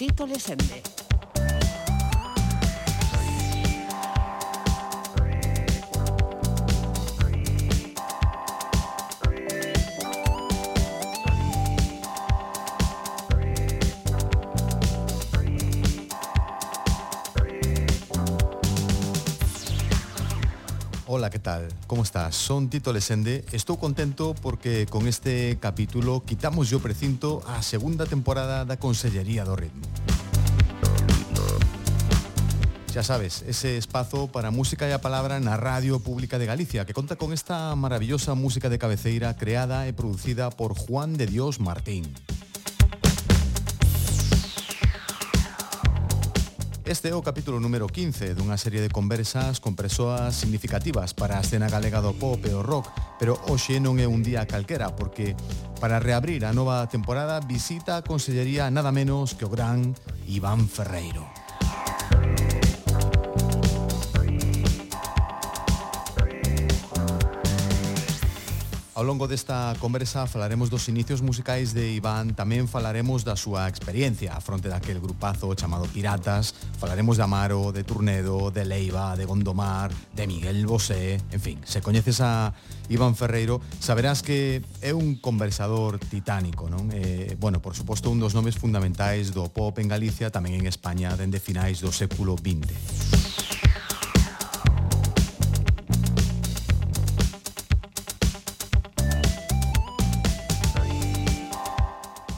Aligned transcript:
Tito 0.00 0.24
Lesende. 0.24 1.09
Tal? 21.40 21.68
¿Cómo 21.86 22.02
estás? 22.02 22.36
Son 22.36 22.68
Tito 22.68 22.92
Lesende. 22.92 23.44
Estou 23.52 23.80
contento 23.80 24.34
porque 24.38 24.86
con 24.86 25.08
este 25.08 25.58
capítulo 25.58 26.22
quitamos 26.22 26.70
yo 26.70 26.78
precinto 26.78 27.42
a 27.48 27.64
segunda 27.64 28.06
temporada 28.06 28.64
da 28.64 28.76
Consellería 28.76 29.42
do 29.42 29.56
Ritmo. 29.56 29.84
Xa 32.90 33.06
sabes, 33.06 33.46
ese 33.46 33.78
espazo 33.78 34.26
para 34.26 34.50
música 34.50 34.82
e 34.86 34.92
a 34.92 34.98
palabra 34.98 35.38
na 35.38 35.54
Radio 35.54 36.02
Pública 36.02 36.42
de 36.42 36.50
Galicia, 36.50 36.82
que 36.82 36.90
conta 36.90 37.14
con 37.14 37.30
esta 37.30 37.70
maravillosa 37.78 38.34
música 38.34 38.66
de 38.66 38.82
cabeceira 38.82 39.30
creada 39.38 39.86
e 39.86 39.94
producida 39.94 40.50
por 40.50 40.74
Juan 40.74 41.14
de 41.14 41.30
Dios 41.30 41.62
Martín. 41.62 42.10
Este 46.90 47.10
é 47.10 47.14
o 47.14 47.22
capítulo 47.22 47.62
número 47.62 47.86
15 47.86 48.34
dunha 48.34 48.58
serie 48.58 48.82
de 48.82 48.90
conversas 48.90 49.62
con 49.62 49.78
persoas 49.78 50.34
significativas 50.34 51.14
para 51.14 51.38
a 51.38 51.42
escena 51.46 51.70
galega 51.70 52.02
do 52.02 52.18
pop 52.18 52.42
e 52.42 52.50
o 52.50 52.66
rock, 52.66 52.90
pero 53.14 53.38
hoxe 53.46 53.78
non 53.78 54.02
é 54.02 54.10
un 54.10 54.26
día 54.26 54.42
calquera 54.42 54.90
porque 54.98 55.38
para 55.78 56.02
reabrir 56.02 56.42
a 56.42 56.50
nova 56.50 56.82
temporada 56.90 57.38
visita 57.46 57.94
a 57.94 58.02
Consellería 58.02 58.74
nada 58.74 58.90
menos 58.90 59.38
que 59.38 59.46
o 59.46 59.54
gran 59.54 59.94
Iván 60.26 60.66
Ferreiro. 60.66 61.39
Ao 69.00 69.06
longo 69.08 69.24
desta 69.24 69.72
conversa 69.80 70.26
falaremos 70.26 70.68
dos 70.68 70.84
inicios 70.92 71.22
musicais 71.22 71.72
de 71.72 71.96
Iván, 71.96 72.36
tamén 72.36 72.68
falaremos 72.68 73.24
da 73.24 73.32
súa 73.32 73.64
experiencia 73.64 74.36
a 74.36 74.44
fronte 74.44 74.68
daquel 74.68 75.00
grupazo 75.00 75.48
chamado 75.56 75.88
Piratas, 75.88 76.52
falaremos 76.76 77.16
de 77.16 77.24
Amaro, 77.24 77.72
de 77.72 77.80
Turnedo, 77.80 78.52
de 78.52 78.68
Leiva, 78.68 79.16
de 79.16 79.24
Gondomar, 79.24 79.88
de 80.12 80.28
Miguel 80.28 80.68
Bosé, 80.68 81.16
en 81.32 81.40
fin, 81.40 81.56
se 81.64 81.80
coñeces 81.80 82.20
a 82.20 82.52
Iván 82.92 83.16
Ferreiro, 83.16 83.64
saberás 83.80 84.20
que 84.20 84.60
é 84.84 84.92
un 84.92 85.16
conversador 85.16 85.96
titánico, 85.96 86.68
non? 86.68 86.92
Eh, 86.92 87.40
bueno, 87.40 87.64
por 87.64 87.72
suposto, 87.72 88.12
un 88.12 88.20
dos 88.20 88.36
nomes 88.36 88.60
fundamentais 88.60 89.32
do 89.32 89.48
pop 89.48 89.80
en 89.80 89.88
Galicia, 89.88 90.28
tamén 90.28 90.60
en 90.60 90.68
España, 90.68 91.16
dende 91.16 91.40
finais 91.40 91.80
do 91.80 91.88
século 91.88 92.36
XX. 92.36 93.19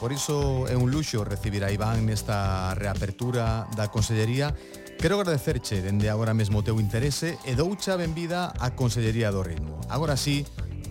Por 0.03 0.11
iso 0.11 0.67
é 0.67 0.75
un 0.75 0.91
luxo 0.91 1.23
recibir 1.23 1.63
a 1.63 1.71
Iván 1.71 2.11
nesta 2.11 2.75
reapertura 2.75 3.71
da 3.79 3.87
Consellería. 3.87 4.51
Quero 4.99 5.23
agradecerche 5.23 5.79
dende 5.79 6.11
agora 6.11 6.35
mesmo 6.35 6.59
o 6.59 6.67
teu 6.67 6.83
interese 6.83 7.39
e 7.47 7.55
doucha 7.55 7.95
benvida 7.95 8.51
á 8.51 8.75
Consellería 8.75 9.31
do 9.31 9.47
Ritmo. 9.47 9.79
Agora 9.87 10.19
sí, 10.19 10.43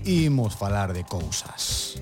imos 0.07 0.55
falar 0.55 0.95
de 0.95 1.03
cousas. 1.03 1.99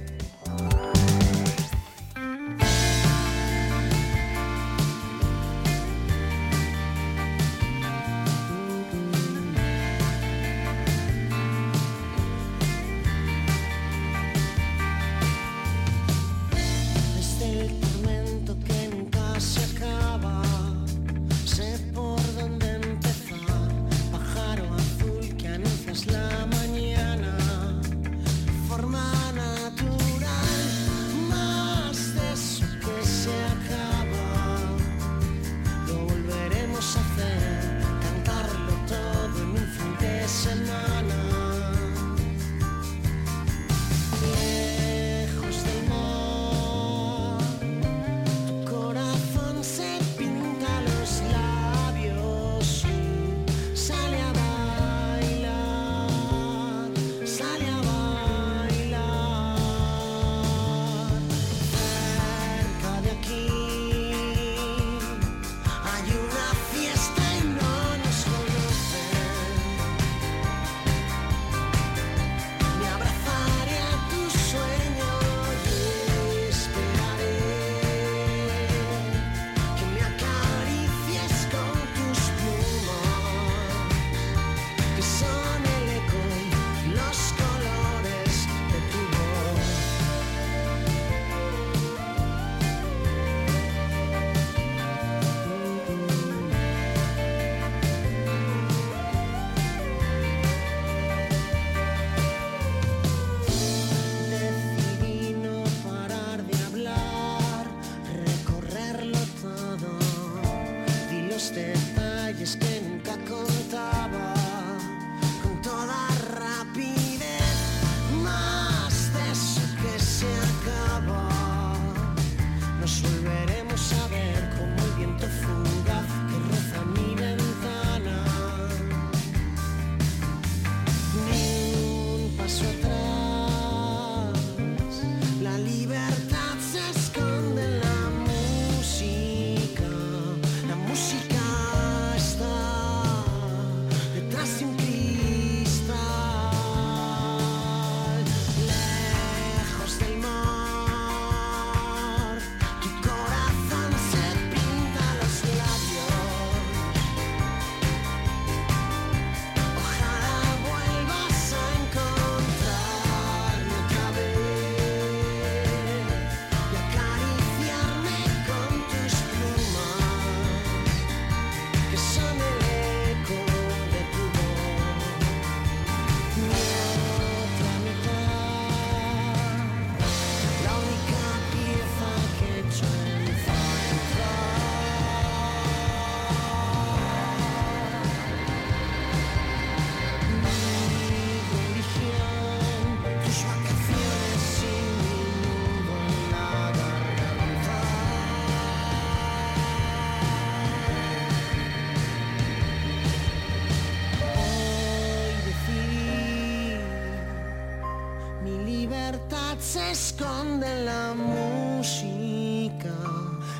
Se 209.73 209.91
esconde 209.91 210.83
la 210.83 211.13
música. 211.13 212.91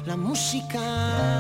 La 0.08 0.18
música 0.18 1.39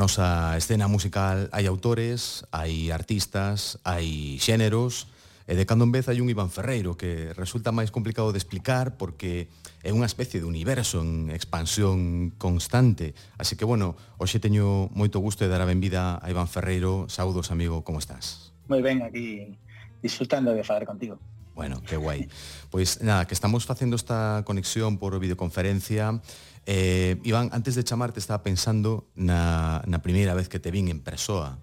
nosa 0.00 0.56
escena 0.56 0.88
musical 0.88 1.52
hai 1.52 1.68
autores, 1.68 2.48
hai 2.56 2.88
artistas, 2.88 3.76
hai 3.84 4.40
xéneros, 4.40 5.12
e 5.44 5.52
de 5.52 5.68
cando 5.68 5.84
en 5.84 5.92
vez 5.92 6.08
hai 6.08 6.24
un 6.24 6.32
Iván 6.32 6.48
Ferreiro 6.48 6.96
que 6.96 7.36
resulta 7.36 7.68
máis 7.68 7.92
complicado 7.92 8.32
de 8.32 8.40
explicar 8.40 8.96
porque 8.96 9.52
é 9.84 9.92
unha 9.92 10.08
especie 10.08 10.40
de 10.40 10.48
universo 10.48 11.04
en 11.04 11.28
expansión 11.28 12.32
constante. 12.40 13.12
Así 13.36 13.60
que, 13.60 13.68
bueno, 13.68 13.92
hoxe 14.16 14.40
teño 14.40 14.88
moito 14.96 15.20
gusto 15.20 15.44
de 15.44 15.52
dar 15.52 15.60
a 15.60 15.68
benvida 15.68 16.16
a 16.16 16.26
Iván 16.32 16.48
Ferreiro. 16.48 17.04
Saudos, 17.12 17.52
amigo, 17.52 17.84
como 17.84 18.00
estás? 18.00 18.56
Moi 18.72 18.80
ben, 18.80 19.04
aquí 19.04 19.52
disfrutando 20.00 20.56
de 20.56 20.64
falar 20.64 20.88
contigo. 20.88 21.20
Bueno, 21.54 21.82
qué 21.82 21.96
guai. 21.96 22.28
Pois 22.70 23.02
nada, 23.02 23.26
que 23.26 23.34
estamos 23.34 23.66
facendo 23.66 23.96
esta 23.96 24.42
conexión 24.46 24.98
por 24.98 25.18
videoconferencia. 25.18 26.20
Eh, 26.66 27.18
Iván, 27.24 27.50
antes 27.52 27.74
de 27.74 27.84
chamarte 27.84 28.20
estaba 28.20 28.42
pensando 28.42 29.08
na, 29.14 29.82
na 29.86 30.00
primeira 30.00 30.34
vez 30.34 30.48
que 30.48 30.60
te 30.60 30.70
vin 30.70 30.88
en 30.88 31.00
persoa. 31.00 31.58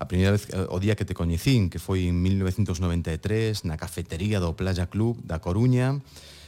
A 0.00 0.08
primeira 0.08 0.32
vez, 0.32 0.48
eh, 0.50 0.66
o 0.68 0.80
día 0.80 0.96
que 0.96 1.04
te 1.04 1.12
coñecín, 1.12 1.68
que 1.68 1.78
foi 1.78 2.08
en 2.08 2.20
1993, 2.24 3.68
na 3.68 3.76
cafetería 3.76 4.40
do 4.40 4.56
Playa 4.56 4.88
Club 4.88 5.20
da 5.24 5.44
Coruña, 5.44 6.00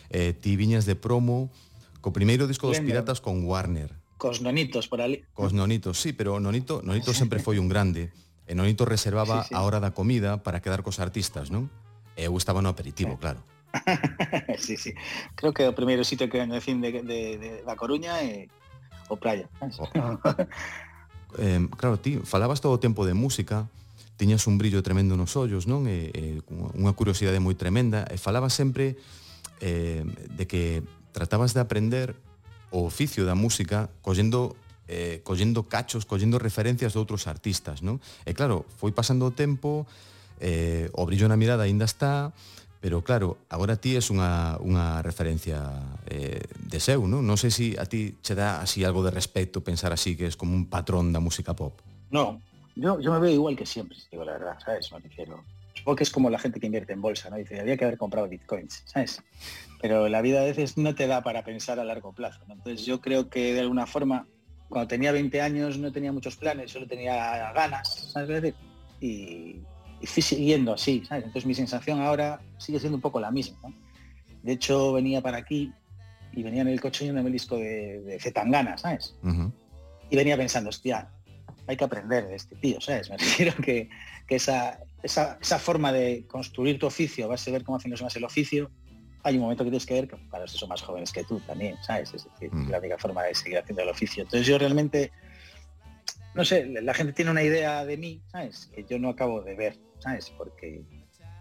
eh, 0.09 0.33
ti 0.33 0.57
viñas 0.57 0.89
de 0.89 0.97
promo 0.97 1.53
co 2.01 2.11
primeiro 2.17 2.49
disco 2.49 2.67
dos 2.67 2.81
Piratas 2.81 3.21
con 3.21 3.45
Warner. 3.45 3.93
Cos 4.19 4.41
nonitos 4.41 4.89
por 4.89 5.01
ali. 5.01 5.25
Cos 5.35 5.53
nonitos, 5.53 6.01
sí, 6.01 6.13
pero 6.13 6.41
Nonito, 6.41 6.81
Nonito 6.83 7.13
sempre 7.17 7.39
foi 7.41 7.59
un 7.59 7.69
grande. 7.69 8.13
E 8.47 8.55
Nonito 8.55 8.85
reservaba 8.85 9.45
sí, 9.45 9.49
sí. 9.51 9.55
a 9.55 9.63
hora 9.63 9.79
da 9.79 9.95
comida 9.95 10.43
para 10.43 10.61
quedar 10.61 10.83
cos 10.83 10.99
artistas, 10.99 11.53
non? 11.53 11.71
Eh, 12.17 12.27
eu 12.29 12.37
estaba 12.37 12.61
no 12.61 12.69
aperitivo, 12.69 13.17
claro. 13.17 13.41
sí, 14.59 14.77
sí. 14.77 14.93
Creo 15.35 15.53
que 15.53 15.65
o 15.65 15.75
primeiro 15.75 16.05
sitio 16.05 16.29
que 16.29 16.45
decín 16.45 16.81
de, 16.81 17.03
de, 17.03 17.21
de 17.39 17.51
da 17.65 17.77
Coruña 17.77 18.21
é 18.21 18.49
o 19.09 19.17
Praia. 19.17 19.49
Oh. 19.61 19.89
eh, 21.41 21.61
claro, 21.77 21.97
ti 21.97 22.21
falabas 22.25 22.61
todo 22.61 22.77
o 22.77 22.83
tempo 22.83 23.09
de 23.09 23.17
música, 23.17 23.69
tiñas 24.21 24.47
un 24.47 24.61
brillo 24.61 24.85
tremendo 24.85 25.17
nos 25.17 25.35
ollos, 25.37 25.65
non? 25.65 25.89
E, 25.89 26.13
e 26.13 26.25
unha 26.77 26.93
curiosidade 26.93 27.41
moi 27.41 27.57
tremenda, 27.57 28.05
e 28.13 28.21
falabas 28.21 28.53
sempre 28.53 29.01
eh, 29.65 30.05
de 30.37 30.45
que 30.45 30.85
tratabas 31.17 31.57
de 31.57 31.61
aprender 31.65 32.17
o 32.73 32.85
oficio 32.89 33.25
da 33.25 33.37
música 33.37 33.89
collendo 34.01 34.57
eh, 34.89 35.21
collendo 35.25 35.65
cachos, 35.65 36.05
collendo 36.05 36.37
referencias 36.37 36.93
de 36.93 36.99
outros 37.01 37.25
artistas, 37.25 37.81
non? 37.81 38.01
E 38.29 38.37
claro, 38.37 38.69
foi 38.77 38.93
pasando 38.93 39.25
o 39.25 39.33
tempo, 39.33 39.89
eh, 40.43 40.91
o 40.93 41.07
brillo 41.07 41.31
na 41.31 41.39
mirada 41.39 41.65
aínda 41.65 41.87
está, 41.87 42.35
pero 42.83 43.07
claro, 43.07 43.39
agora 43.47 43.79
ti 43.79 43.95
es 43.95 44.11
unha, 44.11 44.59
unha 44.59 44.99
referencia 45.07 45.63
eh, 46.11 46.43
de 46.59 46.79
seu, 46.83 47.07
non? 47.07 47.23
Non 47.23 47.39
sei 47.39 47.55
se 47.55 47.57
si 47.57 47.67
a 47.79 47.87
ti 47.87 48.19
che 48.19 48.35
dá 48.35 48.59
así 48.59 48.83
algo 48.83 49.07
de 49.07 49.15
respecto 49.15 49.63
pensar 49.63 49.95
así 49.95 50.19
que 50.19 50.27
es 50.27 50.35
como 50.35 50.51
un 50.59 50.67
patrón 50.67 51.15
da 51.15 51.23
música 51.23 51.55
pop. 51.55 51.79
No, 52.11 52.43
yo, 52.75 52.99
yo 52.99 53.15
me 53.15 53.23
veo 53.23 53.31
igual 53.31 53.55
que 53.55 53.67
siempre, 53.67 53.97
si 53.97 54.11
digo 54.11 54.27
la 54.27 54.33
verdad, 54.33 54.59
¿sabes? 54.59 54.91
Me 54.91 54.99
refiero. 54.99 55.45
Supongo 55.75 55.97
que 55.97 56.03
es 56.03 56.11
como 56.11 56.29
la 56.29 56.39
gente 56.39 56.61
que 56.61 56.67
invierte 56.67 56.93
en 56.93 57.01
bolsa, 57.01 57.31
¿no? 57.31 57.37
Dice, 57.37 57.61
había 57.61 57.77
que 57.77 57.85
haber 57.85 57.99
comprado 57.99 58.29
bitcoins, 58.29 58.83
¿sabes? 58.87 59.23
Pero 59.81 60.09
la 60.09 60.21
vida 60.21 60.41
a 60.41 60.45
veces 60.45 60.77
no 60.77 60.95
te 60.95 61.07
da 61.07 61.23
para 61.23 61.45
pensar 61.45 61.79
a 61.79 61.85
largo 61.85 62.13
plazo. 62.13 62.41
Entonces 62.49 62.85
yo 62.85 63.01
creo 63.01 63.31
que 63.31 63.55
de 63.55 63.61
alguna 63.61 63.87
forma, 63.87 64.27
cuando 64.69 64.89
tenía 64.89 65.13
20 65.13 65.41
años 65.41 65.79
no 65.79 65.93
tenía 65.93 66.13
muchos 66.13 66.37
planes, 66.37 66.71
solo 66.71 66.87
tenía 66.87 67.53
ganas, 67.53 68.11
¿sabes? 68.13 68.55
Y, 69.01 69.63
y 70.03 70.07
fui 70.07 70.23
siguiendo 70.23 70.75
así, 70.75 71.05
¿sabes? 71.07 71.25
Entonces 71.25 71.47
mi 71.47 71.55
sensación 71.55 72.01
ahora 72.01 72.41
sigue 72.59 72.79
siendo 72.79 72.97
un 72.97 73.01
poco 73.01 73.21
la 73.21 73.31
misma, 73.31 73.59
¿no? 73.63 73.75
De 74.43 74.53
hecho, 74.53 74.93
venía 74.93 75.23
para 75.23 75.39
aquí 75.39 75.73
y 76.33 76.43
venía 76.43 76.63
en 76.63 76.69
el 76.69 76.81
coche 76.81 77.05
yéndome 77.05 77.29
el 77.29 77.33
disco 77.33 77.57
de, 77.57 78.01
de 78.01 78.19
Zetangana, 78.19 78.77
¿sabes? 78.77 79.17
Uh 79.23 79.29
-huh. 79.29 79.53
y 80.11 80.17
venía 80.17 80.37
pensando, 80.37 80.71
hostia, 80.71 81.09
hay 81.67 81.77
que 81.77 81.85
aprender 81.85 82.27
de 82.27 82.35
este 82.35 82.57
tío, 82.57 82.81
¿sabes? 82.81 83.09
Me 83.11 83.17
refiero 83.17 83.55
que, 83.63 83.89
que 84.27 84.35
esa, 84.35 84.81
esa, 85.03 85.39
esa, 85.41 85.59
forma 85.59 85.93
de 85.93 86.27
construir 86.27 86.79
tu 86.79 86.87
oficio, 86.87 87.29
vas 87.29 87.47
a 87.47 87.51
ver 87.53 87.63
cómo 87.63 87.77
hacen 87.77 87.91
los 87.91 88.01
demás 88.01 88.17
el 88.17 88.25
oficio, 88.25 88.71
hay 89.25 89.37
un 89.37 89.43
momento 89.43 89.65
que 89.65 89.71
tienes 89.71 89.87
que 89.87 89.95
ver 89.95 90.09
que 90.09 90.17
para 90.17 90.43
los 90.43 90.53
que 90.53 90.59
son 90.59 90.69
más 90.69 90.83
jóvenes 90.83 91.13
que 91.13 91.23
tú 91.25 91.39
también, 91.41 91.77
¿sabes? 91.83 92.13
Es 92.15 92.25
decir, 92.25 92.53
mm. 92.53 92.71
la 92.71 92.79
única 92.79 92.99
forma 92.99 93.23
de 93.23 93.35
seguir 93.35 93.59
haciendo 93.59 93.83
el 93.83 93.89
oficio. 93.89 94.25
Entonces 94.25 94.47
yo 94.47 94.59
realmente, 94.59 95.13
no 96.35 96.45
sé, 96.45 96.67
la 96.67 96.93
gente 96.95 97.13
tiene 97.13 97.31
una 97.31 97.43
idea 97.43 97.85
de 97.85 97.97
mí, 97.97 98.21
¿sabes? 98.33 98.69
Que 98.75 98.85
yo 98.85 98.99
no 98.99 99.11
acabo 99.11 99.41
de 99.43 99.55
ver, 99.55 99.79
¿sabes? 100.03 100.33
Porque, 100.37 100.83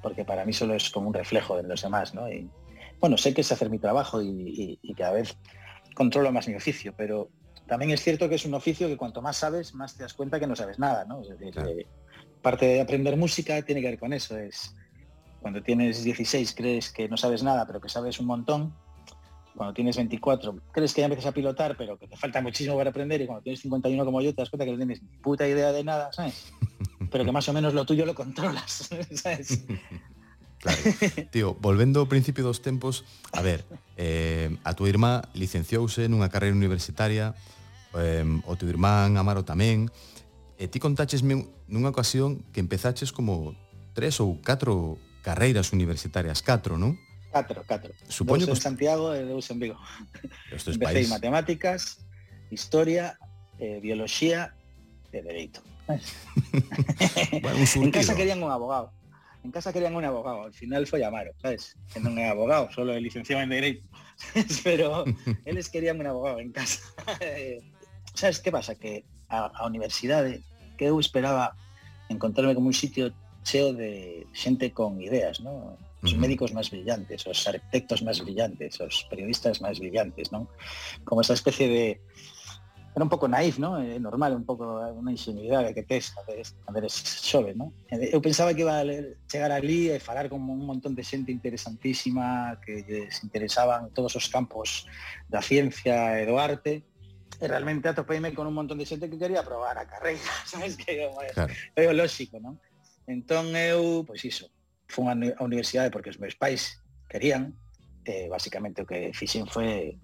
porque 0.02 0.26
para 0.26 0.46
mí 0.46 0.54
solo 0.54 0.76
es 0.76 0.90
como 0.90 1.08
un 1.08 1.14
reflejo 1.14 1.58
de 1.58 1.64
los 1.64 1.82
demás, 1.82 2.14
¿no? 2.14 2.32
Y, 2.32 2.50
bueno, 3.00 3.18
sé 3.18 3.34
que 3.34 3.42
es 3.42 3.52
hacer 3.52 3.70
mi 3.70 3.80
trabajo 3.80 4.22
y, 4.22 4.28
y, 4.30 4.80
y 4.82 4.94
cada 4.94 5.14
vez 5.14 5.36
controlo 5.96 6.32
más 6.32 6.48
mi 6.48 6.56
oficio, 6.56 6.94
pero 6.96 7.30
también 7.68 7.92
es 7.92 8.02
cierto 8.02 8.30
que 8.30 8.36
es 8.36 8.46
un 8.46 8.54
oficio 8.54 8.88
que 8.88 8.98
cuanto 8.98 9.22
más 9.22 9.38
sabes, 9.38 9.74
más 9.74 9.96
te 9.96 10.04
das 10.04 10.14
cuenta 10.14 10.40
que 10.40 10.48
no 10.48 10.56
sabes 10.56 10.78
nada, 10.78 11.06
¿no? 11.06 11.22
Es 11.22 11.30
decir, 11.30 11.54
claro. 11.54 11.70
eh, 11.70 11.88
parte 12.42 12.66
de 12.66 12.82
aprender 12.82 13.18
música 13.18 13.62
tiene 13.62 13.82
que 13.82 13.88
ver 13.88 14.00
con 14.00 14.14
eso, 14.14 14.38
es 14.38 14.76
cuando 15.42 15.64
tienes 15.64 16.04
16 16.04 16.54
crees 16.56 16.92
que 16.92 17.10
no 17.10 17.18
sabes 17.18 17.44
nada, 17.44 17.66
pero 17.66 17.82
que 17.82 17.90
sabes 17.90 18.20
un 18.20 18.28
montón, 18.28 18.74
cuando 19.56 19.74
tienes 19.74 19.98
24 19.98 20.56
crees 20.72 20.94
que 20.94 21.02
ya 21.02 21.06
empiezas 21.06 21.32
a 21.32 21.34
pilotar, 21.34 21.76
pero 21.78 21.98
que 21.98 22.08
te 22.08 22.18
falta 22.18 22.42
muchísimo 22.42 22.78
para 22.78 22.90
aprender, 22.90 23.22
y 23.22 23.26
cuando 23.26 23.44
tienes 23.44 23.62
51 23.62 24.06
como 24.06 24.22
yo 24.22 24.36
te 24.36 24.42
das 24.42 24.50
cuenta 24.50 24.66
que 24.66 24.72
no 24.72 24.78
tienes 24.78 25.02
ni 25.02 25.10
puta 25.18 25.48
idea 25.48 25.72
de 25.72 25.84
nada, 25.84 26.12
¿sabes? 26.14 26.52
pero 27.12 27.26
que 27.26 27.32
más 27.32 27.48
o 27.50 27.54
menos 27.54 27.74
lo 27.76 27.86
tuyo 27.86 28.06
lo 28.06 28.16
controlas. 28.16 28.90
¿sabes? 29.14 29.62
Claro. 30.60 30.80
Tío, 31.32 31.54
volvendo 31.60 32.00
ao 32.00 32.08
principio 32.08 32.46
dos 32.46 32.62
tempos, 32.62 33.04
a 33.34 33.42
ver, 33.42 33.66
eh, 33.98 34.56
a 34.64 34.74
tua 34.74 34.88
irmá 34.90 35.28
licenciouse 35.34 36.08
nunha 36.08 36.30
carreira 36.30 36.56
universitaria, 36.56 37.34
eh, 37.98 38.24
o 38.46 38.54
teu 38.56 38.70
irmán 38.70 39.18
Amaro 39.18 39.44
tamén, 39.44 39.90
e 40.62 40.70
ti 40.70 40.78
contachesme 40.78 41.50
nunha 41.66 41.90
ocasión 41.90 42.46
que 42.54 42.62
empezaches 42.62 43.10
como 43.10 43.58
tres 43.98 44.22
ou 44.22 44.38
catro 44.40 45.02
carreiras 45.26 45.74
universitarias, 45.74 46.46
catro, 46.46 46.78
non? 46.78 46.94
Catro, 47.34 47.66
catro. 47.66 47.92
Supoño 48.06 48.46
dous 48.46 48.62
que... 48.62 48.62
en 48.62 48.76
Santiago 48.78 49.18
e 49.18 49.26
dous 49.26 49.50
en 49.50 49.58
Vigo. 49.58 49.82
Estes 50.54 50.78
Empecé 50.78 50.94
país. 50.94 51.10
matemáticas, 51.10 52.06
historia, 52.54 53.18
eh, 53.58 53.82
biología 53.82 54.54
e 55.10 55.26
dereito 55.26 55.66
bueno, 55.88 57.58
un 57.76 57.84
en 57.84 57.92
casa 57.92 58.16
querían 58.16 58.44
un 58.44 58.52
abogado. 58.52 58.92
En 59.44 59.52
casa 59.52 59.74
querían 59.74 59.96
un 59.96 60.06
abogado, 60.06 60.44
al 60.44 60.54
final 60.54 60.86
foi 60.86 61.02
Amaro, 61.02 61.34
sabes? 61.42 61.74
Que 61.90 61.98
non 61.98 62.14
é 62.22 62.30
abogado, 62.30 62.70
solo 62.70 62.94
é 62.94 63.02
licenciado 63.02 63.42
en 63.42 63.50
Dereito. 63.50 63.82
Pero 64.64 65.02
eles 65.50 65.70
querían 65.74 65.98
un 65.98 66.06
abogado 66.06 66.38
en 66.38 66.54
casa. 66.54 66.86
sabes 68.14 68.40
que 68.40 68.52
pasa? 68.52 68.78
Que 68.78 69.04
a, 69.30 69.50
a 69.50 69.66
universidade 69.66 70.46
que 70.78 70.86
eu 70.86 71.00
esperaba 71.02 71.58
encontrarme 72.10 72.54
como 72.54 72.68
un 72.70 72.78
sitio 72.78 73.14
cheo 73.44 73.74
de 73.74 74.26
xente 74.34 74.72
con 74.72 75.02
ideas, 75.02 75.42
¿no? 75.42 75.78
Os 76.02 76.14
uh 76.14 76.18
-huh. 76.18 76.22
médicos 76.22 76.54
máis 76.54 76.70
brillantes, 76.70 77.26
os 77.26 77.42
arquitectos 77.46 78.02
máis 78.06 78.22
brillantes, 78.22 78.78
os 78.82 79.06
periodistas 79.10 79.62
máis 79.62 79.78
brillantes, 79.82 80.30
¿no? 80.30 80.50
Como 81.06 81.22
esa 81.22 81.34
especie 81.34 81.66
de 81.66 81.86
era 82.94 83.04
un 83.04 83.10
pouco 83.10 83.28
naif, 83.28 83.58
¿no? 83.58 83.80
É 83.80 84.00
normal, 84.00 84.36
un 84.36 84.44
pouco 84.44 84.84
unha 84.84 85.16
ingenuidade 85.16 85.72
que 85.72 85.88
tes 85.88 86.12
cando 86.12 86.36
eres, 86.36 86.52
cando 86.60 86.78
eres 86.84 86.96
xove, 87.24 87.56
¿no? 87.56 87.72
Eh, 87.88 88.12
eu 88.12 88.20
pensaba 88.20 88.52
que 88.52 88.68
iba 88.68 88.84
a 88.84 88.86
chegar 89.32 89.52
ali 89.56 89.88
e 89.88 90.04
falar 90.04 90.28
con 90.28 90.44
un 90.44 90.68
montón 90.68 90.92
de 90.92 91.04
xente 91.08 91.32
interesantísima 91.32 92.60
que 92.60 92.84
lles 92.84 93.24
interesaban 93.24 93.96
todos 93.96 94.20
os 94.20 94.28
campos 94.28 94.92
da 95.32 95.40
ciencia 95.40 96.20
e 96.20 96.28
do 96.28 96.36
arte, 96.36 96.84
e 97.40 97.46
realmente 97.48 97.88
atopeime 97.88 98.36
con 98.36 98.44
un 98.44 98.54
montón 98.54 98.76
de 98.76 98.84
xente 98.84 99.08
que 99.08 99.16
quería 99.16 99.40
probar 99.48 99.80
a 99.80 99.88
carreira, 99.88 100.20
sabes 100.44 100.76
que 100.76 101.08
claro. 101.32 101.54
é 101.80 101.88
o 101.88 101.96
lóxico, 101.96 102.44
non? 102.44 102.60
Entón 103.08 103.56
eu, 103.56 104.04
pois 104.04 104.20
iso, 104.28 104.52
fun 104.92 105.08
á 105.08 105.16
universidade 105.40 105.96
porque 105.96 106.12
os 106.12 106.20
meus 106.20 106.36
pais 106.36 106.84
querían, 107.08 107.56
eh, 108.04 108.28
e 108.28 108.30
basicamente 108.30 108.84
o 108.84 108.86
que 108.86 109.16
fixen 109.16 109.48
foi 109.48 109.96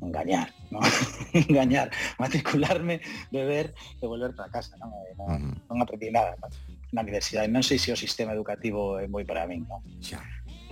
engañar, 0.00 0.52
¿no? 0.70 0.80
engañar, 1.32 1.90
matricularme, 2.18 3.00
beber 3.30 3.74
y 4.00 4.06
volver 4.06 4.34
para 4.34 4.50
casa. 4.50 4.76
No, 4.78 4.86
eh, 4.86 5.14
no, 5.16 5.24
uh 5.24 5.38
-huh. 5.38 5.54
non 5.68 5.82
aprendí 5.82 6.10
nada 6.10 6.34
¿no? 6.40 6.48
na 6.92 7.02
universidade. 7.02 7.48
Non 7.48 7.62
sei 7.62 7.78
se 7.78 7.92
o 7.92 7.98
sistema 7.98 8.32
educativo 8.32 8.98
é 8.98 9.06
moi 9.06 9.24
para 9.24 9.46
min. 9.46 9.66
¿no? 9.68 9.82
Yeah. 10.00 10.24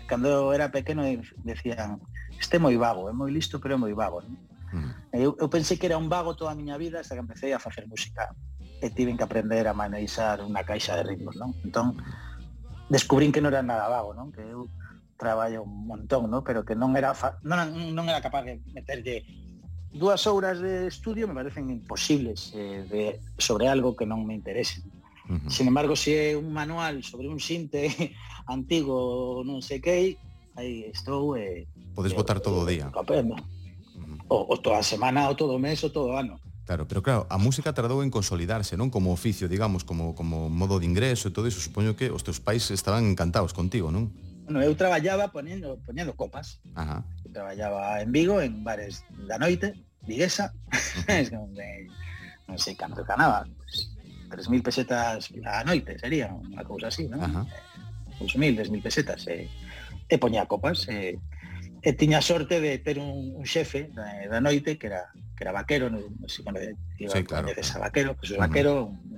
Cando 0.09 0.53
era 0.57 0.73
pequeno 0.73 1.05
decían, 1.45 2.01
este 2.41 2.57
é 2.57 2.61
moi 2.61 2.77
vago, 2.77 3.09
é 3.11 3.15
moi 3.15 3.31
listo, 3.31 3.61
pero 3.61 3.77
é 3.77 3.79
moi 3.79 3.93
vago. 3.93 4.25
¿no? 4.25 4.33
Uh 4.33 4.93
eh, 5.13 5.23
-huh. 5.23 5.25
eu, 5.25 5.31
eu 5.39 5.49
pensei 5.49 5.77
que 5.77 5.87
era 5.87 6.01
un 6.01 6.09
vago 6.09 6.35
toda 6.35 6.53
a 6.53 6.59
miña 6.59 6.77
vida 6.77 7.01
hasta 7.01 7.15
que 7.15 7.25
empecé 7.25 7.55
a 7.55 7.61
facer 7.61 7.87
música 7.87 8.35
e 8.81 8.91
tiven 8.91 9.17
que 9.17 9.27
aprender 9.27 9.67
a 9.67 9.75
manexar 9.75 10.39
unha 10.41 10.63
caixa 10.63 10.95
de 10.95 11.03
ritmos, 11.03 11.35
non? 11.35 11.51
Entón, 11.67 11.99
descubrín 12.87 13.35
que 13.35 13.43
non 13.43 13.51
era 13.51 13.63
nada 13.63 13.91
vago, 13.91 14.15
non? 14.15 14.31
Que 14.31 14.43
eu 14.43 14.71
traballo 15.19 15.67
un 15.67 15.87
montón, 15.91 16.31
no? 16.31 16.47
pero 16.47 16.65
que 16.65 16.79
non 16.79 16.95
era 16.95 17.13
fa... 17.13 17.43
non, 17.43 17.67
non 17.93 18.07
era 18.07 18.23
capaz 18.23 18.47
de 18.47 18.63
meterlle 18.73 19.27
dúas 19.93 20.27
horas 20.27 20.61
de 20.61 20.87
estudio 20.87 21.27
me 21.29 21.35
parecen 21.35 21.71
imposibles 21.71 22.53
eh, 22.55 22.87
de, 22.89 23.21
sobre 23.39 23.69
algo 23.69 23.97
que 23.97 24.07
non 24.07 24.25
me 24.25 24.35
interese. 24.35 24.85
Uh 25.29 25.37
-huh. 25.37 25.51
Sin 25.51 25.69
embargo, 25.69 25.97
se 25.97 26.05
si 26.05 26.11
é 26.17 26.27
un 26.37 26.53
manual 26.53 27.03
sobre 27.05 27.29
un 27.29 27.41
sinte 27.41 27.93
antigo, 28.47 29.43
non 29.45 29.61
sei 29.61 29.81
que, 29.81 30.17
aí 30.57 30.89
estou... 30.89 31.37
Eh, 31.37 31.69
Podes 31.93 32.13
eh, 32.13 32.17
votar 32.17 32.41
todo 32.41 32.65
o 32.65 32.67
día. 32.69 32.89
Aprendo. 32.93 33.35
Uh 33.35 34.05
-huh. 34.07 34.19
o, 34.29 34.37
o 34.53 34.57
toda 34.61 34.81
a 34.81 34.87
semana, 34.87 35.29
o 35.29 35.37
todo 35.37 35.57
o 35.57 35.61
mes, 35.61 35.81
o 35.85 35.91
todo 35.93 36.13
o 36.13 36.17
ano. 36.17 36.41
Claro, 36.69 36.85
pero 36.85 37.01
claro, 37.01 37.25
a 37.33 37.41
música 37.41 37.73
tardou 37.73 38.05
en 38.05 38.13
consolidarse, 38.13 38.77
non? 38.77 38.93
Como 38.93 39.09
oficio, 39.09 39.49
digamos, 39.49 39.89
como, 39.89 40.13
como 40.13 40.53
modo 40.53 40.77
de 40.77 40.85
ingreso 40.85 41.29
e 41.29 41.33
todo 41.33 41.49
iso. 41.49 41.65
Supoño 41.65 41.97
que 41.97 42.13
os 42.13 42.21
teus 42.21 42.45
pais 42.45 42.69
estaban 42.69 43.09
encantados 43.09 43.57
contigo, 43.57 43.89
non? 43.89 44.13
Bueno, 44.49 44.65
eu 44.65 44.73
traballaba 44.75 45.29
poñendo 45.29 45.77
poñendo 45.85 46.17
copas. 46.17 46.57
Ajá. 46.73 47.05
Eu 47.21 47.31
traballaba 47.37 48.01
en 48.01 48.09
Vigo, 48.09 48.41
en 48.41 48.65
bares 48.65 49.05
da 49.29 49.37
noite, 49.37 49.77
viguesa, 50.09 50.57
es 51.05 51.29
onde, 51.37 51.85
non 52.49 52.57
sei 52.57 52.73
canto 52.73 53.05
ganaba, 53.05 53.45
pues, 53.61 53.93
3.000 54.33 54.65
pesetas 54.65 55.29
a 55.45 55.61
noite 55.69 56.01
sería 56.01 56.33
unha 56.33 56.65
cousa 56.65 56.89
así, 56.89 57.13
non? 57.13 57.21
Ajá. 57.21 57.45
2.000, 58.25 58.73
3.000 58.73 58.81
pesetas. 58.81 59.29
E, 59.29 59.53
e 60.09 60.17
poñía 60.17 60.49
copas, 60.49 60.89
e, 60.89 61.21
e 61.85 61.91
tiña 61.93 62.25
sorte 62.25 62.57
de 62.57 62.81
ter 62.81 62.97
un, 62.97 63.37
un 63.37 63.45
xefe 63.45 63.93
da, 63.93 64.09
da 64.33 64.41
noite 64.41 64.81
que 64.81 64.89
era 64.89 65.13
que 65.37 65.45
era 65.45 65.53
vaquero, 65.53 65.93
non 65.93 66.09
no 66.17 66.25
sei 66.25 66.41
como 66.41 66.57
iba 66.57 67.13
sí, 67.13 67.21
claro. 67.21 67.53
esa 67.53 67.77
vaquero, 67.77 68.17
que 68.17 68.25
pues, 68.25 68.41
vaquero 68.41 68.97
un, 68.97 69.13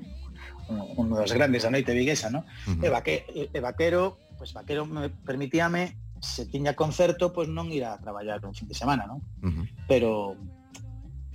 un, 0.74 1.06
un 1.06 1.22
dos 1.22 1.30
grandes 1.30 1.62
da 1.62 1.70
noite 1.70 1.94
viguesa, 1.94 2.34
¿no? 2.34 2.42
Uh 2.66 2.82
-huh. 2.82 2.82
e, 2.82 2.88
vaque, 2.90 3.14
e, 3.30 3.46
e 3.54 3.60
vaquero 3.62 4.18
pois 4.40 4.56
vaquero 4.56 4.88
me 4.88 5.12
permitíame 5.12 6.00
se 6.20 6.46
tiña 6.46 6.72
concerto, 6.72 7.32
pois 7.32 7.48
non 7.52 7.68
ir 7.68 7.84
a 7.84 8.00
traballar 8.00 8.40
un 8.44 8.56
fin 8.56 8.68
de 8.68 8.76
semana, 8.76 9.04
non? 9.04 9.20
Uh 9.44 9.52
-huh. 9.52 9.64
Pero 9.84 10.10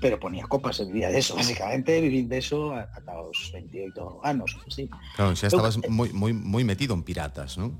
pero 0.01 0.19
ponía 0.19 0.45
copas, 0.45 0.81
e 0.81 0.89
vivía 0.89 1.13
de 1.13 1.21
eso, 1.21 1.37
basicamente, 1.41 2.01
vivín 2.01 2.25
de 2.25 2.41
eso 2.41 2.73
ata 2.73 3.13
os 3.21 3.53
28 3.53 4.25
anos, 4.25 4.57
sí. 4.73 4.89
Claro, 5.13 5.37
xa 5.37 5.53
estabas 5.53 5.77
eu, 5.77 5.89
moi, 5.93 6.09
moi, 6.13 6.33
moi 6.33 6.65
metido 6.65 6.97
en 6.97 7.05
piratas, 7.05 7.61
non? 7.61 7.77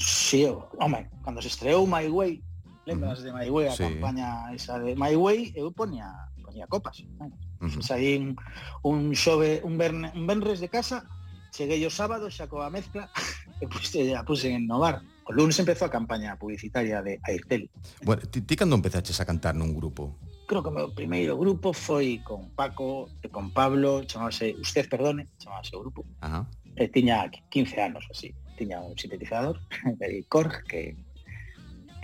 Sí, 0.00 0.48
home, 0.80 1.12
cando 1.20 1.44
se 1.44 1.52
estreou 1.52 1.84
My 1.84 2.08
Way, 2.08 2.40
lembras 2.88 3.20
uh 3.20 3.28
-huh. 3.28 3.28
de 3.28 3.30
My 3.36 3.48
Way, 3.52 3.66
a 3.68 3.76
sí. 3.76 3.84
campaña 3.84 4.28
esa 4.56 4.80
de 4.80 4.96
My 4.96 5.12
Way, 5.12 5.52
eu 5.56 5.68
ponía 5.72 6.08
ponía 6.40 6.64
copas. 6.68 7.04
Non? 7.20 7.32
Uh 7.60 7.68
-huh. 7.68 7.82
Saí 7.84 8.16
un, 8.16 8.36
un 8.84 9.12
xove, 9.12 9.60
un, 9.64 9.76
verne, 9.76 10.12
un 10.12 10.24
venres 10.28 10.60
de 10.60 10.68
casa, 10.68 11.08
cheguei 11.54 11.80
o 11.86 11.90
sábado 11.90 12.28
xa 12.28 12.50
coa 12.50 12.68
mezcla, 12.68 13.08
Eh, 13.60 13.64
e 13.64 13.68
puse, 13.68 14.10
eh, 14.10 14.14
a 14.14 14.20
ah, 14.20 14.24
puse 14.24 14.50
en 14.50 14.66
Novar. 14.66 15.02
O 15.24 15.32
lunes 15.32 15.56
empezou 15.58 15.88
a 15.88 15.90
campaña 15.90 16.36
publicitaria 16.36 17.00
de 17.00 17.18
Airtel. 17.24 17.70
Bueno, 18.04 18.22
ti, 18.28 18.42
ti 18.42 18.56
cando 18.56 18.76
empezaches 18.76 19.20
a 19.20 19.24
cantar 19.24 19.56
nun 19.56 19.72
grupo? 19.72 20.20
Creo 20.44 20.60
que 20.60 20.68
o 20.68 20.76
meu 20.76 20.92
primeiro 20.92 21.40
grupo 21.40 21.72
foi 21.72 22.20
con 22.20 22.52
Paco 22.52 23.08
e 23.24 23.32
con 23.32 23.48
Pablo, 23.56 24.04
chamase, 24.04 24.52
usted 24.60 24.84
perdone, 24.84 25.32
chamase 25.40 25.72
o 25.72 25.80
grupo. 25.80 26.04
Ajá. 26.20 26.44
E 26.76 26.92
tiña 26.92 27.24
15 27.48 27.80
anos 27.80 28.04
así. 28.12 28.36
Tiña 28.60 28.84
un 28.84 28.92
sintetizador 29.00 29.56
de 29.98 30.22
Korg 30.28 30.68
que 30.68 30.92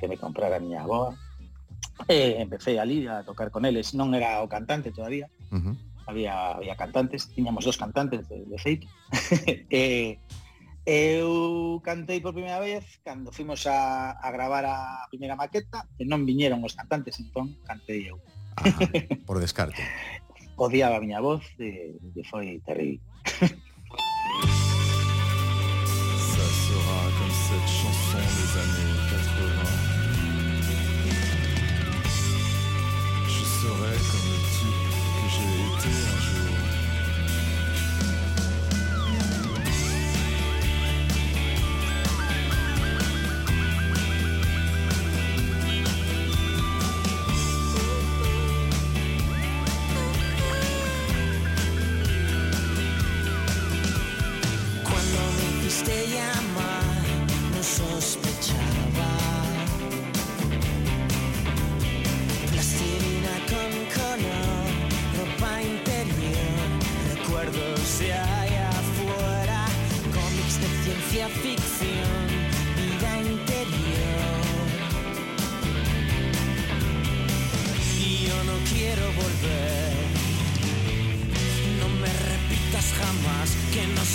que 0.00 0.08
me 0.08 0.16
comprara 0.16 0.56
a 0.56 0.60
miña 0.64 0.82
aboa. 0.82 1.12
E 2.08 2.40
empecé 2.40 2.80
ali 2.80 3.04
a 3.04 3.20
tocar 3.22 3.52
con 3.52 3.68
eles, 3.68 3.92
non 3.92 4.16
era 4.16 4.40
o 4.40 4.48
cantante 4.48 4.88
todavía. 4.88 5.28
Uh 5.52 5.60
-huh. 5.60 5.74
Había 6.08 6.56
había 6.56 6.72
cantantes, 6.72 7.28
tiñamos 7.28 7.68
dos 7.68 7.76
cantantes 7.76 8.24
de, 8.32 8.48
de 8.48 8.56
feito. 8.56 8.88
e 9.68 10.16
Eu 10.90 11.78
cantei 11.84 12.18
por 12.18 12.34
primeira 12.34 12.58
vez 12.58 12.98
cando 13.06 13.30
fomos 13.30 13.62
a, 13.70 14.18
a 14.18 14.28
gravar 14.34 14.66
a 14.66 15.06
primeira 15.06 15.38
maqueta 15.38 15.86
e 15.94 16.02
non 16.02 16.26
viñeron 16.26 16.66
os 16.66 16.74
cantantes, 16.74 17.14
entón 17.22 17.62
cantei 17.62 18.10
eu. 18.10 18.18
Ah, 18.58 18.74
por 19.22 19.38
descarte. 19.38 19.78
Odiaba 20.58 20.98
a 20.98 21.02
miña 21.06 21.22
voz 21.22 21.46
e, 21.62 21.94
e 21.94 22.22
foi 22.26 22.58
terrible. 22.66 23.06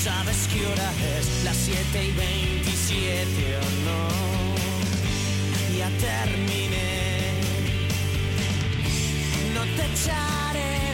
sabes 0.06 0.48
qué 0.54 0.64
hora 0.68 0.92
es, 1.18 1.44
las 1.44 1.58
7 1.58 2.06
y 2.06 2.12
27 2.12 3.58
o 3.58 3.68
no. 3.88 4.02
Ya 5.80 5.90
terminé. 5.98 7.32
No 9.56 9.64
te 9.76 9.84
echaré 9.92 10.85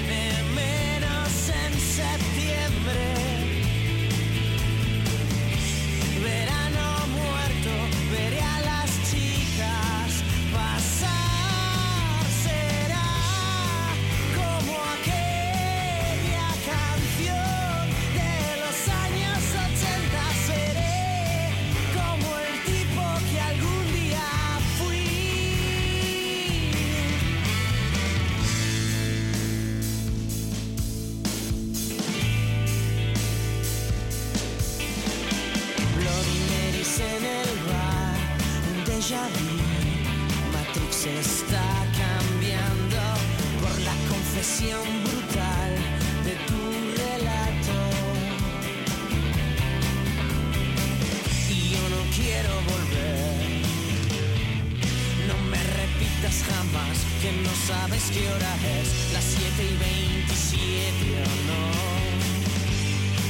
que 57.22 57.32
no 57.44 57.54
sabes 57.68 58.10
qué 58.12 58.28
hora 58.28 58.56
es, 58.82 59.14
las 59.14 59.24
7 59.24 59.64
y 59.64 59.78
27 59.78 61.22
o 61.22 61.30
no. 61.50 61.62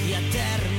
Ya 0.10 0.22
terminé, 0.32 0.71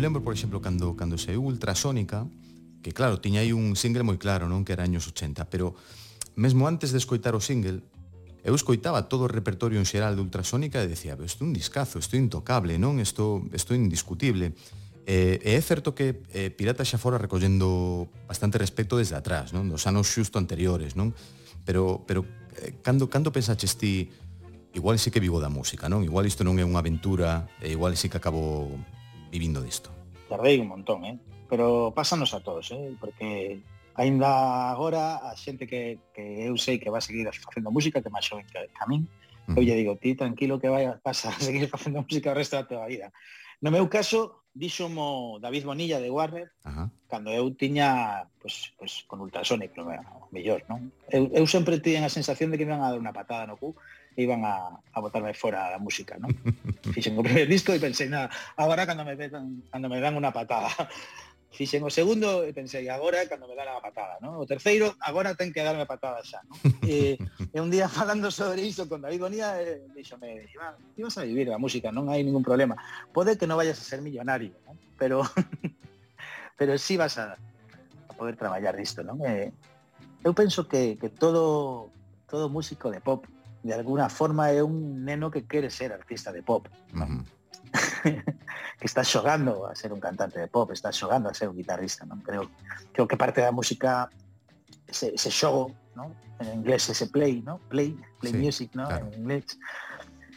lembro, 0.00 0.24
por 0.24 0.32
exemplo, 0.32 0.64
cando, 0.64 0.96
cando 0.96 1.20
saiu 1.20 1.44
Ultrasónica, 1.44 2.26
que 2.82 2.92
claro, 2.92 3.20
tiña 3.20 3.44
aí 3.44 3.52
un 3.52 3.76
single 3.76 4.02
moi 4.02 4.16
claro, 4.16 4.48
non? 4.48 4.64
Que 4.64 4.72
era 4.72 4.82
años 4.82 5.04
80, 5.04 5.52
pero 5.52 5.76
mesmo 6.34 6.64
antes 6.64 6.90
de 6.90 6.98
escoitar 6.98 7.36
o 7.36 7.42
single, 7.44 7.84
eu 8.40 8.56
escoitaba 8.56 9.12
todo 9.12 9.28
o 9.28 9.30
repertorio 9.30 9.76
en 9.76 9.84
xeral 9.84 10.16
de 10.16 10.24
Ultrasónica 10.24 10.80
e 10.80 10.88
decía, 10.88 11.12
isto 11.20 11.44
é 11.44 11.46
un 11.46 11.52
discazo, 11.52 12.00
isto 12.00 12.16
é 12.16 12.20
intocable, 12.20 12.80
non? 12.80 12.96
Isto, 12.96 13.44
isto 13.52 13.76
é 13.76 13.76
indiscutible. 13.76 14.56
E, 15.04 15.40
e 15.44 15.50
é 15.52 15.60
certo 15.60 15.92
que 15.92 16.24
eh, 16.32 16.48
Pirata 16.48 16.80
xa 16.80 16.96
fora 16.96 17.20
recollendo 17.20 18.08
bastante 18.24 18.56
respecto 18.56 18.96
desde 18.96 19.20
atrás, 19.20 19.52
non? 19.52 19.68
Dos 19.68 19.84
anos 19.84 20.08
xusto 20.08 20.40
anteriores, 20.40 20.96
non? 20.96 21.12
Pero, 21.68 22.00
pero 22.08 22.24
eh, 22.56 22.80
cando, 22.80 23.12
cando 23.12 23.28
pensaches 23.28 23.76
ti, 23.76 24.08
igual 24.72 24.96
sí 24.96 25.12
que 25.12 25.20
vivo 25.20 25.36
da 25.36 25.52
música, 25.52 25.92
non? 25.92 26.00
Igual 26.00 26.24
isto 26.24 26.40
non 26.40 26.56
é 26.56 26.64
unha 26.64 26.80
aventura, 26.80 27.44
e 27.60 27.76
igual 27.76 27.92
sí 28.00 28.08
que 28.08 28.16
acabo 28.16 28.72
vivindo 29.30 29.62
disto? 29.62 29.90
Tardei 30.28 30.58
un 30.58 30.68
montón, 30.68 31.04
eh? 31.06 31.18
pero 31.50 31.90
pásanos 31.94 32.34
a 32.34 32.40
todos, 32.40 32.70
eh? 32.70 32.94
porque 33.00 33.58
aínda 33.94 34.70
agora 34.70 35.18
a 35.18 35.34
xente 35.34 35.66
que, 35.66 35.98
que 36.14 36.46
eu 36.46 36.54
sei 36.54 36.78
que 36.78 36.90
vai 36.90 37.02
seguir 37.02 37.26
facendo 37.26 37.74
música, 37.74 38.02
que 38.02 38.10
máis 38.10 38.26
xoven 38.26 38.46
que 38.46 38.58
a 38.58 38.86
min, 38.86 39.06
mm. 39.50 39.58
eu 39.58 39.62
lle 39.66 39.74
digo, 39.74 39.98
ti 39.98 40.14
tranquilo 40.14 40.62
que 40.62 40.70
vai, 40.70 40.86
vas 40.86 41.20
a 41.26 41.34
seguir 41.42 41.66
facendo 41.66 42.06
música 42.06 42.30
o 42.30 42.38
resto 42.38 42.54
da 42.54 42.68
tua 42.70 42.86
vida. 42.86 43.10
No 43.60 43.74
meu 43.74 43.90
caso, 43.90 44.46
díxomo 44.54 45.38
David 45.42 45.66
Bonilla 45.66 46.00
de 46.00 46.08
Warner, 46.08 46.48
Ajá. 46.64 46.88
cando 47.10 47.30
eu 47.30 47.50
tiña, 47.54 48.24
pues, 48.40 48.72
pues, 48.78 49.04
con 49.10 49.20
Ultrasonic, 49.20 49.76
no 49.76 49.90
mellor, 50.30 50.64
non? 50.70 50.94
Eu, 51.10 51.28
eu 51.34 51.44
sempre 51.50 51.82
tiña 51.82 52.06
a 52.06 52.14
sensación 52.14 52.50
de 52.50 52.56
que 52.56 52.64
me 52.64 52.72
iban 52.72 52.86
a 52.86 52.94
dar 52.94 52.98
unha 52.98 53.12
patada 53.12 53.50
no 53.50 53.58
cu, 53.58 53.74
iban 54.16 54.44
a, 54.44 54.80
a 54.92 54.98
botarme 55.00 55.34
fora 55.34 55.74
a 55.74 55.78
música, 55.78 56.18
¿no? 56.18 56.28
Fixen 56.94 57.18
o 57.18 57.22
primeiro 57.22 57.50
disco 57.50 57.70
e 57.72 57.80
pensei, 57.82 58.08
na, 58.08 58.30
agora 58.56 58.86
cando 58.86 59.04
me, 59.04 59.14
dan, 59.14 59.62
cando 59.70 59.86
me 59.86 60.00
dan 60.00 60.16
unha 60.18 60.34
patada. 60.34 60.70
Fixen 61.50 61.82
o 61.82 61.90
segundo 61.90 62.46
e 62.46 62.54
pensei, 62.54 62.86
agora 62.86 63.26
cando 63.26 63.50
me 63.50 63.58
dan 63.58 63.70
a 63.70 63.82
patada, 63.82 64.22
¿no? 64.22 64.38
O 64.38 64.46
terceiro, 64.46 64.94
agora 65.02 65.34
ten 65.34 65.50
que 65.50 65.66
darme 65.66 65.86
patada 65.86 66.22
xa, 66.22 66.42
¿no? 66.46 66.54
E, 66.86 67.18
e 67.50 67.58
un 67.58 67.70
día 67.70 67.90
falando 67.92 68.30
sobre 68.30 68.62
iso 68.62 68.86
con 68.86 69.02
David 69.02 69.20
Bonía, 69.20 69.58
eh, 69.58 69.82
díxome, 69.94 70.46
Iván, 70.50 70.78
ti 70.94 71.02
vas 71.02 71.18
a 71.18 71.26
vivir 71.26 71.50
da 71.50 71.58
música, 71.58 71.90
non 71.90 72.10
hai 72.10 72.22
ningún 72.22 72.46
problema. 72.46 72.78
Pode 73.10 73.34
que 73.34 73.50
non 73.50 73.58
vayas 73.58 73.78
a 73.78 73.86
ser 73.86 73.98
millonario, 73.98 74.54
¿no? 74.66 74.78
pero 75.00 75.24
pero 76.58 76.76
si 76.76 76.94
sí 76.94 76.96
vas 76.96 77.18
a, 77.18 77.34
a 78.08 78.12
poder 78.14 78.36
traballar 78.36 78.76
disto, 78.76 79.02
non? 79.02 79.18
E, 79.24 79.50
eh, 79.50 79.70
eu 80.22 80.36
penso 80.36 80.68
que, 80.68 81.00
que 81.00 81.08
todo 81.08 81.88
todo 82.28 82.52
músico 82.52 82.92
de 82.92 83.00
pop 83.00 83.26
de 83.62 83.74
alguna 83.74 84.08
forma 84.08 84.50
é 84.50 84.62
un 84.62 85.04
neno 85.04 85.30
que 85.30 85.44
quere 85.44 85.70
ser 85.70 85.92
artista 85.92 86.32
de 86.32 86.42
pop. 86.42 86.68
Uh 86.94 87.22
que 88.80 88.86
está 88.86 89.04
xogando 89.04 89.66
a 89.66 89.74
ser 89.74 89.92
un 89.92 90.00
cantante 90.00 90.40
de 90.40 90.48
pop, 90.48 90.72
está 90.72 90.92
xogando 90.92 91.28
a 91.28 91.34
ser 91.34 91.48
un 91.48 91.56
guitarrista, 91.56 92.04
non? 92.06 92.20
Creo, 92.24 92.50
creo 92.92 93.06
que 93.06 93.16
parte 93.16 93.40
da 93.40 93.52
música 93.52 94.08
ese, 94.88 95.14
ese 95.14 95.30
xogo, 95.30 95.76
non? 95.94 96.16
En 96.40 96.64
inglés 96.64 96.88
ese 96.88 97.06
play, 97.06 97.44
non? 97.44 97.60
Play, 97.68 97.94
play 98.18 98.32
sí, 98.32 98.38
music, 98.38 98.68
non? 98.74 98.88
Claro. 98.88 99.06
En 99.12 99.20
inglés. 99.20 99.60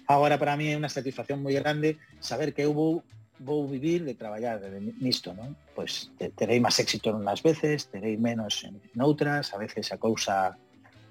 Agora 0.06 0.38
para 0.38 0.60
mí 0.60 0.70
é 0.70 0.76
unha 0.76 0.92
satisfacción 0.92 1.40
moi 1.40 1.56
grande 1.56 1.98
saber 2.20 2.52
que 2.52 2.68
eu 2.68 2.76
vou 2.76 3.02
vou 3.44 3.68
vivir 3.68 4.06
de 4.06 4.14
traballar 4.14 4.60
de 4.60 4.70
nisto, 5.00 5.34
non? 5.34 5.56
Pois 5.74 6.12
terei 6.36 6.60
máis 6.60 6.78
éxito 6.80 7.16
unhas 7.16 7.42
veces, 7.42 7.88
terei 7.90 8.20
menos 8.20 8.62
en 8.68 8.76
outras, 9.00 9.56
a 9.56 9.58
veces 9.58 9.90
a 9.92 9.98
cousa 9.98 10.60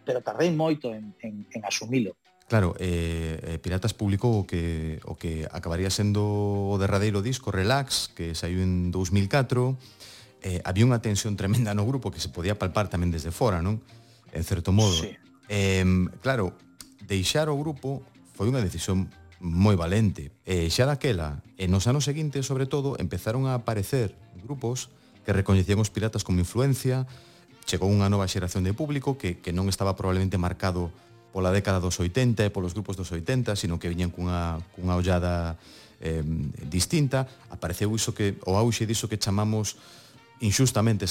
pero 0.05 0.21
tardei 0.21 0.51
moito 0.51 0.91
en, 0.91 1.15
en, 1.23 1.47
en 1.49 1.61
asumilo. 1.65 2.19
Claro, 2.53 2.75
eh, 2.79 3.41
eh, 3.43 3.59
Piratas 3.63 3.97
publicou 3.97 4.43
o 4.43 4.47
que, 4.47 5.01
o 5.09 5.17
que 5.17 5.49
acabaría 5.49 5.89
sendo 5.89 6.21
o 6.69 6.77
derradeiro 6.77 7.25
disco 7.25 7.49
Relax, 7.49 8.13
que 8.13 8.37
saiu 8.37 8.61
en 8.61 8.93
2004, 8.93 9.73
eh, 10.45 10.61
había 10.67 10.85
unha 10.85 11.01
tensión 11.01 11.39
tremenda 11.39 11.73
no 11.73 11.89
grupo 11.89 12.13
que 12.13 12.21
se 12.21 12.29
podía 12.29 12.59
palpar 12.59 12.93
tamén 12.93 13.09
desde 13.09 13.33
fora, 13.33 13.65
non? 13.65 13.81
En 14.37 14.45
certo 14.45 14.69
modo. 14.75 14.93
Sí. 14.93 15.17
Eh, 15.49 15.87
claro, 16.21 16.53
deixar 17.09 17.49
o 17.49 17.57
grupo 17.57 18.05
foi 18.37 18.53
unha 18.53 18.61
decisión 18.61 19.09
moi 19.43 19.75
valente. 19.75 20.31
E 20.47 20.67
eh, 20.67 20.71
xa 20.71 20.87
daquela, 20.87 21.43
e 21.59 21.67
nos 21.67 21.91
anos 21.91 22.07
seguintes, 22.07 22.47
sobre 22.47 22.69
todo, 22.69 22.95
empezaron 23.01 23.49
a 23.51 23.59
aparecer 23.59 24.15
grupos 24.39 24.93
que 25.27 25.33
recoñecían 25.33 25.83
os 25.83 25.91
piratas 25.91 26.23
como 26.23 26.43
influencia, 26.43 27.07
chegou 27.65 27.89
unha 27.89 28.11
nova 28.11 28.27
xeración 28.29 28.67
de 28.67 28.75
público 28.75 29.15
que, 29.17 29.39
que 29.39 29.55
non 29.55 29.71
estaba 29.71 29.95
probablemente 29.95 30.39
marcado 30.39 30.91
pola 31.33 31.51
década 31.51 31.81
dos 31.81 31.97
80 31.97 32.45
e 32.45 32.53
polos 32.53 32.77
grupos 32.77 32.95
dos 32.95 33.09
80, 33.09 33.57
sino 33.57 33.81
que 33.81 33.89
viñan 33.89 34.13
cunha, 34.13 34.61
cunha 34.77 34.95
ollada 34.95 35.57
eh, 36.03 36.21
distinta, 36.69 37.25
apareceu 37.49 37.89
iso 37.97 38.13
que 38.13 38.37
o 38.45 38.59
auxe 38.61 38.85
diso 38.85 39.09
que 39.09 39.17
chamamos 39.17 39.81
inxustamente 40.43 41.07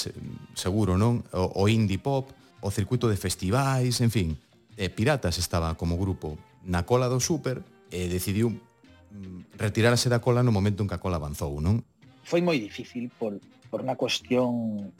seguro, 0.54 1.00
non? 1.00 1.26
O, 1.34 1.64
o 1.64 1.72
indie 1.72 1.98
pop, 1.98 2.30
o 2.62 2.70
circuito 2.70 3.10
de 3.10 3.18
festivais, 3.18 3.98
en 4.04 4.12
fin, 4.14 4.38
eh, 4.78 4.92
Piratas 4.94 5.40
estaba 5.40 5.74
como 5.74 5.98
grupo 5.98 6.38
na 6.68 6.86
cola 6.86 7.10
do 7.10 7.18
Super 7.18 7.66
e 7.90 8.06
eh, 8.06 8.08
decidiu 8.12 8.54
mm, 8.54 9.58
retirarse 9.58 10.12
da 10.12 10.22
cola 10.22 10.46
no 10.46 10.54
momento 10.54 10.86
en 10.86 10.88
que 10.92 10.96
a 10.96 11.02
cola 11.02 11.18
avanzou, 11.18 11.58
non? 11.64 11.82
Foi 12.22 12.46
moi 12.46 12.62
difícil 12.62 13.10
por, 13.18 13.42
por 13.74 13.82
unha 13.82 13.98
cuestión 13.98 14.94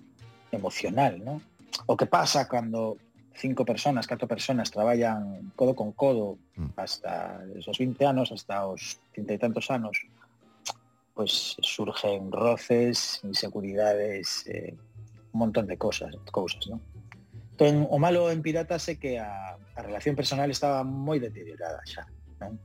emocional, 0.52 1.24
¿no? 1.24 1.42
O 1.86 1.96
que 1.96 2.06
pasa 2.06 2.48
cando 2.48 2.98
cinco 3.34 3.66
personas, 3.66 4.08
catro 4.08 4.28
personas 4.28 4.72
traballan 4.72 5.52
codo 5.56 5.76
con 5.76 5.92
codo 5.94 6.38
mm. 6.56 6.76
hasta 6.76 7.42
esos 7.56 7.78
20 7.78 8.06
anos, 8.06 8.32
hasta 8.32 8.68
os 8.68 9.00
30 9.14 9.34
e 9.34 9.38
tantos 9.40 9.72
anos, 9.72 9.96
pues 11.14 11.56
surgen 11.62 12.32
roces, 12.32 13.22
inseguridades, 13.24 14.46
eh, 14.48 14.76
un 15.34 15.40
montón 15.40 15.68
de 15.68 15.78
cosas, 15.78 16.16
cousas, 16.32 16.68
¿no? 16.68 16.82
Entón, 17.52 17.88
o 17.90 17.98
malo 18.00 18.32
en 18.32 18.42
Piratas 18.42 18.90
é 18.90 18.96
que 18.98 19.22
a, 19.22 19.56
a 19.56 19.82
relación 19.82 20.16
personal 20.18 20.50
estaba 20.50 20.84
moi 20.84 21.22
deteriorada 21.22 21.80
xa, 21.88 22.04
non? 22.42 22.60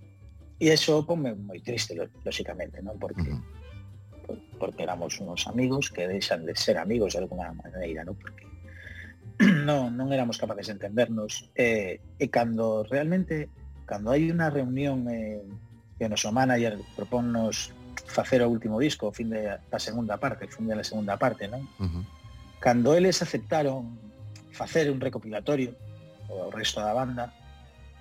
E 0.57 0.73
iso 0.73 1.05
ponme 1.05 1.37
moi 1.37 1.61
triste, 1.61 1.95
lóxicamente, 2.25 2.81
non? 2.83 2.97
Porque 2.99 3.29
uh 3.29 3.39
-huh 3.39 3.66
porque 4.59 4.83
éramos 4.83 5.21
unos 5.21 5.47
amigos 5.47 5.91
que 5.91 6.09
deixan 6.09 6.45
de 6.45 6.57
ser 6.57 6.79
amigos 6.79 7.13
de 7.15 7.21
alguna 7.21 7.53
maneira, 7.53 8.05
¿no? 8.05 8.15
Porque 8.15 8.45
non, 9.69 9.93
non 9.93 10.09
éramos 10.13 10.41
capaces 10.41 10.73
de 10.73 10.81
entendernos 10.81 11.53
eh, 11.55 12.01
e 12.17 12.27
cando 12.33 12.85
realmente 12.89 13.53
cando 13.85 14.11
hai 14.11 14.27
unha 14.33 14.49
reunión 14.49 15.05
eh, 15.13 15.45
que 15.97 16.05
o 16.05 16.11
noso 16.11 16.33
manager 16.33 16.81
proponnos 16.97 17.73
facer 18.09 18.41
o 18.43 18.49
último 18.49 18.81
disco, 18.81 19.09
o 19.09 19.15
fin 19.15 19.29
de 19.29 19.61
da 19.61 19.81
segunda 19.81 20.17
parte, 20.17 20.49
o 20.49 20.53
fin 20.53 20.69
de 20.69 20.77
la 20.77 20.85
segunda 20.85 21.17
parte, 21.17 21.49
non? 21.49 21.65
Uh 21.77 21.89
-huh. 21.89 22.05
Cando 22.61 22.97
eles 22.97 23.21
aceptaron 23.21 23.97
facer 24.53 24.89
un 24.89 25.01
recopilatorio 25.01 25.77
o 26.33 26.51
resto 26.51 26.81
da 26.81 26.97
banda, 26.97 27.33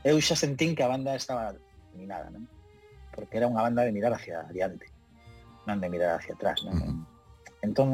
eu 0.03 0.15
xa 0.23 0.39
sentín 0.39 0.75
que 0.75 0.83
a 0.83 0.91
banda 0.91 1.15
estaba 1.15 1.51
terminada, 1.91 2.31
non? 2.31 2.47
Porque 3.11 3.37
era 3.39 3.51
unha 3.51 3.63
banda 3.63 3.83
de 3.83 3.91
mirar 3.91 4.15
hacia 4.15 4.47
adiante 4.47 4.94
non 5.65 5.81
de 5.81 5.89
mirar 5.89 6.17
hacia 6.17 6.33
atrás, 6.33 6.63
non? 6.65 6.77
Uh 6.77 6.81
-huh. 6.81 6.95
Entón, 7.65 7.89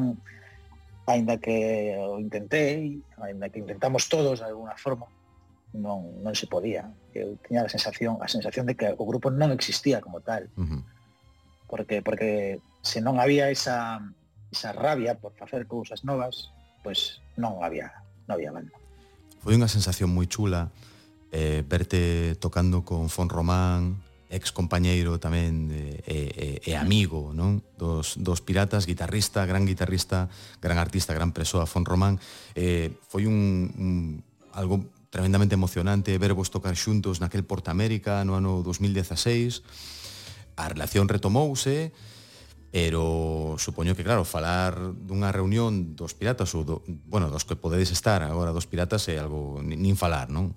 aínda 1.08 1.40
que 1.40 1.96
o 1.98 2.20
intentei, 2.20 3.02
aínda 3.20 3.50
que 3.50 3.60
intentamos 3.60 4.08
todos 4.08 4.40
de 4.40 4.48
alguna 4.48 4.76
forma, 4.78 5.08
non, 5.74 6.20
non 6.20 6.36
se 6.36 6.48
podía. 6.48 6.92
Eu 7.16 7.40
tiña 7.48 7.64
a 7.64 7.72
sensación, 7.72 8.20
a 8.20 8.28
sensación 8.28 8.68
de 8.68 8.76
que 8.76 8.92
o 8.92 9.04
grupo 9.08 9.32
non 9.32 9.56
existía 9.56 10.04
como 10.04 10.20
tal. 10.20 10.52
Uh 10.60 10.68
-huh. 10.68 10.82
Porque 11.72 12.04
porque 12.04 12.60
se 12.84 13.00
non 13.00 13.20
había 13.20 13.48
esa 13.48 14.04
esa 14.52 14.76
rabia 14.76 15.16
por 15.16 15.32
facer 15.40 15.64
cousas 15.66 16.04
novas, 16.04 16.52
pois 16.84 17.24
pues 17.24 17.40
non 17.40 17.64
había, 17.64 18.04
non 18.28 18.36
había 18.36 18.52
banda. 18.52 18.76
Foi 19.40 19.56
unha 19.56 19.72
sensación 19.72 20.12
moi 20.12 20.28
chula 20.28 20.70
eh, 21.32 21.64
verte 21.64 22.36
tocando 22.38 22.84
con 22.84 23.08
Fon 23.08 23.32
Román, 23.32 24.04
ex 24.32 24.56
compañeiro 24.56 25.20
tamén 25.20 25.68
de, 25.68 26.00
e, 26.08 26.20
e, 26.64 26.72
e 26.72 26.80
amigo 26.80 27.36
non? 27.36 27.60
Dos, 27.76 28.16
dos 28.16 28.40
piratas, 28.40 28.88
guitarrista, 28.88 29.44
gran 29.44 29.68
guitarrista, 29.68 30.32
gran 30.64 30.80
artista, 30.80 31.12
gran 31.12 31.36
presoa, 31.36 31.68
Fon 31.68 31.84
Román. 31.84 32.16
Eh, 32.56 32.96
foi 33.12 33.28
un, 33.28 33.68
un 33.76 33.92
algo 34.56 34.88
tremendamente 35.12 35.54
emocionante 35.60 36.16
vervos 36.18 36.50
tocar 36.50 36.80
xuntos 36.80 37.20
naquel 37.20 37.44
Porta 37.44 37.76
América 37.76 38.24
no 38.24 38.40
ano 38.40 38.64
2016. 38.64 39.62
A 40.56 40.72
relación 40.72 41.12
retomouse, 41.12 41.92
pero 42.72 43.60
supoño 43.60 43.96
que 44.00 44.08
claro, 44.08 44.24
falar 44.24 44.80
dunha 44.80 45.36
reunión 45.36 46.00
dos 46.00 46.16
piratas 46.16 46.56
ou 46.56 46.64
do, 46.64 46.76
bueno, 46.88 47.28
dos 47.28 47.44
que 47.44 47.60
podedes 47.60 47.92
estar 47.92 48.24
agora 48.24 48.56
dos 48.56 48.72
piratas 48.72 49.04
é 49.12 49.20
algo 49.20 49.60
nin 49.60 50.00
falar, 50.00 50.32
non? 50.32 50.56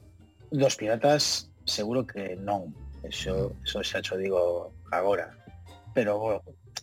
Dos 0.55 0.79
piratas 0.79 1.51
seguro 1.67 2.07
que 2.07 2.39
non, 2.39 2.71
Eso, 3.05 3.53
eso 3.65 3.85
xa 3.85 4.01
xo 4.01 4.17
digo 4.17 4.73
agora. 4.91 5.37
Pero 5.93 6.41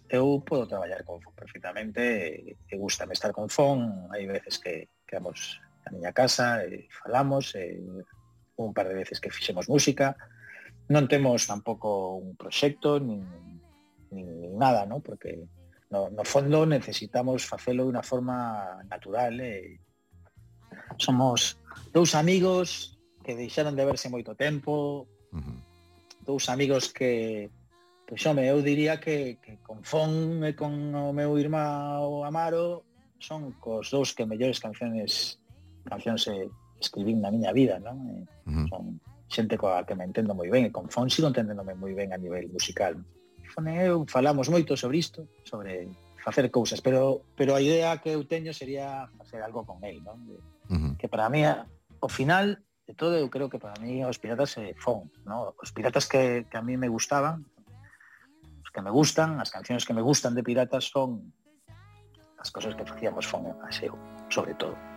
eu 0.08 0.40
podo 0.46 0.68
traballar 0.68 1.04
con 1.04 1.20
fón 1.20 1.34
perfectamente, 1.34 2.56
e 2.56 2.76
gustame 2.78 3.14
estar 3.14 3.34
con 3.34 3.50
fón, 3.50 4.08
hai 4.14 4.30
veces 4.30 4.60
que 4.62 4.92
quedamos 5.08 5.60
na 5.88 5.92
miña 5.92 6.12
casa 6.14 6.64
e 6.64 6.88
falamos, 6.92 7.56
e 7.58 7.82
eh, 7.82 8.06
un 8.56 8.74
par 8.74 8.88
de 8.88 8.96
veces 8.96 9.20
que 9.20 9.34
fixemos 9.34 9.68
música. 9.68 10.16
Non 10.92 11.10
temos 11.10 11.48
tampouco 11.48 12.20
un 12.20 12.38
proxecto, 12.38 13.02
nin, 13.02 13.26
nin 14.12 14.56
nada, 14.60 14.86
¿no? 14.86 15.00
porque 15.02 15.42
no, 15.90 16.10
no 16.10 16.24
fondo 16.24 16.66
necesitamos 16.66 17.48
facelo 17.48 17.88
de 17.88 17.92
unha 17.98 18.06
forma 18.06 18.80
natural. 18.88 19.40
e 19.42 19.80
Somos 21.00 21.60
dous 21.92 22.16
amigos 22.16 23.00
que 23.24 23.36
deixaron 23.36 23.76
de 23.76 23.88
verse 23.88 24.08
moito 24.08 24.36
tempo, 24.36 25.08
uh 25.32 25.40
-huh 25.40 25.71
dous 26.32 26.48
amigos 26.48 26.88
que 26.96 27.52
pois 28.08 28.24
home, 28.26 28.48
eu 28.48 28.64
diría 28.64 29.00
que, 29.00 29.40
que 29.44 29.60
con 29.60 29.84
Fon 29.84 30.44
e 30.48 30.56
con 30.56 30.96
o 30.96 31.12
meu 31.12 31.36
irmão 31.36 32.24
Amaro 32.24 32.88
son 33.20 33.56
cos 33.60 33.92
dous 33.92 34.16
que 34.16 34.24
mellores 34.24 34.64
canciones 34.64 35.40
cancións 35.84 36.28
e 36.32 36.48
escribín 36.80 37.20
na 37.20 37.32
miña 37.32 37.52
vida, 37.52 37.80
non? 37.84 38.00
E 38.08 38.16
uh 38.48 38.52
-huh. 38.52 38.68
Son 38.72 38.84
xente 39.32 39.56
coa 39.56 39.84
que 39.88 39.96
me 39.96 40.08
entendo 40.08 40.32
moi 40.36 40.48
ben 40.48 40.68
e 40.68 40.72
con 40.72 40.88
Fon 40.88 41.12
sigo 41.12 41.28
entendéndome 41.28 41.76
moi 41.76 41.92
ben 41.92 42.16
a 42.16 42.20
nivel 42.20 42.48
musical. 42.48 42.96
Fon 43.52 43.68
e 43.68 43.76
eu 43.92 44.08
falamos 44.08 44.48
moito 44.48 44.80
sobre 44.80 45.00
isto, 45.04 45.28
sobre 45.44 45.88
facer 46.20 46.48
cousas, 46.52 46.80
pero 46.80 47.28
pero 47.36 47.56
a 47.56 47.64
idea 47.64 48.00
que 48.00 48.16
eu 48.16 48.24
teño 48.24 48.52
sería 48.56 49.08
facer 49.20 49.44
algo 49.44 49.68
con 49.68 49.84
el, 49.84 50.00
non? 50.04 50.20
De, 50.28 50.36
uh 50.36 50.80
-huh. 50.80 50.94
Que 50.96 51.08
para 51.12 51.28
mí 51.28 51.44
ao 51.44 52.10
final 52.12 52.60
de 52.88 52.94
todo, 52.94 53.16
eu 53.18 53.30
creo 53.30 53.50
que 53.50 53.60
para 53.60 53.80
mí 53.80 54.04
os 54.04 54.20
piratas 54.20 54.52
se 54.52 54.72
eh, 54.72 54.76
fon, 54.78 55.12
¿no? 55.26 55.54
Os 55.62 55.72
piratas 55.72 56.08
que, 56.08 56.46
que 56.50 56.58
a 56.58 56.62
mí 56.62 56.78
me 56.78 56.90
gustaban, 56.90 57.46
os 58.64 58.70
que 58.74 58.82
me 58.82 58.92
gustan, 58.92 59.40
as 59.40 59.52
cancións 59.54 59.86
que 59.86 59.94
me 59.94 60.02
gustan 60.02 60.36
de 60.36 60.44
piratas 60.44 60.90
son 60.90 61.32
as 62.42 62.50
cosas 62.50 62.74
que 62.74 62.86
facíamos 62.86 63.30
fon, 63.30 63.54
aseo, 63.64 63.94
sobre 64.30 64.58
todo. 64.58 64.91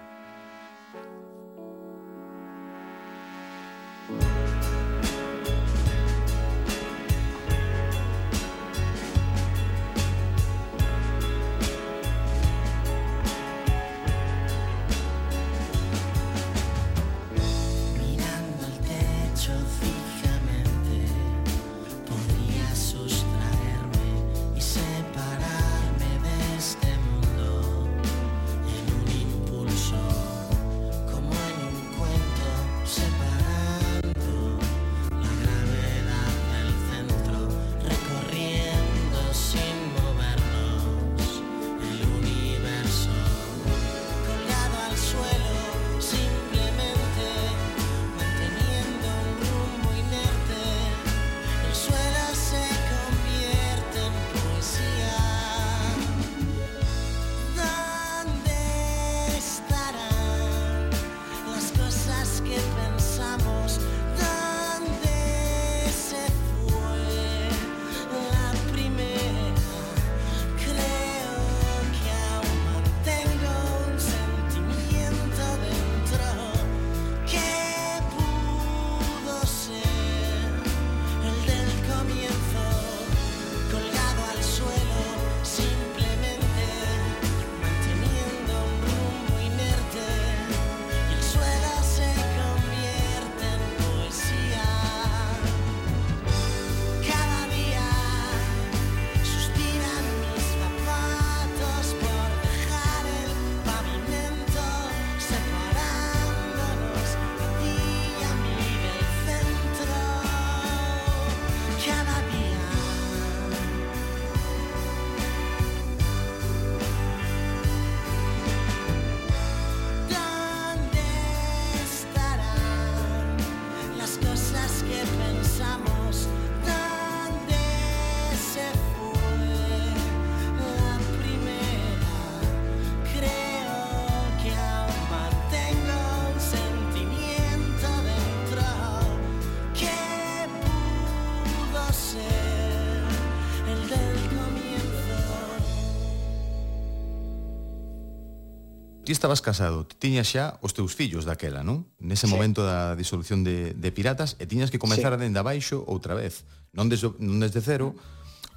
ti 149.15 149.17
estabas 149.23 149.41
casado, 149.41 149.87
tiñas 149.87 150.27
xa 150.27 150.59
os 150.59 150.75
teus 150.75 150.99
fillos 150.99 151.23
daquela, 151.23 151.63
non? 151.63 151.87
Nese 152.03 152.27
sí. 152.27 152.35
momento 152.35 152.67
da 152.67 152.99
disolución 152.99 153.47
de, 153.47 153.71
de 153.71 153.91
Piratas, 153.95 154.35
e 154.43 154.51
tiñas 154.51 154.75
que 154.75 154.83
comenzar 154.83 155.15
sí. 155.15 155.23
dende 155.23 155.39
abaixo 155.39 155.87
outra 155.87 156.19
vez. 156.19 156.43
Non 156.75 156.91
desde, 156.91 157.15
non 157.23 157.39
desde 157.39 157.63
cero, 157.63 157.95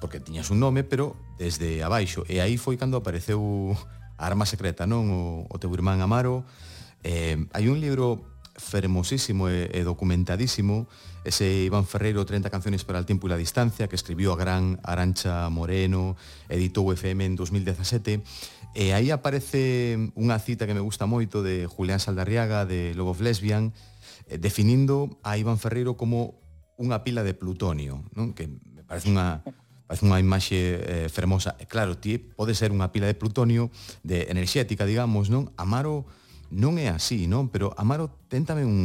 porque 0.02 0.18
tiñas 0.18 0.50
un 0.50 0.58
nome, 0.58 0.82
pero 0.82 1.14
desde 1.38 1.86
abaixo. 1.86 2.26
E 2.26 2.42
aí 2.42 2.58
foi 2.58 2.74
cando 2.74 2.98
apareceu 2.98 3.38
a 4.18 4.26
arma 4.26 4.50
secreta, 4.50 4.82
non? 4.82 5.06
O, 5.14 5.46
o 5.46 5.56
teu 5.62 5.70
irmán 5.70 6.02
Amaro. 6.02 6.42
Eh, 7.06 7.38
hai 7.54 7.70
un 7.70 7.78
libro 7.78 8.27
fermosísimo 8.58 9.48
e, 9.48 9.70
e 9.72 9.80
documentadísimo 9.86 10.90
ese 11.24 11.64
Iván 11.64 11.86
Ferreiro 11.86 12.26
30 12.26 12.50
canciones 12.50 12.84
para 12.84 12.98
el 12.98 13.06
tiempo 13.06 13.26
y 13.26 13.30
la 13.30 13.36
distancia 13.36 13.88
que 13.88 13.96
escribió 13.96 14.32
a 14.32 14.36
gran 14.36 14.80
Arancha 14.82 15.48
Moreno 15.48 16.18
editou 16.50 16.90
FM 16.92 17.24
en 17.24 17.34
2017 17.38 18.20
e 18.74 18.92
aí 18.92 19.14
aparece 19.14 19.96
unha 20.18 20.36
cita 20.42 20.66
que 20.66 20.76
me 20.76 20.84
gusta 20.84 21.06
moito 21.06 21.40
de 21.40 21.64
Julián 21.70 22.02
Saldarriaga 22.02 22.66
de 22.66 22.92
Love 22.98 23.16
of 23.16 23.22
Lesbian 23.22 23.72
eh, 24.28 24.36
definindo 24.36 25.16
a 25.22 25.38
Iván 25.38 25.62
Ferreiro 25.62 25.96
como 25.96 26.42
unha 26.76 27.06
pila 27.06 27.22
de 27.22 27.32
plutonio 27.32 28.02
non? 28.12 28.34
que 28.34 28.50
me 28.50 28.82
parece 28.82 29.08
unha 29.08 29.40
parece 29.88 30.04
unha 30.04 30.20
imaxe 30.20 30.84
eh, 30.84 31.08
fermosa. 31.08 31.56
E 31.56 31.64
claro, 31.64 31.96
ti 31.96 32.20
pode 32.20 32.52
ser 32.52 32.76
unha 32.76 32.92
pila 32.92 33.08
de 33.08 33.16
plutonio, 33.16 33.72
de 34.04 34.28
enerxética, 34.28 34.84
digamos, 34.84 35.32
non? 35.32 35.48
Amaro 35.56 36.04
non 36.50 36.80
é 36.80 36.88
así, 36.88 37.28
non? 37.28 37.52
Pero 37.52 37.72
Amaro 37.76 38.08
ten 38.28 38.48
tamén 38.48 38.66
un, 38.68 38.80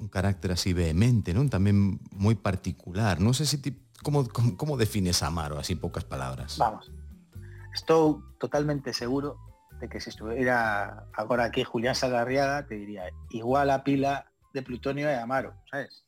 un 0.00 0.08
carácter 0.08 0.54
así 0.54 0.70
vehemente, 0.72 1.34
non? 1.34 1.50
Tamén 1.50 1.98
moi 2.14 2.34
particular. 2.38 3.18
Non 3.18 3.34
sei 3.34 3.46
se 3.46 3.58
ti 3.58 3.74
como, 4.02 4.24
como, 4.28 4.56
como 4.56 4.76
defines 4.76 5.22
a 5.22 5.28
Amaro, 5.28 5.58
así 5.58 5.74
en 5.74 5.80
poucas 5.80 6.04
palabras. 6.04 6.56
Vamos. 6.56 6.90
Estou 7.74 8.22
totalmente 8.38 8.92
seguro 8.92 9.38
de 9.80 9.88
que 9.88 10.00
se 10.00 10.10
estuviera 10.10 11.06
agora 11.12 11.44
aquí 11.44 11.64
Julián 11.64 11.94
Salarriaga, 11.94 12.66
te 12.66 12.76
diría, 12.76 13.08
igual 13.30 13.70
a 13.70 13.84
pila 13.84 14.26
de 14.52 14.62
Plutonio 14.62 15.08
é 15.08 15.16
Amaro, 15.16 15.54
sabes? 15.70 16.04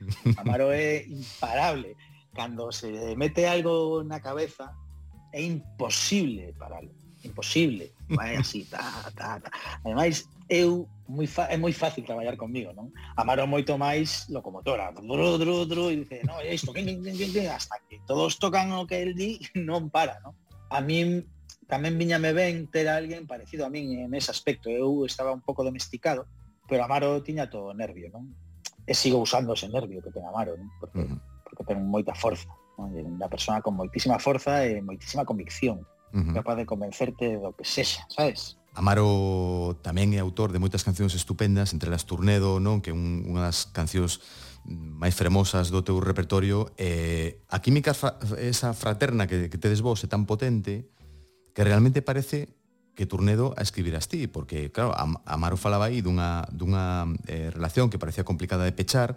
Amaro 0.38 0.72
é 0.72 1.04
imparable. 1.06 1.96
Cando 2.34 2.72
se 2.72 3.14
mete 3.14 3.46
algo 3.46 4.02
na 4.02 4.20
cabeza, 4.20 4.72
é 5.32 5.42
imposible 5.42 6.54
paralo. 6.58 6.90
Imposible. 7.22 7.92
Vai 8.08 8.36
así, 8.36 8.64
ta, 8.64 8.82
ta, 9.14 9.38
ta. 9.38 9.50
Ademais, 9.84 10.26
eu 10.52 10.84
moi 11.08 11.26
fa, 11.26 11.48
é 11.48 11.56
moi 11.56 11.72
fácil 11.72 12.04
traballar 12.04 12.36
comigo, 12.36 12.72
non? 12.72 12.92
Amaro 13.16 13.44
moito 13.48 13.76
máis 13.76 14.28
locomotora, 14.28 14.92
dru, 14.92 15.36
dru, 15.40 15.64
dru, 15.64 15.84
e 15.92 16.04
dice, 16.04 16.20
no, 16.24 16.40
isto, 16.40 16.72
quen, 16.72 16.88
que, 16.88 17.12
que, 17.12 17.28
que, 17.32 17.48
hasta 17.48 17.76
que 17.88 18.00
todos 18.06 18.38
tocan 18.38 18.72
o 18.72 18.86
que 18.86 19.02
el 19.02 19.12
di, 19.16 19.40
non 19.68 19.88
para, 19.88 20.20
non? 20.20 20.36
A 20.72 20.80
min 20.80 21.24
tamén 21.68 21.96
viñame 21.96 22.32
ben 22.32 22.68
ter 22.68 22.88
alguén 22.88 23.28
parecido 23.28 23.64
a 23.64 23.72
min 23.72 24.08
en 24.08 24.12
ese 24.12 24.32
aspecto. 24.32 24.68
Eu 24.68 25.04
estaba 25.04 25.32
un 25.32 25.44
pouco 25.44 25.64
domesticado, 25.64 26.28
pero 26.68 26.84
Amaro 26.84 27.20
tiña 27.20 27.48
todo 27.48 27.72
o 27.72 27.76
nervio, 27.76 28.08
non? 28.12 28.32
E 28.88 28.92
sigo 28.96 29.20
usando 29.20 29.52
ese 29.52 29.68
nervio 29.68 30.00
que 30.00 30.12
ten 30.12 30.24
Amaro, 30.24 30.56
non? 30.56 30.68
Porque, 30.80 31.00
uh 31.00 31.08
-huh. 31.12 31.18
porque 31.44 31.64
ten 31.64 31.80
moita 31.82 32.16
forza, 32.16 32.48
non? 32.80 32.92
É 32.96 33.02
Unha 33.04 33.28
persona 33.28 33.60
con 33.60 33.76
moitísima 33.76 34.16
forza 34.16 34.64
e 34.64 34.80
moitísima 34.80 35.28
convicción, 35.28 35.84
uh 35.84 36.16
-huh. 36.16 36.32
capaz 36.32 36.56
de 36.56 36.64
convencerte 36.64 37.36
do 37.36 37.52
que 37.52 37.68
sexa, 37.68 38.06
sabes? 38.08 38.61
Amaro 38.72 39.76
tamén 39.84 40.16
é 40.16 40.20
autor 40.20 40.48
de 40.48 40.56
moitas 40.56 40.80
cancións 40.80 41.12
estupendas, 41.12 41.76
entre 41.76 41.92
las 41.92 42.08
Turnedo, 42.08 42.56
non? 42.56 42.80
que 42.80 42.90
é 42.90 42.96
un, 42.96 43.28
unha 43.28 43.44
das 43.44 43.68
cancións 43.68 44.24
máis 44.64 45.12
fremosas 45.12 45.68
do 45.68 45.84
teu 45.84 46.00
repertorio. 46.00 46.72
Eh, 46.80 47.44
a 47.52 47.60
química, 47.60 47.92
fra 47.92 48.16
esa 48.40 48.72
fraterna 48.72 49.28
que, 49.28 49.52
que 49.52 49.60
tedes 49.60 49.84
vos 49.84 50.00
é 50.00 50.08
tan 50.08 50.24
potente 50.24 50.88
que 51.52 51.62
realmente 51.68 52.00
parece 52.00 52.48
que 52.96 53.04
Turnedo 53.04 53.52
a 53.56 53.62
escribirás 53.62 54.08
ti, 54.08 54.28
porque, 54.28 54.72
claro, 54.72 54.92
Amaro 55.24 55.56
falaba 55.56 55.88
aí 55.88 56.00
dunha, 56.00 56.44
dunha 56.52 57.08
eh, 57.28 57.52
relación 57.52 57.88
que 57.88 58.00
parecía 58.00 58.24
complicada 58.24 58.64
de 58.64 58.72
pechar, 58.72 59.16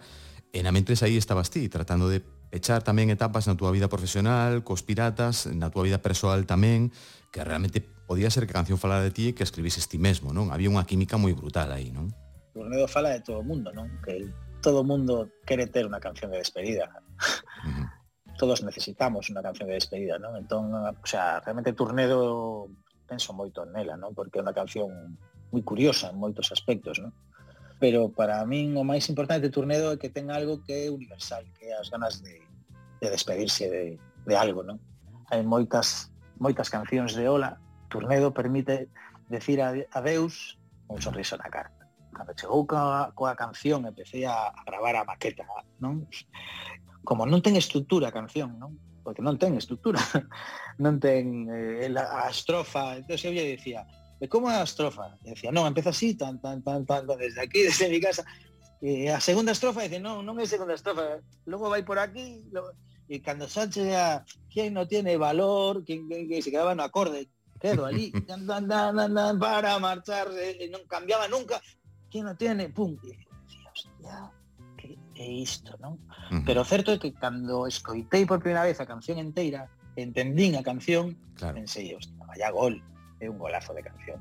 e 0.52 0.64
na 0.64 0.72
mentres 0.72 1.04
aí 1.04 1.20
estabas 1.20 1.52
ti, 1.52 1.68
tratando 1.68 2.08
de 2.08 2.24
pechar 2.48 2.80
tamén 2.80 3.12
etapas 3.12 3.44
na 3.44 3.58
túa 3.58 3.74
vida 3.74 3.92
profesional, 3.92 4.64
cos 4.64 4.80
piratas, 4.80 5.44
na 5.52 5.68
túa 5.68 5.84
vida 5.84 6.00
persoal 6.00 6.48
tamén, 6.48 6.88
que 7.36 7.44
realmente 7.44 7.84
podía 8.06 8.30
ser 8.30 8.46
que 8.46 8.52
a 8.52 8.58
canción 8.64 8.78
falara 8.78 9.04
de 9.04 9.12
ti 9.12 9.28
e 9.28 9.34
que 9.36 9.44
escribises 9.44 9.92
ti 9.92 10.00
mesmo, 10.00 10.32
non? 10.32 10.48
Había 10.48 10.72
unha 10.72 10.88
química 10.88 11.20
moi 11.20 11.36
brutal 11.36 11.68
aí, 11.68 11.92
non? 11.92 12.08
Tornedo 12.56 12.88
fala 12.88 13.12
de 13.12 13.20
todo 13.20 13.44
o 13.44 13.46
mundo, 13.46 13.68
non? 13.76 13.92
Que 14.00 14.16
el, 14.16 14.32
todo 14.64 14.80
o 14.80 14.88
mundo 14.88 15.28
quere 15.44 15.68
ter 15.68 15.84
unha 15.84 16.00
canción 16.00 16.32
de 16.32 16.40
despedida. 16.40 16.88
Uh 16.88 17.68
-huh. 17.68 17.86
Todos 18.40 18.64
necesitamos 18.64 19.28
unha 19.28 19.44
canción 19.44 19.68
de 19.68 19.76
despedida, 19.76 20.16
non? 20.16 20.32
Entón, 20.40 20.72
o 20.72 21.04
sea, 21.04 21.44
realmente 21.44 21.76
Turnedo 21.76 22.72
penso 23.04 23.36
moito 23.36 23.68
nela, 23.68 24.00
non? 24.00 24.16
Porque 24.16 24.40
é 24.40 24.44
unha 24.44 24.56
canción 24.56 24.88
moi 25.52 25.60
curiosa 25.60 26.08
en 26.08 26.16
moitos 26.16 26.48
aspectos, 26.56 26.96
non? 27.04 27.12
Pero 27.76 28.08
para 28.08 28.40
min 28.48 28.72
o 28.80 28.84
máis 28.88 29.12
importante 29.12 29.44
de 29.44 29.52
Turnedo 29.52 29.92
é 29.92 30.00
que 30.00 30.08
ten 30.08 30.32
algo 30.32 30.64
que 30.64 30.88
é 30.88 30.88
universal, 30.88 31.44
que 31.60 31.68
é 31.68 31.76
as 31.76 31.92
ganas 31.92 32.24
de, 32.24 32.40
de 33.04 33.12
despedirse 33.12 33.68
de, 33.68 34.00
de 34.24 34.34
algo, 34.40 34.64
non? 34.64 34.80
Hai 35.28 35.44
moitas 35.44 36.15
moitas 36.38 36.68
cancións 36.68 37.16
de 37.16 37.28
Ola, 37.28 37.60
Turnedo 37.88 38.34
permite 38.34 38.88
decir 39.28 39.62
adeus 39.62 40.58
un 40.88 41.02
sorriso 41.02 41.36
na 41.36 41.50
cara. 41.50 41.70
Cando 42.14 42.32
chegou 42.32 42.64
coa, 42.66 43.12
coa 43.12 43.36
canción, 43.36 43.84
empecé 43.84 44.24
a, 44.26 44.48
a 44.48 44.62
gravar 44.64 44.96
a 44.96 45.04
maqueta, 45.04 45.44
non? 45.82 46.08
Como 47.04 47.28
non 47.28 47.44
ten 47.44 47.54
estrutura 47.58 48.08
a 48.08 48.16
canción, 48.16 48.56
non? 48.56 48.78
Porque 49.04 49.22
non 49.22 49.38
ten 49.38 49.54
estrutura, 49.54 50.00
non 50.84 50.98
ten 50.98 51.46
eh, 51.50 51.92
a 51.92 52.26
estrofa. 52.32 52.96
Entón, 52.96 53.20
eu 53.20 53.36
lle 53.36 53.54
dicía, 53.54 53.84
de 54.18 54.28
como 54.28 54.48
é 54.48 54.56
a 54.56 54.64
estrofa? 54.64 55.20
E 55.24 55.36
decía, 55.36 55.52
non, 55.52 55.68
empeza 55.68 55.92
así, 55.92 56.16
tan, 56.16 56.40
tan, 56.40 56.64
tan, 56.64 56.88
tan, 56.88 57.04
desde 57.04 57.40
aquí, 57.42 57.68
desde 57.68 57.92
mi 57.92 58.00
casa. 58.00 58.24
E 58.80 59.08
a 59.12 59.20
segunda 59.20 59.52
estrofa, 59.52 59.84
dice, 59.84 60.00
non, 60.00 60.24
non 60.24 60.40
é 60.40 60.48
segunda 60.48 60.72
estrofa, 60.72 61.20
logo 61.44 61.68
vai 61.68 61.84
por 61.84 62.00
aquí, 62.00 62.44
logo 62.52 62.72
e 63.08 63.22
cuando 63.22 63.48
Sánchez 63.48 63.86
ya, 63.86 64.24
¿quién 64.52 64.74
no 64.74 64.86
tiene 64.86 65.16
valor? 65.16 65.84
quen, 65.84 66.08
quién, 66.08 66.42
se 66.42 66.50
quedaba 66.50 66.72
en 66.72 66.80
acorde? 66.80 67.28
quedo 67.60 67.86
allí, 67.86 68.12
dan, 68.26 68.46
dan, 68.46 68.68
dan, 68.68 69.38
para 69.38 69.78
marchar, 69.78 70.28
eh, 70.36 70.68
no 70.70 70.78
cambiaba 70.86 71.28
nunca. 71.28 71.60
quen 72.10 72.24
no 72.24 72.36
tiene? 72.36 72.68
Pum. 72.68 72.96
Hostia, 73.72 74.30
que 74.76 74.98
é 75.14 75.26
isto, 75.26 75.76
non? 75.80 75.94
Uh 75.94 75.98
-huh. 76.30 76.44
Pero 76.44 76.64
certo 76.64 76.92
é 76.92 76.98
que 76.98 77.12
cando 77.12 77.66
escoitei 77.66 78.24
por 78.26 78.40
primeira 78.40 78.64
vez 78.64 78.80
a 78.80 78.86
canción 78.86 79.18
inteira, 79.18 79.68
entendín 79.96 80.56
a 80.56 80.62
canción, 80.62 81.16
claro. 81.34 81.54
pensei, 81.56 81.94
hostia, 81.94 82.24
vaya 82.26 82.50
gol, 82.50 82.82
é 83.20 83.28
un 83.28 83.38
golazo 83.38 83.72
de 83.72 83.82
canción. 83.82 84.20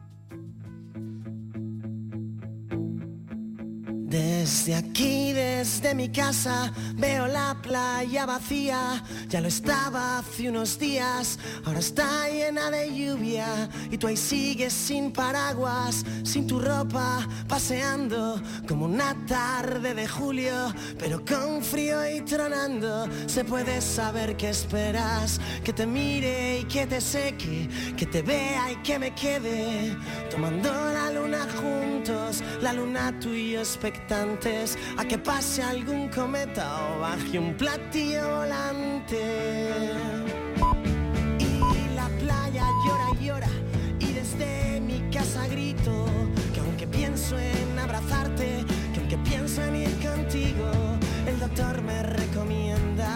Desde 4.15 4.75
aquí, 4.75 5.33
desde 5.33 5.93
mi 5.93 6.07
casa, 6.07 6.71
veo 6.93 7.27
la 7.27 7.53
playa 7.61 8.25
vacía. 8.25 9.03
Ya 9.27 9.41
lo 9.41 9.49
estaba 9.49 10.19
hace 10.19 10.47
unos 10.47 10.79
días, 10.79 11.37
ahora 11.65 11.79
está 11.79 12.29
llena 12.29 12.71
de 12.71 12.95
lluvia. 12.95 13.69
Y 13.91 13.97
tú 13.97 14.07
ahí 14.07 14.15
sigues 14.15 14.71
sin 14.71 15.11
paraguas, 15.11 16.05
sin 16.23 16.47
tu 16.47 16.61
ropa, 16.61 17.27
paseando 17.49 18.41
como 18.65 18.85
una 18.85 19.13
tarde 19.25 19.93
de 19.93 20.07
julio. 20.07 20.73
Pero 20.97 21.25
con 21.25 21.61
frío 21.61 21.99
y 22.09 22.21
tronando, 22.21 23.09
se 23.25 23.43
puede 23.43 23.81
saber 23.81 24.37
qué 24.37 24.51
esperas. 24.51 25.41
Que 25.61 25.73
te 25.73 25.85
mire 25.85 26.59
y 26.59 26.63
que 26.63 26.87
te 26.87 27.01
seque, 27.01 27.67
que 27.97 28.05
te 28.05 28.21
vea 28.21 28.71
y 28.71 28.75
que 28.77 28.97
me 28.97 29.13
quede. 29.13 29.93
Tomando 30.31 30.71
la 30.71 31.11
luna 31.11 31.45
juntos, 31.59 32.41
la 32.61 32.71
luna 32.71 33.13
tú 33.19 33.33
y 33.33 33.51
yo 33.51 33.61
a 34.97 35.05
que 35.05 35.17
pase 35.17 35.63
algún 35.63 36.09
cometa 36.09 36.95
o 36.95 36.99
baje 36.99 37.39
un 37.39 37.55
platillo 37.55 38.37
volante. 38.37 39.81
Y 41.39 41.95
la 41.95 42.07
playa 42.19 42.65
llora 42.85 43.07
y 43.19 43.25
llora 43.25 43.49
y 43.99 44.13
desde 44.13 44.79
mi 44.81 45.09
casa 45.09 45.47
grito 45.47 46.05
que 46.53 46.59
aunque 46.59 46.85
pienso 46.85 47.35
en 47.39 47.79
abrazarte, 47.79 48.63
que 48.93 48.99
aunque 48.99 49.17
pienso 49.17 49.63
en 49.63 49.75
ir 49.75 50.07
contigo, 50.07 50.69
el 51.25 51.39
doctor 51.39 51.81
me 51.81 52.03
recomienda 52.03 53.09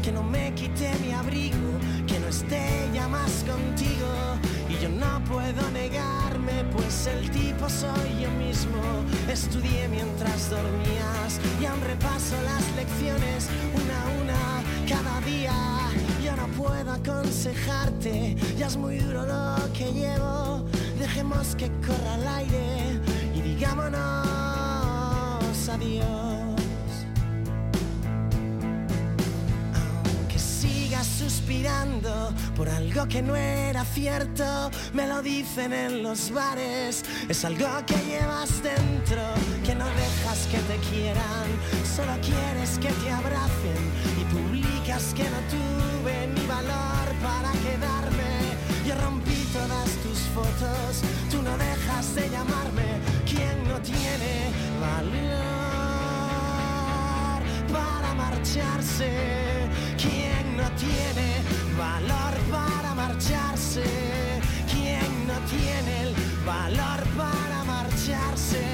que 0.00 0.12
no 0.12 0.22
me 0.22 0.54
quite 0.54 0.94
mi 1.04 1.12
abrigo, 1.12 1.80
que 2.06 2.20
no 2.20 2.28
esté 2.28 2.88
ya 2.94 3.08
más 3.08 3.44
contigo. 3.44 4.06
Y 4.68 4.80
yo 4.80 4.90
no 4.90 5.24
puedo 5.24 5.68
negarme, 5.72 6.25
pues 6.72 7.06
el 7.06 7.30
tipo 7.30 7.68
soy 7.68 8.22
yo 8.22 8.30
mismo. 8.32 8.82
Estudié 9.30 9.88
mientras 9.88 10.50
dormías 10.50 11.40
y 11.60 11.66
aún 11.66 11.80
repaso 11.82 12.34
las 12.42 12.64
lecciones 12.76 13.48
una 13.74 14.02
a 14.02 14.08
una 14.22 14.62
cada 14.88 15.20
día. 15.20 15.52
Yo 16.24 16.36
no 16.36 16.46
puedo 16.48 16.90
aconsejarte, 16.90 18.36
ya 18.56 18.66
es 18.66 18.76
muy 18.76 18.98
duro 18.98 19.26
lo 19.26 19.72
que 19.72 19.92
llevo. 19.92 20.64
Dejemos 20.98 21.54
que 21.56 21.70
corra 21.86 22.14
el 22.16 22.28
aire 22.28 23.00
y 23.34 23.42
digámonos 23.42 23.96
adiós. 25.68 26.45
Suspirando 31.04 32.32
por 32.56 32.68
algo 32.68 33.06
que 33.06 33.22
no 33.22 33.36
era 33.36 33.84
cierto. 33.84 34.70
Me 34.92 35.06
lo 35.06 35.22
dicen 35.22 35.72
en 35.72 36.02
los 36.02 36.30
bares, 36.30 37.04
es 37.28 37.44
algo 37.44 37.68
que 37.86 37.96
llevas 38.06 38.62
dentro, 38.62 39.22
que 39.64 39.74
no 39.74 39.86
dejas 39.86 40.46
que 40.50 40.58
te 40.58 40.76
quieran, 40.88 41.46
solo 41.96 42.12
quieres 42.22 42.78
que 42.78 42.88
te 42.88 43.10
abracen 43.10 43.82
y 44.20 44.24
publicas 44.32 45.14
que 45.14 45.24
no 45.24 45.40
tuve 45.50 46.28
ni 46.34 46.46
valor 46.46 47.06
para 47.22 47.52
quedarme. 47.52 48.56
Yo 48.86 48.94
rompí 48.96 49.46
todas 49.52 49.90
tus 50.02 50.18
fotos, 50.34 51.02
tú 51.30 51.42
no 51.42 51.56
dejas 51.58 52.14
de 52.14 52.30
llamarme. 52.30 53.00
¿Quién 53.26 53.68
no 53.68 53.80
tiene 53.80 54.50
valor 54.80 55.75
para 57.76 58.14
marcharse? 58.14 59.10
¿Quién 60.02 60.56
no 60.56 60.68
tiene 60.84 61.28
valor 61.78 62.34
para 62.50 62.94
marcharse? 62.94 63.84
¿Quién 64.72 65.10
no 65.26 65.38
tiene 65.54 65.92
el 66.04 66.14
valor 66.44 67.00
para 67.16 67.64
marcharse? 67.64 68.65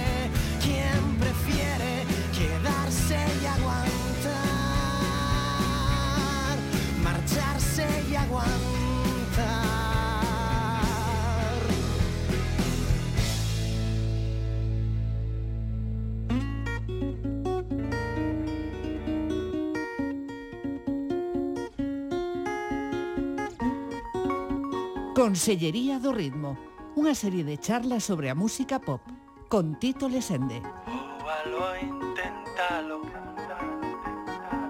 Consellería 25.22 26.02
do 26.02 26.11
Ritmo, 26.11 26.58
unha 26.98 27.14
serie 27.14 27.46
de 27.46 27.54
charlas 27.54 28.02
sobre 28.02 28.26
a 28.26 28.35
música 28.35 28.82
pop, 28.82 28.98
con 29.46 29.78
Tito 29.78 30.11
Lesende. 30.11 30.58
Púbalo, 30.82 31.78
intentalo, 31.78 33.06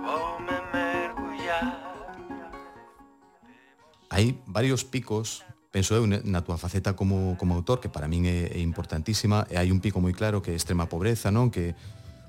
voume 0.04 0.52
oh, 0.52 0.68
mergullar. 0.76 1.72
Hai 4.12 4.36
varios 4.44 4.84
picos 4.84 5.40
penso 5.72 5.96
eu 5.96 6.04
na 6.04 6.44
túa 6.44 6.60
faceta 6.60 6.92
como, 6.92 7.32
como 7.40 7.56
autor 7.56 7.80
que 7.80 7.88
para 7.88 8.04
min 8.04 8.28
é, 8.28 8.52
é 8.52 8.60
importantísima 8.60 9.48
e 9.48 9.56
hai 9.56 9.72
un 9.72 9.80
pico 9.80 10.04
moi 10.04 10.12
claro 10.12 10.44
que 10.44 10.52
é 10.52 10.56
extrema 10.60 10.84
pobreza 10.84 11.32
non 11.32 11.48
que 11.48 11.72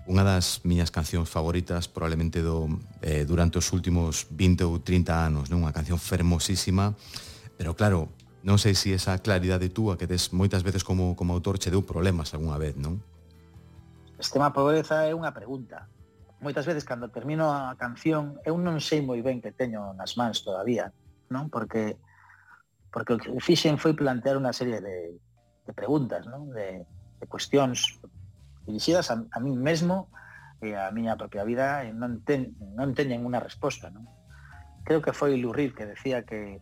unha 0.08 0.24
das 0.24 0.64
miñas 0.64 0.96
cancións 0.96 1.28
favoritas 1.28 1.92
probablemente 1.92 2.40
do, 2.40 2.72
eh, 3.04 3.28
durante 3.28 3.60
os 3.60 3.68
últimos 3.76 4.32
20 4.32 4.64
ou 4.64 4.80
30 4.80 5.12
anos 5.12 5.52
non 5.52 5.60
unha 5.68 5.76
canción 5.76 6.00
fermosísima 6.00 6.96
Pero 7.64 7.80
claro, 7.80 8.12
non 8.44 8.60
sei 8.60 8.76
se 8.76 8.92
esa 8.92 9.16
claridade 9.24 9.72
túa 9.72 9.96
que 9.96 10.04
tes 10.04 10.36
moitas 10.36 10.68
veces 10.68 10.84
como, 10.84 11.16
como 11.16 11.32
autor 11.32 11.56
che 11.56 11.72
deu 11.72 11.80
problemas 11.80 12.36
algunha 12.36 12.60
vez, 12.60 12.76
non? 12.76 13.00
Este 14.20 14.36
tema 14.36 14.52
pobreza 14.52 15.08
é 15.08 15.16
unha 15.16 15.32
pregunta. 15.32 15.88
Moitas 16.44 16.68
veces, 16.68 16.84
cando 16.84 17.08
termino 17.08 17.56
a 17.56 17.72
canción, 17.80 18.36
eu 18.44 18.60
non 18.60 18.84
sei 18.84 19.00
moi 19.00 19.24
ben 19.24 19.40
que 19.40 19.56
teño 19.56 19.96
nas 19.96 20.20
mans 20.20 20.44
todavía, 20.44 20.92
non? 21.32 21.48
Porque 21.48 21.96
porque 22.92 23.16
o 23.16 23.18
que 23.24 23.32
fixen 23.40 23.80
foi 23.80 23.96
plantear 23.96 24.36
unha 24.36 24.52
serie 24.52 24.84
de, 24.84 25.16
de 25.64 25.72
preguntas, 25.72 26.28
non? 26.28 26.52
De, 26.52 26.84
de 26.84 27.26
cuestións 27.32 27.96
dirixidas 28.68 29.08
a, 29.08 29.24
a 29.24 29.40
mí 29.40 29.56
mesmo 29.56 30.12
e 30.60 30.76
a 30.76 30.92
miña 30.92 31.16
propia 31.16 31.48
vida 31.48 31.88
e 31.88 31.96
non, 31.96 32.28
ten, 32.28 32.60
non 32.76 32.92
teñen 32.92 33.24
unha 33.24 33.40
resposta, 33.40 33.88
non? 33.88 34.04
Creo 34.84 35.00
que 35.00 35.16
foi 35.16 35.40
Lou 35.40 35.56
Reed 35.56 35.72
que 35.80 35.88
decía 35.88 36.28
que 36.28 36.60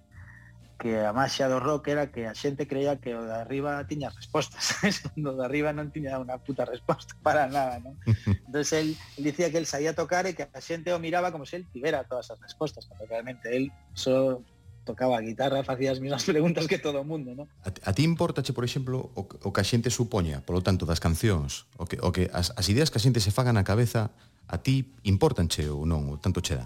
que 0.82 0.98
a 1.06 1.14
maxia 1.14 1.46
do 1.46 1.62
rock 1.62 1.94
era 1.94 2.10
que 2.10 2.26
a 2.26 2.34
xente 2.34 2.66
creía 2.66 2.98
que 2.98 3.14
o 3.14 3.22
de 3.22 3.38
arriba 3.38 3.86
tiña 3.86 4.10
respostas, 4.10 4.82
o 5.14 5.34
de 5.38 5.44
arriba 5.46 5.70
non 5.70 5.94
tiña 5.94 6.18
unha 6.18 6.42
puta 6.42 6.66
resposta 6.66 7.14
para 7.26 7.46
nada, 7.46 7.78
non? 7.78 7.94
Entón, 8.50 8.66
el, 8.74 8.98
dicía 9.22 9.54
que 9.54 9.62
el 9.62 9.70
saía 9.70 9.94
tocar 9.94 10.26
e 10.26 10.34
que 10.34 10.50
a 10.50 10.58
xente 10.58 10.90
o 10.90 10.98
miraba 10.98 11.30
como 11.30 11.46
se 11.46 11.62
el 11.62 11.70
tivera 11.70 12.10
todas 12.10 12.34
as 12.34 12.42
respostas, 12.42 12.90
porque 12.90 13.06
realmente 13.06 13.54
el 13.54 13.70
só 13.94 14.42
tocaba 14.82 15.22
a 15.22 15.22
guitarra, 15.22 15.62
facía 15.62 15.94
as 15.94 16.02
mesmas 16.02 16.26
preguntas 16.26 16.66
que 16.66 16.82
todo 16.82 16.98
o 16.98 17.06
mundo, 17.06 17.38
non? 17.38 17.46
A, 17.62 17.70
a 17.70 17.92
ti 17.94 18.02
importache, 18.02 18.50
por 18.50 18.66
exemplo, 18.66 19.14
o, 19.14 19.30
o 19.30 19.50
que 19.54 19.62
a 19.62 19.68
xente 19.68 19.94
supoña, 19.94 20.42
polo 20.42 20.66
tanto, 20.66 20.90
das 20.90 20.98
cancións, 20.98 21.70
o 21.78 21.86
que, 21.86 22.02
o 22.02 22.10
que 22.10 22.34
as, 22.34 22.58
as 22.58 22.66
ideas 22.74 22.90
que 22.90 22.98
a 22.98 23.06
xente 23.06 23.22
se 23.22 23.30
fagan 23.30 23.54
na 23.54 23.62
cabeza, 23.62 24.10
a 24.50 24.58
ti 24.58 24.90
importanche 25.06 25.70
ou 25.70 25.86
non, 25.86 26.10
ou 26.10 26.18
tanto 26.18 26.42
che 26.42 26.58
dá? 26.58 26.66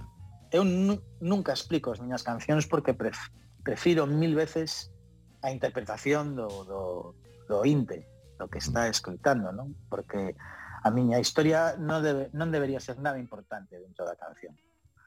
Eu 0.55 0.63
nunca 1.19 1.51
explico 1.51 1.91
as 1.91 1.99
miñas 1.99 2.23
cancións 2.23 2.63
porque 2.63 2.95
pref 2.95 3.19
prefiro 3.65 4.05
mil 4.05 4.37
veces 4.37 4.93
a 5.41 5.49
interpretación 5.49 6.37
do, 6.37 6.47
do, 6.69 7.15
do 7.49 7.65
inte, 7.65 8.05
do 8.37 8.47
que 8.47 8.61
está 8.61 8.85
mm. 8.85 8.93
escoitando, 8.93 9.49
non? 9.49 9.73
Porque 9.89 10.37
a 10.85 10.89
miña 10.93 11.17
historia 11.17 11.73
non, 11.81 12.05
debe, 12.05 12.29
non 12.37 12.53
debería 12.53 12.77
ser 12.77 13.01
nada 13.01 13.17
importante 13.17 13.81
dentro 13.81 14.05
da 14.05 14.13
canción. 14.13 14.53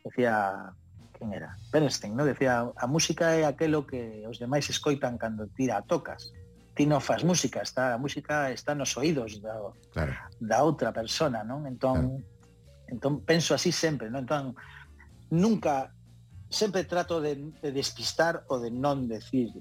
Decía, 0.03 0.75
quen 1.14 1.31
era? 1.35 1.55
Bernstein, 1.71 2.18
non? 2.18 2.27
Decía, 2.27 2.66
a 2.66 2.87
música 2.90 3.38
é 3.38 3.47
aquelo 3.47 3.87
que 3.87 4.27
os 4.27 4.42
demais 4.42 4.66
escoitan 4.66 5.14
cando 5.18 5.47
tira 5.55 5.79
a 5.79 5.87
tocas. 5.87 6.35
Ti 6.75 6.87
non 6.87 6.99
faz 6.99 7.23
música, 7.23 7.62
está, 7.62 7.94
a 7.94 7.99
música 7.99 8.51
está 8.51 8.75
nos 8.75 8.94
oídos 8.99 9.38
da, 9.38 9.55
claro. 9.94 10.14
da 10.42 10.59
outra 10.66 10.90
persona, 10.90 11.47
non? 11.47 11.66
Entón, 11.66 12.23
claro. 12.23 12.90
entón 12.90 13.12
penso 13.23 13.55
así 13.55 13.71
sempre, 13.71 14.11
non? 14.11 14.27
Entón, 14.27 14.59
nunca 15.31 15.94
sempre 16.49 16.85
trato 16.85 17.21
de, 17.21 17.37
de 17.37 17.73
despistar 17.73 18.45
o 18.49 18.59
de 18.59 18.73
non 18.73 19.09
decir 19.09 19.53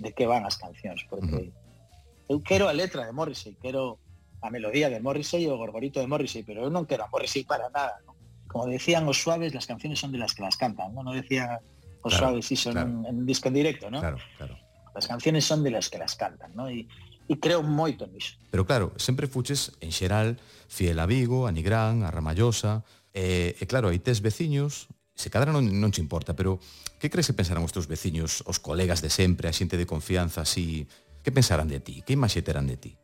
de 0.00 0.10
que 0.16 0.24
van 0.24 0.48
as 0.48 0.56
cancións, 0.56 1.04
porque 1.08 1.28
uh 1.28 1.52
-huh. 1.52 2.32
eu 2.32 2.38
quero 2.40 2.68
a 2.68 2.74
letra 2.74 3.04
de 3.04 3.12
Morrissey, 3.12 3.56
quero 3.60 4.00
a 4.40 4.48
melodía 4.48 4.88
de 4.88 5.00
Morrissey 5.00 5.44
e 5.44 5.52
o 5.52 5.60
gorgorito 5.60 6.00
de 6.00 6.08
Morrissey, 6.08 6.42
pero 6.42 6.64
eu 6.64 6.70
non 6.72 6.88
quero 6.88 7.04
a 7.04 7.12
Morrissey 7.12 7.44
para 7.44 7.68
nada, 7.68 8.00
¿no? 8.08 8.16
Como 8.48 8.66
decían 8.66 9.06
os 9.06 9.20
suaves, 9.20 9.52
las 9.52 9.68
canciones 9.68 10.00
son 10.00 10.10
de 10.10 10.18
las 10.18 10.32
que 10.32 10.42
las 10.42 10.56
cantan, 10.56 10.96
non, 10.96 11.04
no 11.04 11.12
decía 11.12 11.60
os 12.00 12.16
claro, 12.16 12.32
suaves 12.32 12.48
iso 12.48 12.72
claro. 12.72 12.88
en, 12.88 13.04
en 13.04 13.16
disco 13.28 13.52
en 13.52 13.54
directo, 13.60 13.92
¿no? 13.92 14.00
Claro, 14.00 14.18
claro. 14.40 14.56
Las 14.96 15.06
canciones 15.06 15.44
son 15.44 15.62
de 15.62 15.70
las 15.70 15.92
que 15.92 15.98
las 16.00 16.16
cantan, 16.16 16.56
¿no? 16.56 16.72
E 16.72 16.88
e 17.30 17.38
creo 17.38 17.62
moito 17.62 18.10
niso. 18.10 18.34
Pero 18.50 18.66
claro, 18.66 18.90
sempre 18.98 19.30
fuches 19.30 19.78
en 19.78 19.94
xeral 19.94 20.42
fiel 20.66 20.98
a 20.98 21.06
Vigo, 21.06 21.46
a 21.46 21.54
Nigrán, 21.54 22.02
a 22.02 22.10
Ramallosa, 22.10 22.82
e, 23.14 23.54
eh, 23.54 23.62
e 23.62 23.64
claro, 23.70 23.94
aí 23.94 24.02
tes 24.02 24.18
veciños 24.18 24.90
se 25.20 25.28
cadra 25.28 25.52
non, 25.52 25.68
non 25.68 25.92
che 25.92 26.00
importa, 26.00 26.32
pero 26.32 26.56
que 26.96 27.12
crees 27.12 27.28
que 27.28 27.36
pensarán 27.36 27.60
os 27.60 27.76
teus 27.76 27.84
veciños, 27.84 28.40
os 28.48 28.56
colegas 28.56 29.04
de 29.04 29.12
sempre, 29.12 29.52
a 29.52 29.54
xente 29.54 29.76
de 29.76 29.84
confianza, 29.84 30.40
así, 30.40 30.88
que 31.20 31.28
pensarán 31.28 31.68
de 31.68 31.84
ti? 31.84 32.00
Que 32.00 32.16
imaxe 32.16 32.40
terán 32.40 32.64
de 32.64 32.80
ti? 32.80 32.96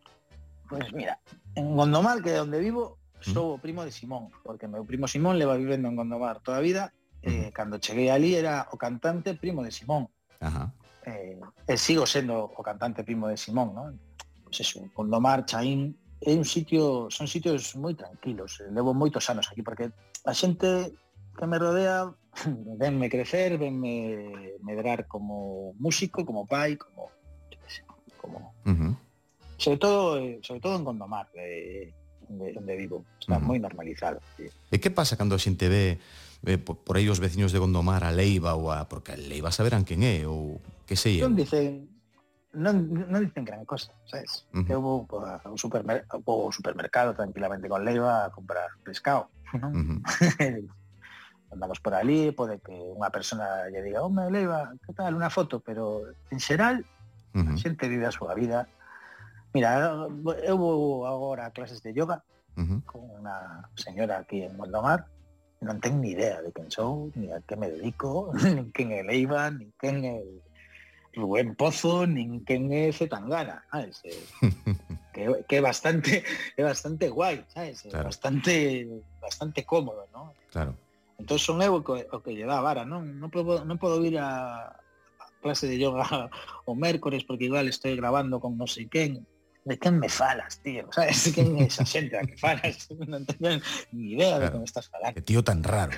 Pois 0.65 0.89
pues 0.89 0.97
mira, 0.97 1.21
en 1.55 1.77
Gondomar, 1.77 2.25
que 2.25 2.33
é 2.33 2.41
onde 2.41 2.57
vivo, 2.57 2.97
mm. 3.21 3.33
sou 3.37 3.55
o 3.55 3.61
primo 3.61 3.85
de 3.85 3.93
Simón, 3.93 4.33
porque 4.41 4.65
meu 4.65 4.89
primo 4.89 5.05
Simón 5.05 5.37
leva 5.37 5.61
vivendo 5.61 5.93
en 5.93 5.95
Gondomar 6.01 6.41
toda 6.41 6.59
a 6.59 6.65
vida, 6.65 6.97
eh, 7.21 7.53
cando 7.53 7.77
cheguei 7.79 8.09
ali 8.09 8.35
era 8.35 8.67
o 8.73 8.81
cantante 8.81 9.37
primo 9.37 9.61
de 9.61 9.71
Simón. 9.71 10.09
Ajá. 10.41 10.73
Eh, 11.05 11.39
e 11.69 11.75
sigo 11.77 12.09
sendo 12.09 12.49
o 12.49 12.63
cantante 12.65 13.05
primo 13.05 13.29
de 13.29 13.37
Simón, 13.37 13.77
non? 13.77 13.95
Pois 14.43 14.57
eso, 14.65 14.81
Gondomar, 14.97 15.45
Chaín, 15.45 15.95
é 16.21 16.33
un 16.33 16.49
sitio, 16.49 17.13
son 17.13 17.29
sitios 17.29 17.77
moi 17.77 17.93
tranquilos, 17.93 18.65
levo 18.73 18.97
moitos 18.97 19.29
anos 19.29 19.47
aquí, 19.53 19.61
porque 19.61 19.93
a 20.25 20.33
xente 20.33 20.97
que 21.37 21.47
me 21.47 21.59
rodea, 21.59 22.11
venme 22.81 23.09
crecer, 23.09 23.59
venme 23.59 24.57
medrar 24.63 25.07
como 25.07 25.75
músico, 25.79 26.25
como 26.25 26.47
pai, 26.47 26.77
como... 26.77 27.11
como 28.17 28.53
uh 28.65 28.73
-huh. 28.73 28.97
sobre, 29.57 29.79
todo, 29.79 30.19
eh, 30.19 30.41
sobre 30.43 30.61
todo 30.61 30.77
en 30.77 30.85
Gondomar, 30.85 31.29
eh, 31.35 31.93
onde, 32.29 32.59
onde 32.59 32.75
vivo, 32.77 33.05
está 33.21 33.39
uh 33.39 33.41
-huh. 33.41 33.47
moi 33.47 33.59
normalizado. 33.63 34.19
Sí. 34.37 34.51
E 34.73 34.77
que 34.83 34.91
pasa 34.91 35.15
cando 35.15 35.39
a 35.39 35.41
xente 35.41 35.71
ve 35.71 36.03
eh, 36.45 36.59
por, 36.59 36.83
por 36.83 36.99
aí 36.99 37.07
os 37.09 37.23
veciños 37.23 37.55
de 37.55 37.63
Gondomar 37.63 38.03
a 38.03 38.11
Leiva 38.11 38.59
ou 38.59 38.75
a... 38.75 38.91
porque 38.91 39.15
a 39.15 39.19
Leiva 39.19 39.55
saberán 39.55 39.87
quen 39.87 40.03
é 40.03 40.27
ou 40.27 40.59
que 40.91 40.99
sei 40.99 41.23
eu? 41.23 41.31
Non 41.31 41.39
dicen, 41.39 41.87
non, 42.57 42.91
non 43.09 43.23
dicen 43.23 43.47
gran 43.47 43.63
cosa, 43.63 43.95
sabes? 44.11 44.45
Uh 44.51 44.67
-huh. 44.67 44.75
Eu 44.75 44.81
vou 44.83 45.07
ao, 45.07 45.57
supermer, 45.57 46.03
vou 46.27 46.51
ao 46.51 46.53
supermercado 46.53 47.15
tranquilamente 47.15 47.71
con 47.71 47.87
Leiva 47.87 48.27
a 48.27 48.31
comprar 48.35 48.75
pescado, 48.83 49.31
non? 49.55 49.71
Uh 49.71 49.83
-huh 50.03 50.67
andamos 51.53 51.81
por 51.81 51.95
ali, 51.95 52.33
pode 52.33 52.59
que 52.61 52.75
unha 52.75 53.11
persona 53.11 53.71
lle 53.71 53.83
diga, 53.83 54.03
home, 54.03 54.31
Leiva, 54.31 54.75
que 54.83 54.93
tal, 54.93 55.15
unha 55.15 55.31
foto, 55.31 55.63
pero 55.63 56.07
en 56.31 56.39
xeral, 56.43 56.83
uh 57.35 57.41
-huh. 57.41 57.55
a 57.55 57.61
xente 57.61 57.89
vive 57.89 58.07
a 58.07 58.15
súa 58.15 58.35
vida. 58.35 58.67
Mira, 59.55 60.09
eu 60.45 60.57
vou 60.59 61.07
agora 61.07 61.49
a 61.49 61.55
clases 61.55 61.81
de 61.81 61.95
yoga 61.95 62.21
uh 62.57 62.63
-huh. 62.63 62.81
con 62.85 63.03
unha 63.23 63.71
señora 63.79 64.21
aquí 64.21 64.43
en 64.43 64.57
Mondomar, 64.57 65.07
non 65.63 65.81
ten 65.81 66.03
ni 66.05 66.13
idea 66.13 66.45
de 66.45 66.53
quen 66.53 66.69
sou, 66.69 67.09
ni 67.17 67.33
a 67.33 67.41
que 67.41 67.57
me 67.57 67.73
dedico, 67.73 68.33
nin 68.57 68.69
quen 68.75 68.93
é 68.93 69.01
Leiva, 69.01 69.49
nin 69.49 69.73
quen 69.81 70.05
é 70.05 70.21
Rubén 71.17 71.57
Pozo, 71.57 72.05
nin 72.05 72.45
quen 72.45 72.69
é 72.73 72.93
Zetangana, 72.93 73.65
sabes? 73.73 74.05
Eh, 74.05 74.21
que, 75.15 75.23
que 75.49 75.55
é 75.57 75.63
bastante 75.65 76.21
é 76.61 76.63
bastante 76.63 77.09
guai, 77.09 77.41
sabes? 77.49 77.87
Eh, 77.87 77.91
claro. 77.91 78.13
Bastante 78.13 78.53
bastante 79.21 79.65
cómodo, 79.65 80.05
¿no? 80.13 80.37
Claro. 80.53 80.77
Entón 81.17 81.39
son 81.41 81.65
eu 81.65 81.81
o 81.81 81.83
que, 81.85 82.05
o 82.13 82.19
que 82.21 82.37
lle 82.37 82.45
dá 82.45 82.61
a 82.61 82.67
vara, 82.67 82.85
non, 82.85 83.17
non, 83.17 83.33
podo, 83.33 83.65
non 83.65 83.81
podo 83.81 84.05
ir 84.05 84.21
a, 84.21 84.69
a 84.69 85.27
clase 85.41 85.65
de 85.65 85.81
yoga 85.81 86.05
o 86.69 86.73
mércores 86.77 87.25
porque 87.25 87.49
igual 87.49 87.67
estou 87.69 87.93
grabando 87.97 88.37
con 88.37 88.55
non 88.61 88.69
sei 88.69 88.85
quen, 88.85 89.25
de 89.67 89.75
quen 89.81 89.99
me 89.99 90.09
falas, 90.13 90.61
tío? 90.61 90.87
Sabes, 90.95 91.33
quen 91.33 91.57
é 91.57 91.67
esa 91.67 91.89
xente 91.89 92.15
a 92.15 92.23
que 92.23 92.37
falas? 92.37 92.87
Non 93.11 93.25
teño 93.25 93.59
ni 93.97 94.15
idea 94.15 94.37
claro. 94.37 94.45
de 94.45 94.53
como 94.53 94.65
estás 94.69 94.87
falando. 94.93 95.17
Que 95.17 95.25
tío 95.25 95.41
tan 95.41 95.65
raro. 95.65 95.97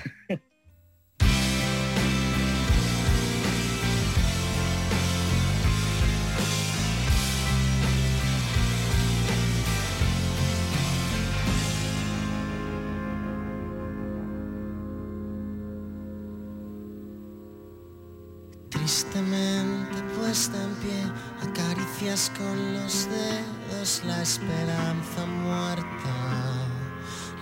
La 24.05 24.21
esperanza 24.21 25.25
muerta, 25.25 26.15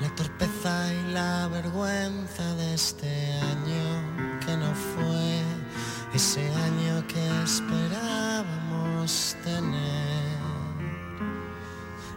la 0.02 0.10
torpeza 0.16 0.94
y 0.94 1.12
la 1.12 1.48
vergüenza 1.48 2.56
de 2.56 2.74
este 2.74 3.34
año 3.34 4.40
que 4.46 4.58
no 4.58 4.74
fue 4.74 5.42
ese 6.14 6.50
año 6.50 7.06
que 7.08 7.44
esperábamos 7.44 9.36
tener. 9.44 10.38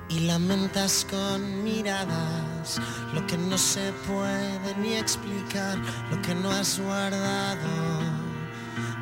Y 0.09 0.21
lamentas 0.21 1.07
con 1.09 1.63
miradas 1.63 2.81
lo 3.15 3.27
que 3.27 3.39
no 3.39 3.57
se 3.57 3.93
puede 4.07 4.77
ni 4.81 4.95
explicar, 4.95 5.79
lo 6.11 6.21
que 6.23 6.35
no 6.35 6.51
has 6.51 6.81
guardado 6.81 8.10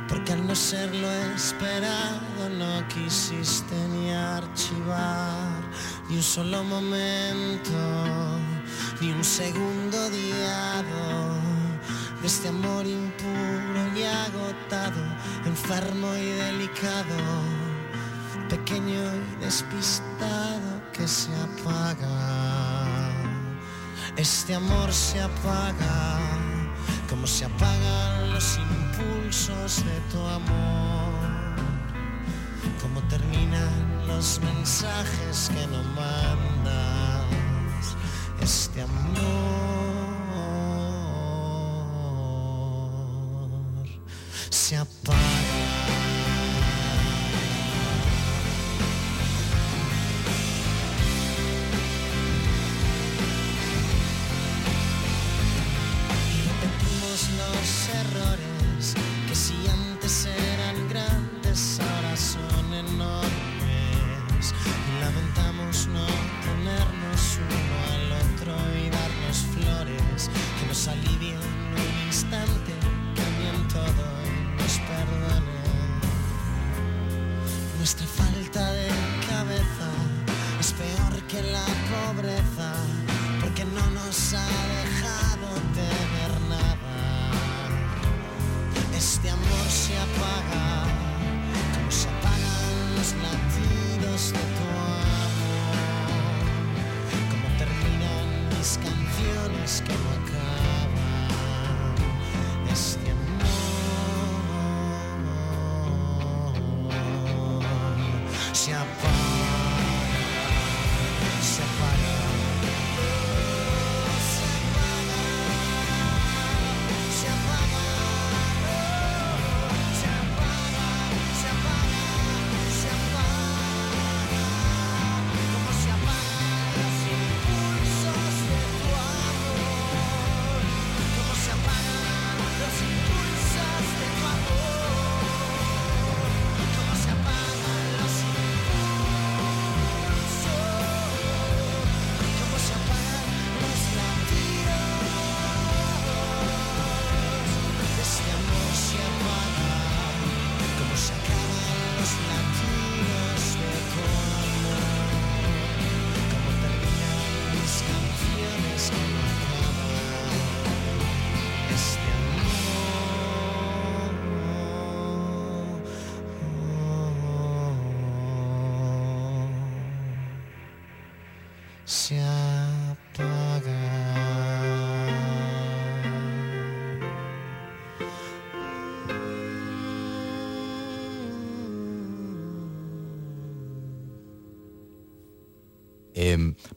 porque 0.09 0.33
al 0.33 0.47
no 0.47 0.55
ser 0.55 0.95
lo 0.95 1.11
esperado 1.35 2.49
no 2.59 2.89
quisiste 2.89 3.75
ni 3.89 4.11
archivar 4.13 5.63
ni 6.09 6.17
un 6.17 6.23
solo 6.23 6.65
momento, 6.65 7.79
ni 9.01 9.13
un 9.13 9.23
segundo 9.23 10.07
odiado 10.07 11.37
de 12.21 12.27
este 12.27 12.49
amor 12.49 12.87
impuro 12.87 13.81
y 13.95 14.03
agotado, 14.03 15.03
enfermo 15.45 16.15
y 16.15 16.25
delicado, 16.25 17.17
pequeño 18.49 19.03
y 19.15 19.45
despistado 19.45 20.83
que 20.93 21.07
se 21.07 21.31
apaga. 21.37 22.09
Este 24.17 24.55
amor 24.55 24.93
se 24.93 25.21
apaga 25.21 26.19
como 27.09 27.27
se 27.27 27.45
apagan 27.45 28.33
los 28.33 28.59
impulsos 28.99 29.85
de 29.85 30.01
tu 30.13 30.19
amor, 30.27 31.15
como 32.81 33.01
terminan 33.09 34.07
los 34.07 34.41
mensajes 34.41 35.51
que 35.55 35.67
no 35.67 35.83
mandas, 35.95 37.27
este 38.41 38.83
amor 38.83 38.99
se 44.51 44.77
apaga. 44.77 45.28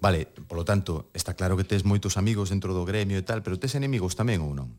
Vale, 0.02 0.26
polo 0.50 0.66
tanto, 0.66 1.14
está 1.14 1.38
claro 1.38 1.54
que 1.54 1.64
tes 1.64 1.86
moitos 1.86 2.18
amigos 2.18 2.50
dentro 2.50 2.74
do 2.74 2.82
gremio 2.82 3.22
e 3.22 3.26
tal, 3.26 3.46
pero 3.46 3.62
tes 3.62 3.78
enemigos 3.78 4.18
tamén 4.18 4.42
ou 4.42 4.58
non? 4.58 4.74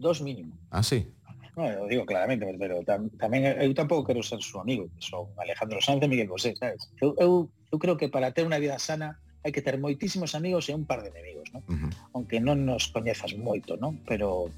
Dos 0.00 0.24
mínimo. 0.24 0.56
Ah, 0.72 0.80
sí? 0.80 1.12
No, 1.52 1.68
eu 1.68 1.84
digo 1.84 2.08
claramente, 2.08 2.48
pero 2.56 2.80
tam, 2.80 3.12
tamén 3.20 3.44
eu 3.44 3.68
tampouco 3.76 4.08
quero 4.08 4.24
ser 4.24 4.40
su 4.40 4.56
amigo, 4.56 4.88
que 4.88 5.04
son 5.04 5.28
Alejandro 5.36 5.84
Sanz 5.84 6.00
e 6.00 6.08
Miguel 6.08 6.32
Bosé, 6.32 6.56
sabes? 6.56 6.88
Eu, 6.96 7.12
eu, 7.20 7.52
eu 7.68 7.76
creo 7.76 8.00
que 8.00 8.08
para 8.08 8.32
ter 8.32 8.48
unha 8.48 8.56
vida 8.56 8.80
sana 8.80 9.20
hai 9.44 9.52
que 9.52 9.60
ter 9.60 9.76
moitísimos 9.76 10.32
amigos 10.32 10.70
e 10.70 10.72
un 10.72 10.88
par 10.88 11.04
de 11.04 11.12
enemigos, 11.12 11.52
non? 11.52 11.60
Uh 11.68 11.76
-huh. 11.76 11.92
Aunque 12.16 12.40
non 12.40 12.64
nos 12.64 12.88
coñezas 12.88 13.36
moito, 13.36 13.76
non? 13.76 14.00
Pero 14.08 14.48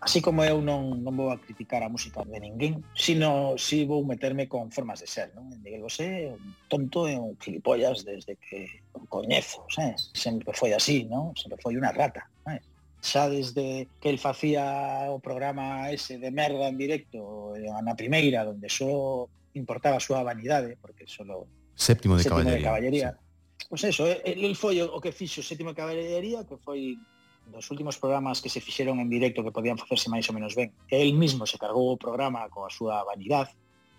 así 0.00 0.20
como 0.20 0.44
eu 0.44 0.60
non, 0.60 1.00
non 1.00 1.14
vou 1.14 1.30
a 1.30 1.40
criticar 1.40 1.82
a 1.82 1.92
música 1.92 2.22
de 2.26 2.38
ninguén, 2.40 2.82
sino 2.94 3.54
si 3.56 3.84
vou 3.84 4.04
meterme 4.04 4.46
con 4.50 4.70
formas 4.74 5.00
de 5.00 5.08
ser, 5.08 5.32
non? 5.32 5.48
Miguel 5.62 5.86
Bosé 5.86 6.28
é 6.28 6.34
un 6.34 6.52
tonto 6.68 7.06
e 7.06 7.14
un 7.14 7.38
gilipollas 7.38 8.04
desde 8.04 8.36
que 8.36 8.82
o 8.92 9.06
coñezo, 9.06 9.64
sabes? 9.70 10.10
Sempre 10.12 10.52
foi 10.52 10.74
así, 10.74 11.06
non? 11.06 11.32
Sempre 11.38 11.58
foi 11.62 11.78
unha 11.78 11.94
rata, 11.94 12.26
sabes? 12.44 12.64
xa 13.04 13.28
desde 13.28 13.86
que 14.00 14.08
el 14.08 14.18
facía 14.18 15.12
o 15.12 15.20
programa 15.20 15.92
ese 15.92 16.16
de 16.16 16.32
merda 16.32 16.72
en 16.72 16.80
directo 16.80 17.52
eh, 17.52 17.68
na 17.68 17.92
primeira, 17.92 18.48
onde 18.48 18.72
só 18.72 19.28
importaba 19.52 20.00
a 20.00 20.04
súa 20.04 20.24
vanidade, 20.24 20.80
porque 20.80 21.04
solo 21.04 21.44
séptimo 21.76 22.16
de 22.16 22.24
séptimo 22.24 22.40
caballería. 22.40 22.56
De 22.56 22.64
caballería. 22.64 23.10
Sí. 23.12 23.24
Pois 23.68 23.80
pues 23.80 23.92
eso, 23.92 24.04
el, 24.08 24.44
el 24.48 24.56
foi 24.56 24.80
o 24.80 24.98
que 25.04 25.12
fixo 25.12 25.44
o 25.44 25.46
séptimo 25.46 25.76
de 25.76 25.78
caballería, 25.78 26.48
que 26.48 26.56
foi 26.56 26.96
dos 27.50 27.70
últimos 27.70 27.98
programas 27.98 28.40
que 28.40 28.48
se 28.48 28.60
fixeron 28.60 29.00
en 29.00 29.08
directo 29.08 29.44
que 29.44 29.52
podían 29.54 29.78
facerse 29.78 30.10
máis 30.10 30.26
ou 30.30 30.34
menos 30.34 30.56
ben, 30.56 30.72
que 30.88 31.00
el 31.00 31.14
mismo 31.14 31.46
se 31.46 31.60
cargou 31.60 31.92
o 31.92 32.00
programa 32.00 32.48
coa 32.50 32.68
súa 32.72 33.04
vanidade, 33.04 33.52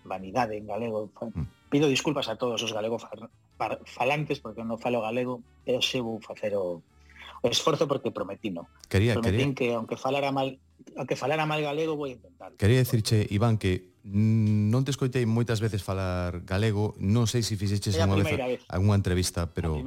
vanidade 0.04 0.58
en 0.58 0.66
galego. 0.66 1.10
Mm. 1.20 1.70
Pido 1.70 1.90
disculpas 1.90 2.30
a 2.30 2.38
todos 2.38 2.62
os 2.62 2.72
galego 2.72 2.98
falantes 3.84 4.38
porque 4.38 4.62
non 4.62 4.78
falo 4.78 5.02
galego, 5.02 5.42
pero 5.64 5.80
se 5.82 5.98
vou 5.98 6.20
facer 6.22 6.54
o, 6.54 6.82
o 7.42 7.46
esforzo 7.48 7.88
porque 7.88 8.14
prometino. 8.14 8.68
Quería, 8.88 9.18
prometín 9.18 9.54
quería... 9.54 9.74
que 9.74 9.78
aunque 9.78 9.96
falara 9.96 10.30
mal 10.30 10.58
aunque 10.94 11.16
falara 11.16 11.44
mal 11.46 11.60
galego 11.60 11.96
vou 11.96 12.06
intentar. 12.06 12.54
Quería 12.54 12.78
dicirche, 12.78 13.26
Iván, 13.30 13.58
que 13.58 13.96
non 14.06 14.86
te 14.86 14.94
escoitei 14.94 15.26
moitas 15.26 15.58
veces 15.58 15.82
falar 15.82 16.46
galego, 16.46 16.94
non 17.02 17.26
sei 17.26 17.42
se 17.42 17.58
fixeches 17.58 17.98
unha 17.98 18.14
vez, 18.22 18.38
vez 18.38 18.62
algunha 18.70 18.94
entrevista, 18.94 19.50
pero 19.50 19.82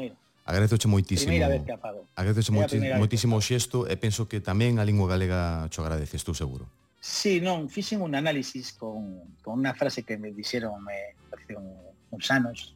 Agradezoche 0.49 0.89
moitísimo. 0.89 1.29
Primeira 1.29 1.47
vez 1.47 1.61
que 1.61 1.71
a 1.71 1.77
fago. 1.77 2.09
Agradezoche 2.17 2.51
moiti, 2.51 2.81
moitísimo 2.97 3.37
o 3.37 3.41
xesto 3.41 3.85
e 3.85 3.93
penso 4.01 4.25
que 4.25 4.41
tamén 4.41 4.81
a 4.81 4.83
lingua 4.83 5.05
galega 5.05 5.69
cho 5.69 5.85
agradece, 5.85 6.17
estou 6.17 6.33
seguro. 6.33 6.65
Sí, 6.97 7.37
non, 7.37 7.69
fixen 7.69 8.01
un 8.01 8.17
análisis 8.17 8.73
con, 8.73 9.29
con 9.45 9.61
unha 9.61 9.77
frase 9.77 10.01
que 10.01 10.17
me 10.17 10.33
dixeron 10.33 10.81
me, 10.81 11.13
hace 11.29 11.53
un, 11.53 11.69
uns 12.09 12.27
anos 12.33 12.73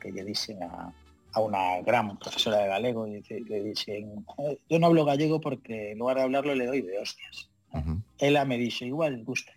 que 0.00 0.08
lle 0.08 0.24
dixen 0.24 0.64
a, 0.64 0.88
a 1.36 1.38
unha 1.44 1.84
gran 1.84 2.16
profesora 2.16 2.64
de 2.64 2.72
galego 2.72 3.04
e 3.04 3.20
que 3.20 3.44
le 3.44 3.68
dixen 3.68 4.24
yo 4.64 4.76
non 4.80 4.88
hablo 4.88 5.04
gallego 5.04 5.44
porque 5.44 5.92
en 5.92 6.00
lugar 6.00 6.16
de 6.16 6.24
hablarlo 6.24 6.56
le 6.56 6.72
doy 6.72 6.80
de 6.80 6.96
hostias. 6.96 7.52
Uh 7.76 7.84
-huh. 7.84 7.96
Ela 8.16 8.48
me 8.48 8.56
dixo, 8.56 8.88
igual, 8.88 9.20
gusta. 9.28 9.52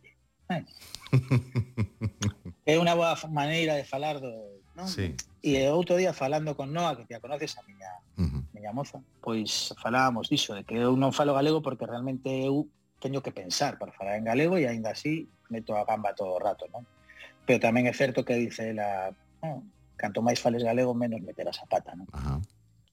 Eh? 0.51 0.68
é 2.72 2.76
unha 2.76 2.91
boa 2.91 3.16
maneira 3.32 3.80
de 3.80 3.88
falar 3.88 4.20
do... 4.20 4.30
Non? 4.76 4.86
Sí. 4.86 5.16
E 5.44 5.60
outro 5.68 6.00
día 6.00 6.16
falando 6.16 6.56
con 6.56 6.72
Noa, 6.72 6.96
que 6.96 7.04
te 7.04 7.20
a 7.20 7.20
conoces, 7.20 7.60
a 7.60 7.68
miña, 7.68 7.91
uh 8.16 8.24
-huh. 8.24 8.41
miña 8.56 8.72
moza, 8.72 9.04
pois 9.20 9.76
falábamos 9.76 10.32
diso, 10.32 10.56
de 10.56 10.64
que 10.64 10.80
eu 10.80 10.96
non 10.96 11.12
falo 11.12 11.36
galego 11.36 11.60
porque 11.60 11.84
realmente 11.84 12.32
eu 12.48 12.72
teño 13.04 13.20
que 13.20 13.36
pensar 13.36 13.76
para 13.76 13.91
falar 13.91 14.16
en 14.16 14.24
galego 14.24 14.56
e 14.56 14.72
aínda 14.72 14.96
así 14.96 15.28
meto 15.52 15.76
a 15.76 15.84
gamba 15.84 16.16
todo 16.16 16.39
o 16.39 16.39
rato, 16.39 16.72
non? 16.72 16.88
Pero 17.44 17.60
tamén 17.60 17.91
é 17.91 17.94
certo 17.94 18.24
que 18.24 18.39
dice 18.39 18.72
ela, 18.72 19.12
oh, 19.44 19.60
canto 20.00 20.24
máis 20.24 20.39
fales 20.39 20.64
galego, 20.64 20.96
menos 20.96 21.20
meterás 21.20 21.60
a 21.60 21.68
pata, 21.68 21.91
non? 21.91 22.08
Uh 22.16 22.39
-huh. 22.39 22.39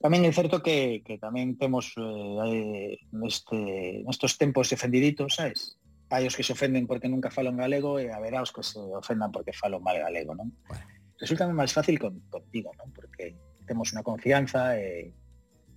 Tamén 0.02 0.26
é 0.26 0.34
certo 0.34 0.58
que, 0.58 1.06
que 1.06 1.22
tamén 1.22 1.54
temos 1.54 1.94
eh, 2.02 2.98
neste, 3.14 4.02
nestos 4.02 4.34
tempos 4.42 4.66
defendiditos, 4.66 5.38
sabes? 5.38 5.78
Hai 6.10 6.26
os 6.26 6.34
que 6.34 6.42
se 6.42 6.50
ofenden 6.50 6.90
porque 6.90 7.06
nunca 7.06 7.30
falo 7.30 7.54
en 7.54 7.62
galego 7.62 8.02
e 8.02 8.10
haberá 8.10 8.42
os 8.42 8.50
que 8.50 8.66
se 8.66 8.82
ofendan 8.82 9.30
porque 9.30 9.54
falo 9.54 9.78
mal 9.78 10.02
galego, 10.02 10.34
non? 10.34 10.50
Bueno 10.66 10.98
resulta 11.20 11.44
máis 11.52 11.76
fácil 11.76 12.00
con, 12.00 12.24
contigo, 12.32 12.72
non? 12.80 12.88
Porque 12.96 13.36
temos 13.68 13.92
unha 13.92 14.02
confianza 14.02 14.74
e 14.74 15.12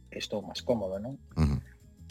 estou 0.10 0.40
máis 0.42 0.64
cómodo, 0.64 0.98
non? 0.98 1.20
Uh 1.36 1.44
-huh. 1.44 1.60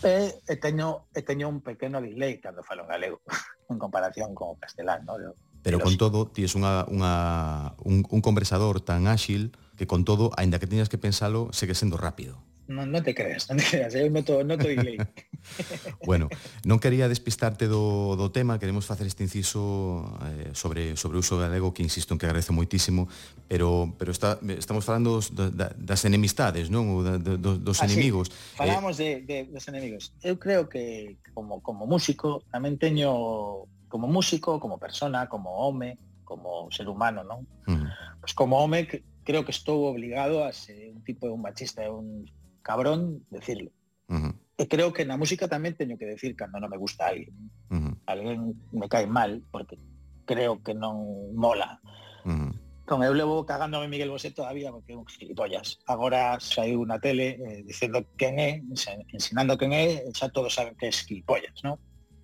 E, 0.03 0.35
e, 0.45 0.55
teño, 0.61 1.09
e 1.15 1.23
teño 1.25 1.49
un 1.49 1.65
pequeno 1.65 2.03
delay 2.03 2.43
cando 2.43 2.61
falo 2.63 2.85
galego 2.85 3.25
en 3.73 3.79
comparación 3.81 4.37
con 4.37 4.53
o 4.53 4.61
castelán, 4.61 5.09
non? 5.09 5.33
Pero 5.63 5.79
con 5.79 5.95
todo, 5.95 6.27
ti 6.27 6.43
es 6.43 6.59
unha, 6.59 6.83
unha, 6.91 7.79
un, 7.87 8.03
un 8.03 8.21
conversador 8.21 8.83
tan 8.83 9.07
áxil 9.07 9.55
que 9.79 9.87
con 9.87 10.03
todo, 10.03 10.35
aínda 10.35 10.59
que 10.59 10.67
teñas 10.67 10.91
que 10.91 10.99
pensalo, 10.99 11.55
segue 11.55 11.79
sendo 11.79 11.95
rápido 11.95 12.43
non, 12.73 12.89
non 12.89 13.05
te 13.05 13.13
creas, 13.13 13.47
non 13.53 13.61
te 13.61 13.69
creas, 13.69 13.93
¿eh? 13.95 14.03
eu 14.03 14.11
noto, 14.11 14.41
noto 14.43 14.67
delay. 14.67 14.97
bueno, 16.09 16.33
non 16.65 16.81
quería 16.81 17.07
despistarte 17.07 17.69
do, 17.69 18.17
do 18.17 18.33
tema, 18.33 18.57
queremos 18.57 18.89
facer 18.89 19.07
este 19.07 19.23
inciso 19.23 20.09
eh, 20.25 20.51
sobre 20.57 20.97
sobre 20.97 21.21
o 21.21 21.23
uso 21.23 21.37
galego 21.37 21.77
que 21.77 21.85
insisto 21.85 22.17
en 22.17 22.19
que 22.19 22.27
agradezo 22.27 22.57
moitísimo, 22.57 23.07
pero 23.47 23.93
pero 24.01 24.11
está, 24.11 24.41
estamos 24.57 24.89
falando 24.89 25.21
dos, 25.21 25.31
da, 25.37 25.71
das 25.77 26.03
enemistades, 26.09 26.73
non, 26.73 26.89
ou 26.89 27.05
da, 27.05 27.21
dos, 27.21 27.61
dos 27.61 27.79
ah, 27.79 27.87
enemigos. 27.87 28.33
Sí. 28.33 28.59
Falamos 28.59 28.97
eh, 28.99 29.21
de, 29.23 29.47
de 29.47 29.53
dos 29.53 29.69
enemigos. 29.69 30.17
Eu 30.25 30.41
creo 30.41 30.73
que 30.73 31.21
como 31.37 31.61
como 31.61 31.85
músico 31.85 32.43
tamén 32.49 32.81
teño 32.81 33.69
como 33.93 34.09
músico, 34.09 34.57
como 34.57 34.81
persona, 34.81 35.29
como 35.29 35.53
home, 35.53 36.01
como 36.25 36.73
ser 36.73 36.89
humano, 36.89 37.21
non? 37.21 37.45
Uh 37.69 37.77
-huh. 37.77 37.89
Pois 38.25 38.33
pues 38.33 38.33
como 38.33 38.57
home 38.57 38.89
creo 39.25 39.45
que 39.45 39.53
estou 39.53 39.85
obligado 39.87 40.45
a 40.45 40.53
ser 40.53 40.91
un 40.91 41.03
tipo 41.05 41.27
de 41.27 41.33
un 41.33 41.43
machista, 41.43 41.87
un 41.91 42.27
cabrón 42.63 43.27
decirlo. 43.31 43.71
Uh 44.09 44.17
-huh. 44.17 44.33
E 44.57 44.69
creo 44.69 44.93
que 44.93 45.05
na 45.05 45.19
música 45.19 45.51
tamén 45.51 45.75
teño 45.75 45.99
que 45.99 46.07
decir 46.07 46.39
cando 46.39 46.63
non 46.63 46.71
me 46.71 46.79
gusta 46.79 47.11
alguén. 47.11 47.35
Uh 47.69 47.79
-huh. 47.79 47.95
Alguén 48.07 48.55
me 48.71 48.87
cae 48.87 49.07
mal 49.11 49.43
porque 49.51 49.77
creo 50.25 50.63
que 50.63 50.75
non 50.75 51.35
mola. 51.35 51.83
Uh 52.23 52.31
-huh. 52.31 52.53
Con 52.87 53.01
eu 53.07 53.15
levo 53.15 53.47
cagándome 53.47 53.89
Miguel 53.89 54.11
Bosé 54.11 54.31
todavía 54.35 54.71
porque 54.71 54.93
é 54.93 54.99
un 54.99 55.07
gilipollas. 55.07 55.79
Agora 55.87 56.37
saiu 56.43 56.83
na 56.85 56.99
tele 56.99 57.39
eh, 57.39 57.63
dicendo 57.63 58.03
quen 58.19 58.39
é, 58.39 58.61
ensinando 59.15 59.57
quen 59.57 59.73
é, 59.73 60.03
xa 60.13 60.29
todos 60.29 60.55
saben 60.55 60.75
que 60.75 60.91
é 60.91 60.93
gilipollas, 60.93 61.63
non? 61.63 61.79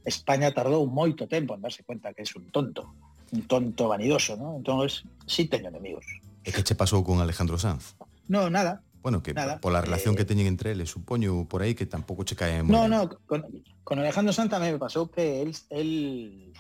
España 0.05 0.51
tardou 0.51 0.84
moito 0.89 1.30
tempo 1.30 1.55
en 1.55 1.62
darse 1.62 1.86
cuenta 1.86 2.12
que 2.12 2.22
é 2.22 2.28
un 2.36 2.51
tonto, 2.51 2.91
un 3.32 3.43
tonto 3.47 3.89
vanidoso, 3.89 4.34
non? 4.34 4.61
Entón, 4.61 4.82
sí 5.26 5.47
teño 5.47 5.70
enemigos. 5.70 6.05
E 6.43 6.51
que 6.51 6.66
che 6.66 6.74
pasou 6.74 7.07
con 7.07 7.22
Alejandro 7.22 7.57
Sanz? 7.57 7.95
No, 8.28 8.51
nada, 8.51 8.84
Bueno, 9.03 9.22
que 9.22 9.32
Nada, 9.32 9.61
pola 9.61 9.78
eh, 9.78 9.82
relación 9.82 10.14
eh, 10.14 10.18
que 10.18 10.24
teñen 10.24 10.46
entre 10.46 10.72
eles, 10.72 10.90
supoño 10.90 11.46
por 11.46 11.62
aí 11.62 11.74
que 11.74 11.86
tampouco 11.86 12.24
che 12.24 12.34
cae 12.34 12.62
moi. 12.62 12.74
No, 12.74 12.88
no, 12.90 13.09
con, 13.26 13.46
con 13.86 13.99
Alejandro 13.99 14.34
Sanz 14.34 14.51
tamén 14.51 14.74
me 14.74 14.80
pasou 14.82 15.07
que 15.07 15.42
el 15.42 15.55
el 15.70 16.53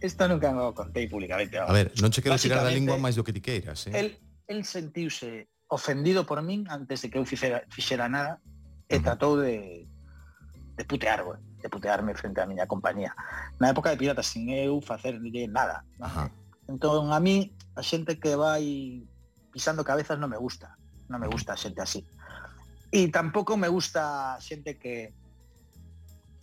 Esta 0.00 0.28
nunca 0.28 0.54
me 0.54 0.62
o 0.62 0.74
contei 0.74 1.10
publicamente. 1.10 1.58
Vamos. 1.58 1.70
A 1.70 1.74
ver, 1.74 1.90
non 1.98 2.14
che 2.14 2.22
quero 2.22 2.38
tirar 2.38 2.62
da 2.62 2.70
lingua 2.70 2.94
máis 3.02 3.18
do 3.18 3.26
que 3.26 3.34
ti 3.34 3.42
queiras, 3.42 3.90
eh? 3.90 3.98
El, 3.98 4.08
el 4.46 4.62
sentiuse 4.62 5.50
ofendido 5.66 6.24
por 6.24 6.40
min 6.46 6.70
antes 6.70 7.02
de 7.02 7.10
que 7.10 7.18
eu 7.18 7.26
fixera, 7.26 7.66
fixera 7.68 8.06
nada 8.06 8.38
e 8.86 8.94
uh 8.94 8.98
-huh. 8.98 9.04
tratou 9.04 9.34
de, 9.34 9.84
de 10.78 10.84
putearme, 10.86 11.42
de 11.58 11.68
putearme 11.68 12.14
frente 12.14 12.38
á 12.40 12.46
miña 12.46 12.70
compañía. 12.70 13.12
Na 13.58 13.74
época 13.74 13.90
de 13.90 13.98
Piratas, 13.98 14.30
sin 14.30 14.54
eu 14.54 14.78
facerlle 14.78 15.50
nada. 15.50 15.82
Ajá. 15.98 16.30
Entón, 16.70 17.10
a 17.10 17.18
mí, 17.18 17.50
a 17.74 17.82
xente 17.82 18.22
que 18.22 18.38
vai 18.38 19.02
pisando 19.52 19.84
cabezas 19.84 20.18
no 20.18 20.28
me 20.28 20.36
gusta, 20.36 20.76
no 21.08 21.18
me 21.18 21.26
gusta 21.26 21.56
xente 21.56 21.80
así. 21.80 22.04
E 22.90 23.08
tampouco 23.12 23.56
me 23.56 23.68
gusta 23.68 24.36
xente 24.40 24.78
que, 24.78 25.12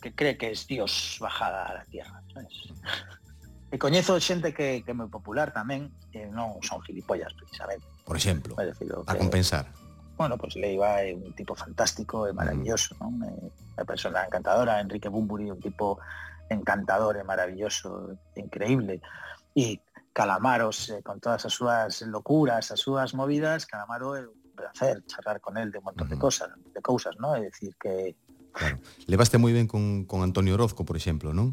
que 0.00 0.14
cree 0.14 0.38
que 0.38 0.50
es 0.50 0.66
Dios 0.66 1.18
bajada 1.20 1.66
a 1.66 1.74
la 1.74 1.84
tierra. 1.84 2.22
¿sabes? 2.32 2.52
E 3.66 3.82
coñezo 3.82 4.14
xente 4.22 4.54
que, 4.54 4.86
que 4.86 4.94
é 4.94 4.96
moi 4.96 5.10
popular 5.10 5.50
tamén, 5.50 5.90
que 6.14 6.30
non 6.30 6.62
son 6.62 6.78
gilipollas 6.86 7.34
precisamente. 7.34 7.82
Por 8.06 8.14
exemplo, 8.14 8.54
a 8.54 8.62
que, 8.62 9.18
compensar. 9.18 9.66
Bueno, 10.14 10.38
pois 10.38 10.54
pues, 10.54 10.62
Leiva 10.62 11.02
é 11.02 11.10
un 11.10 11.34
tipo 11.34 11.58
fantástico 11.58 12.24
e 12.24 12.32
mm. 12.32 12.36
maravilloso, 12.38 12.94
mm. 12.94 12.98
non? 13.02 13.12
É 13.26 13.34
unha 13.82 13.84
persona 13.84 14.22
encantadora, 14.22 14.78
Enrique 14.78 15.10
Bumburi 15.10 15.50
un 15.50 15.58
tipo 15.58 15.98
encantador 16.46 17.18
e 17.18 17.26
maravilloso, 17.26 18.14
increíble. 18.38 19.02
E 19.50 19.82
Calamaros, 20.16 20.88
eh, 20.88 21.02
con 21.04 21.20
todas 21.20 21.44
as 21.44 21.52
súas 21.52 22.00
locuras, 22.08 22.72
as 22.72 22.80
súas 22.80 23.12
movidas, 23.12 23.68
Calamaro 23.68 24.16
é 24.16 24.24
un 24.24 24.56
placer 24.56 25.04
charlar 25.04 25.44
con 25.44 25.60
el 25.60 25.68
de 25.68 25.76
un 25.76 25.92
montón 25.92 26.08
uh 26.08 26.16
-huh. 26.16 26.16
de 26.16 26.24
cosas, 26.24 26.48
de 26.72 26.80
cousas, 26.80 27.12
non? 27.20 27.36
É 27.36 27.44
dicir 27.44 27.76
que... 27.76 28.16
Claro. 28.56 28.80
Levaste 29.04 29.36
moi 29.36 29.52
ben 29.52 29.68
con, 29.68 30.08
con 30.08 30.24
Antonio 30.24 30.56
Orozco, 30.56 30.88
por 30.88 30.96
exemplo, 30.96 31.36
non? 31.36 31.52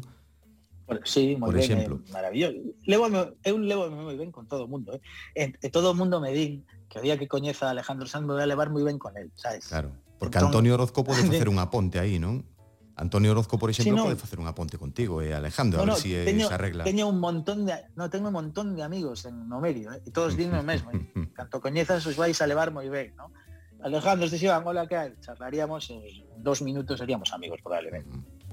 Bueno, 0.88 1.04
sí, 1.04 1.36
moi 1.36 1.52
por 1.52 1.60
ben, 1.60 1.64
exemplo. 1.64 1.94
Eh, 2.00 2.12
maravilloso. 2.16 2.56
Levo, 2.88 3.04
eu 3.44 3.60
levo 3.60 3.92
moi 3.92 4.16
ben 4.16 4.32
con 4.32 4.48
todo 4.48 4.64
o 4.64 4.68
mundo, 4.72 4.96
eh? 4.96 5.04
E, 5.36 5.42
e 5.60 5.68
todo 5.68 5.92
o 5.92 5.96
mundo 6.00 6.16
me 6.24 6.32
din 6.32 6.64
que 6.88 6.96
o 6.96 7.04
día 7.04 7.20
que 7.20 7.28
coñeza 7.28 7.68
a 7.68 7.76
Alejandro 7.76 8.08
Sanz 8.08 8.24
me 8.24 8.32
voy 8.32 8.40
a 8.40 8.48
levar 8.48 8.72
moi 8.72 8.80
ben 8.80 8.96
con 8.96 9.12
el, 9.20 9.28
sabes? 9.36 9.68
Claro, 9.68 9.92
porque 10.16 10.40
entón, 10.40 10.56
Antonio 10.56 10.72
Orozco 10.72 11.04
pode 11.04 11.20
facer 11.20 11.48
unha 11.52 11.68
ponte 11.68 12.00
aí, 12.00 12.16
non? 12.16 12.48
Antonio 12.96 13.32
Orozco, 13.32 13.58
por 13.58 13.70
exemplo, 13.70 13.92
sí, 13.92 13.96
no. 13.96 14.04
pode 14.06 14.14
facer 14.14 14.38
unha 14.38 14.54
ponte 14.54 14.78
contigo, 14.78 15.18
eh, 15.18 15.34
Alejandro, 15.34 15.82
no, 15.82 15.94
a 15.94 15.98
ver 15.98 16.02
si 16.02 16.14
eh, 16.14 16.22
teño, 16.22 16.46
se 16.46 16.54
arregla. 16.54 16.86
Teño 16.86 17.10
un 17.10 17.18
montón 17.18 17.66
de, 17.66 17.74
no, 17.98 18.06
tengo 18.06 18.30
un 18.30 18.38
montón 18.38 18.78
de 18.78 18.86
amigos 18.86 19.26
en 19.26 19.50
no 19.50 19.58
medio, 19.58 19.90
eh, 19.90 20.06
e 20.06 20.10
todos 20.14 20.38
din 20.38 20.54
o 20.54 20.62
mesmo. 20.62 20.94
Eh, 20.94 21.02
canto 21.34 21.58
coñezas 21.58 22.06
os 22.06 22.14
vais 22.14 22.38
a 22.38 22.46
levar 22.46 22.70
moi 22.70 22.86
ben, 22.86 23.10
¿no? 23.18 23.34
Alejandro, 23.82 24.30
este 24.30 24.38
Iván, 24.40 24.62
hola, 24.64 24.86
que 24.86 24.96
hai? 24.96 25.10
Charlaríamos, 25.20 25.90
eh, 25.90 26.24
dos 26.38 26.62
minutos 26.62 26.96
seríamos 27.02 27.34
amigos, 27.34 27.60
probablemente. 27.60 28.14
Mm. 28.14 28.43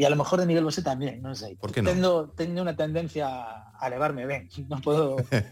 Y 0.00 0.04
a 0.06 0.08
lo 0.08 0.16
mejor 0.16 0.40
de 0.40 0.46
Miguel 0.46 0.64
Bosé 0.64 0.80
también, 0.80 1.20
no 1.20 1.34
sé. 1.34 1.58
¿Por 1.60 1.72
qué 1.72 1.82
no? 1.82 1.90
Tengo, 1.90 2.28
tengo 2.30 2.62
una 2.62 2.74
tendencia 2.74 3.28
a 3.78 3.86
elevarme, 3.86 4.24
ven, 4.24 4.48
no 4.70 4.80
puedo... 4.80 5.18
es, 5.30 5.44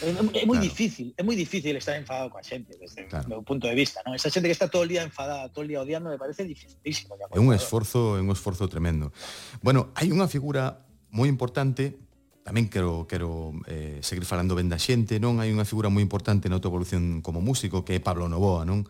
es, 0.00 0.22
muy 0.22 0.30
claro. 0.32 0.60
difícil, 0.62 1.12
es 1.14 1.22
muy 1.22 1.36
difícil 1.36 1.76
estar 1.76 1.96
enfadado 1.96 2.30
con 2.30 2.40
la 2.40 2.48
gente, 2.48 2.74
desde 2.80 3.06
claro. 3.06 3.28
mi 3.28 3.44
punto 3.44 3.66
de 3.66 3.74
vista, 3.74 4.00
¿no? 4.06 4.14
Esa 4.14 4.30
gente 4.30 4.48
que 4.48 4.52
está 4.52 4.68
todo 4.68 4.84
el 4.84 4.88
día 4.88 5.02
enfadada, 5.02 5.50
todo 5.50 5.60
el 5.60 5.68
día 5.68 5.82
odiando, 5.82 6.08
me 6.08 6.16
parece 6.16 6.42
dificilísimo. 6.44 7.16
Es 7.30 7.38
un 7.38 7.52
esfuerzo, 7.52 8.14
un 8.14 8.30
esfuerzo 8.30 8.66
tremendo. 8.66 9.12
Bueno, 9.60 9.92
hai 9.92 10.08
unha 10.08 10.24
figura 10.24 10.88
moi 11.12 11.28
importante 11.28 12.00
tamén 12.48 12.72
quero, 12.72 13.04
quero 13.04 13.52
eh, 13.68 14.00
seguir 14.00 14.24
falando 14.24 14.56
ben 14.56 14.72
da 14.72 14.80
xente, 14.80 15.20
non? 15.20 15.36
Hai 15.36 15.52
unha 15.52 15.68
figura 15.68 15.92
moi 15.92 16.00
importante 16.00 16.48
na 16.48 16.56
autoevolución 16.56 17.20
como 17.20 17.44
músico 17.44 17.84
que 17.84 17.92
é 17.92 18.00
Pablo 18.00 18.24
Novoa, 18.24 18.64
non? 18.64 18.88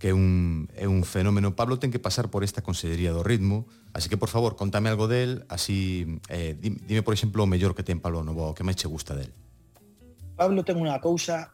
que 0.00 0.08
é 0.08 0.14
un, 0.16 0.72
é 0.80 0.88
un 0.88 1.04
fenómeno. 1.04 1.52
Pablo 1.52 1.76
ten 1.76 1.92
que 1.92 2.00
pasar 2.00 2.32
por 2.32 2.40
esta 2.40 2.64
Consellería 2.64 3.12
do 3.12 3.20
Ritmo, 3.20 3.68
así 3.92 4.08
que, 4.08 4.16
por 4.16 4.32
favor, 4.32 4.56
contame 4.56 4.88
algo 4.88 5.12
del, 5.12 5.44
así, 5.52 6.18
eh, 6.32 6.56
dime, 6.56 6.80
dime, 6.88 7.02
por 7.04 7.12
exemplo, 7.12 7.44
o 7.44 7.46
mellor 7.46 7.76
que 7.76 7.84
ten 7.84 8.00
Pablo 8.00 8.24
Novoa, 8.24 8.50
o 8.50 8.56
que 8.56 8.64
máis 8.64 8.80
che 8.80 8.88
gusta 8.88 9.12
del. 9.12 9.28
Pablo 10.40 10.64
ten 10.64 10.80
unha 10.80 10.96
cousa, 11.04 11.52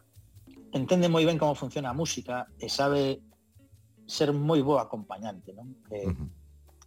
entende 0.71 1.11
moi 1.11 1.27
ben 1.27 1.35
como 1.35 1.59
funciona 1.59 1.91
a 1.91 1.99
música 1.99 2.47
e 2.55 2.71
sabe 2.71 3.19
ser 4.07 4.31
moi 4.31 4.63
bo 4.63 4.79
acompañante, 4.79 5.51
non? 5.51 5.83
Que, 5.83 6.07
uh 6.07 6.15
-huh. 6.15 6.27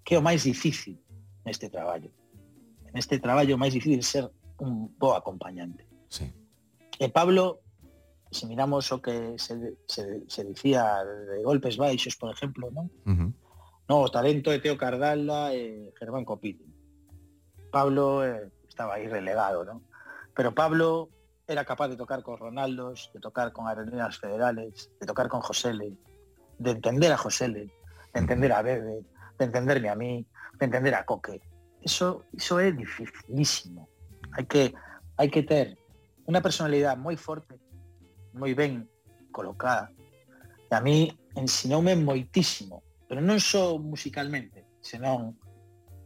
que 0.00 0.16
é 0.16 0.18
o 0.18 0.24
máis 0.24 0.48
difícil 0.48 0.96
neste 1.44 1.68
traballo. 1.68 2.08
Neste 2.96 3.20
traballo 3.20 3.52
o 3.52 3.61
máis 3.61 3.76
difícil 3.76 4.00
ser 4.00 4.24
un 4.64 4.88
bo 4.96 5.12
acompañante. 5.12 5.84
Sí. 6.08 6.24
E 6.96 7.06
Pablo 7.12 7.61
se 8.31 8.47
miramos 8.47 8.93
o 8.93 9.03
que 9.03 9.35
se, 9.39 9.76
se, 9.87 10.22
se 10.26 10.45
dicía 10.45 11.05
de 11.05 11.43
golpes 11.43 11.76
baixos, 11.76 12.14
por 12.16 12.31
exemplo, 12.31 12.70
non? 12.70 12.87
Uh 13.05 13.14
-huh. 13.14 13.31
No, 13.91 14.07
o 14.07 14.12
talento 14.12 14.55
de 14.55 14.62
Teo 14.62 14.78
Cardalla 14.78 15.51
e 15.51 15.91
eh, 15.91 15.95
Germán 15.99 16.22
Copini. 16.22 16.62
Pablo 17.74 18.22
eh, 18.22 18.51
estaba 18.70 18.95
aí 18.95 19.11
relegado, 19.11 19.66
non? 19.66 19.83
Pero 20.31 20.55
Pablo 20.55 21.11
era 21.51 21.66
capaz 21.66 21.91
de 21.91 21.99
tocar 21.99 22.22
con 22.22 22.39
Ronaldos, 22.39 23.11
de 23.12 23.18
tocar 23.18 23.51
con 23.51 23.66
Aerolíneas 23.66 24.18
Federales, 24.18 24.95
de 25.01 25.07
tocar 25.07 25.26
con 25.26 25.43
Josele, 25.43 25.99
de 26.59 26.70
entender 26.70 27.11
a 27.11 27.18
Josele, 27.18 27.66
de 28.14 28.18
entender 28.20 28.53
a 28.53 28.62
Bebe, 28.62 29.03
de 29.39 29.45
entenderme 29.45 29.89
a 29.91 29.97
mí, 29.99 30.22
de 30.59 30.64
entender 30.66 30.95
a 30.95 31.05
Coque. 31.05 31.43
Eso, 31.83 32.22
eso 32.31 32.61
é 32.61 32.70
dificilísimo. 32.70 33.89
Hai 34.39 34.47
que, 34.47 34.70
hai 35.18 35.26
que 35.26 35.43
ter 35.43 35.74
unha 36.31 36.39
personalidade 36.39 37.03
moi 37.03 37.18
forte 37.18 37.59
moi 38.35 38.55
ben 38.55 38.87
colocada. 39.31 39.91
E 40.70 40.74
a 40.74 40.81
mí 40.81 41.11
ensinoume 41.35 41.95
moitísimo, 41.97 42.83
pero 43.07 43.22
non 43.22 43.43
só 43.43 43.78
musicalmente, 43.78 44.66
senón 44.83 45.39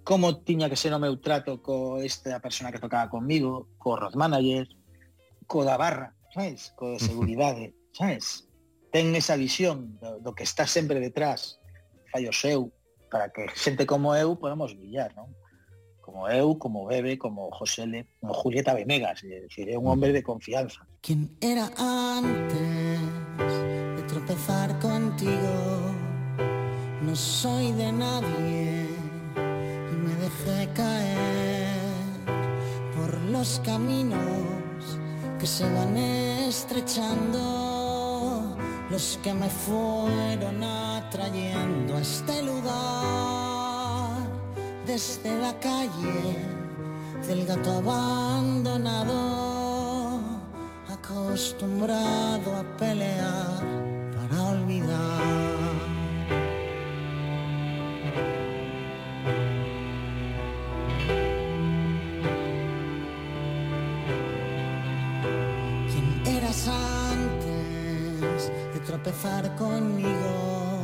como 0.05 0.45
tiña 0.45 0.69
que 0.69 0.77
ser 0.77 0.93
o 0.93 1.01
meu 1.01 1.17
trato 1.17 1.65
co 1.65 2.01
esta 2.05 2.37
persona 2.39 2.69
que 2.69 2.79
tocaba 2.79 3.09
comigo, 3.09 3.73
co 3.81 3.97
road 3.97 4.15
manager, 4.17 4.69
co 5.49 5.65
da 5.65 5.81
barra, 5.81 6.13
sabes? 6.33 6.77
Co 6.77 6.93
de 6.93 7.01
seguridade, 7.09 7.73
sabes? 7.97 8.45
Ten 8.93 9.17
esa 9.17 9.35
visión 9.35 9.97
do, 9.99 10.21
do 10.21 10.31
que 10.37 10.45
está 10.45 10.69
sempre 10.69 11.01
detrás, 11.01 11.59
fai 12.13 12.29
o 12.29 12.37
seu, 12.37 12.71
para 13.09 13.33
que 13.33 13.49
xente 13.57 13.89
como 13.89 14.13
eu 14.15 14.37
podamos 14.37 14.77
brillar, 14.77 15.17
non? 15.17 15.33
Como 16.05 16.29
eu, 16.29 16.61
como 16.61 16.85
Bebe, 16.85 17.17
como 17.17 17.49
Josele, 17.49 18.05
como 18.21 18.37
Julieta 18.37 18.77
Venegas, 18.77 19.25
é 19.25 19.41
dicir, 19.41 19.73
é 19.73 19.81
un 19.81 19.89
hombre 19.89 20.13
de 20.13 20.21
confianza. 20.21 20.85
¿Quién 21.07 21.23
era 21.39 21.71
antes 21.77 22.99
de 23.95 24.03
tropezar 24.09 24.79
contigo? 24.79 25.93
No 27.03 27.15
soy 27.15 27.73
de 27.73 27.93
nadie 27.93 28.89
y 29.93 29.97
me 29.97 30.15
dejé 30.15 30.73
caer 30.73 31.77
por 32.97 33.21
los 33.25 33.61
caminos 33.63 34.99
que 35.39 35.47
se 35.47 35.71
van 35.75 35.95
estrechando, 35.99 38.57
los 38.91 39.19
que 39.23 39.35
me 39.35 39.51
fueron 39.51 40.65
atrayendo 40.65 41.99
a 41.99 42.01
este 42.01 42.43
lugar 42.45 44.23
desde 44.87 45.39
la 45.39 45.53
calle 45.61 46.39
del 47.29 47.45
gato 47.45 47.73
abandonado, 47.73 49.44
acostumbrado 51.15 52.57
a 52.57 52.65
pelear 52.77 53.63
para 54.15 54.43
olvidar. 54.43 55.21
¿Quién 65.91 66.37
eras 66.37 66.69
antes 66.69 68.51
de 68.75 68.81
tropezar 68.81 69.55
conmigo? 69.57 70.83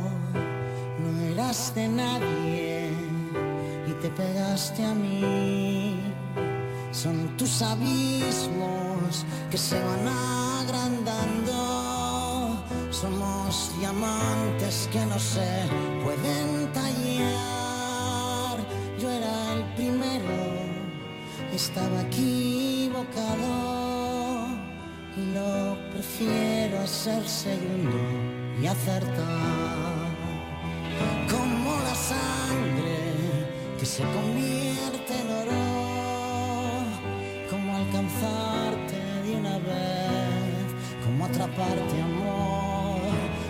No 0.99 1.21
eras 1.33 1.73
de 1.75 1.87
nadie 1.87 2.91
y 3.87 3.91
te 4.01 4.09
pegaste 4.09 4.85
a 4.85 4.93
mí. 4.93 5.99
Son 6.91 7.35
tus 7.37 7.61
abismos 7.61 9.25
que 9.51 9.57
se 9.57 9.79
van 9.83 10.07
agrandando. 10.07 11.53
Somos 12.89 13.71
diamantes 13.77 14.87
que 14.91 15.05
no 15.05 15.19
se 15.19 15.67
pueden 16.03 16.71
tallar. 16.71 18.57
Yo 18.97 19.11
era 19.11 19.53
el 19.53 19.63
primero, 19.75 20.31
estaba 21.53 22.01
equivocado 22.01 23.81
lo 25.33 25.77
prefiero 25.91 26.87
ser 26.87 27.27
segundo 27.27 27.97
y 28.61 28.67
acertar. 28.67 30.11
Como 31.29 31.75
la 31.87 31.95
sangre 31.95 32.97
que 33.77 33.85
se 33.85 34.03
convierte 34.03 35.13
en 35.21 35.29
oro, 35.41 35.63
como 37.49 37.73
vez, 37.77 38.70
como 41.31 41.45
atraparte 41.45 42.01
amor. 42.01 43.01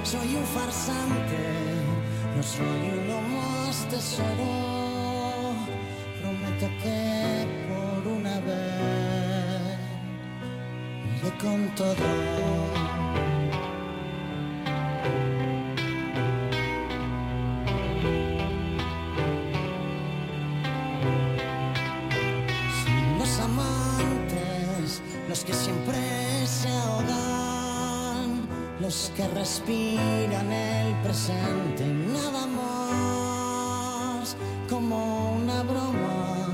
Soy 0.04 0.36
un 0.36 0.46
farsante, 0.46 1.38
no 2.36 2.44
soy 2.44 2.90
uno 3.04 3.22
más 3.22 3.88
tesoro. 3.90 5.54
Prometo 6.22 6.68
que 6.82 7.48
por 7.68 8.08
una 8.08 8.40
vez 8.42 9.80
iré 11.18 11.38
con 11.38 11.76
todo. 11.76 12.41
Que 28.92 29.26
respiran 29.30 30.52
el 30.52 30.94
presente. 31.02 31.86
Nada 31.86 32.46
más, 32.46 34.36
como 34.70 35.32
una 35.38 35.64
broma 35.64 36.50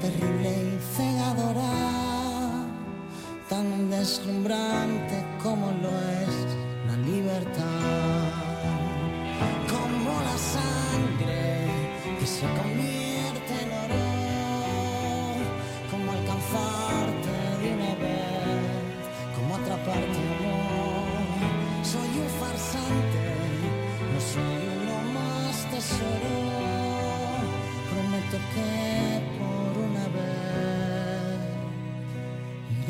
terrible 0.00 0.50
y 0.50 0.78
cegadora, 0.96 1.70
tan 3.48 3.88
deslumbrante 3.88 5.24
como 5.44 5.70
lo 5.82 5.90
es 5.90 6.09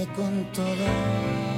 con 0.07 0.45
todo 0.53 1.50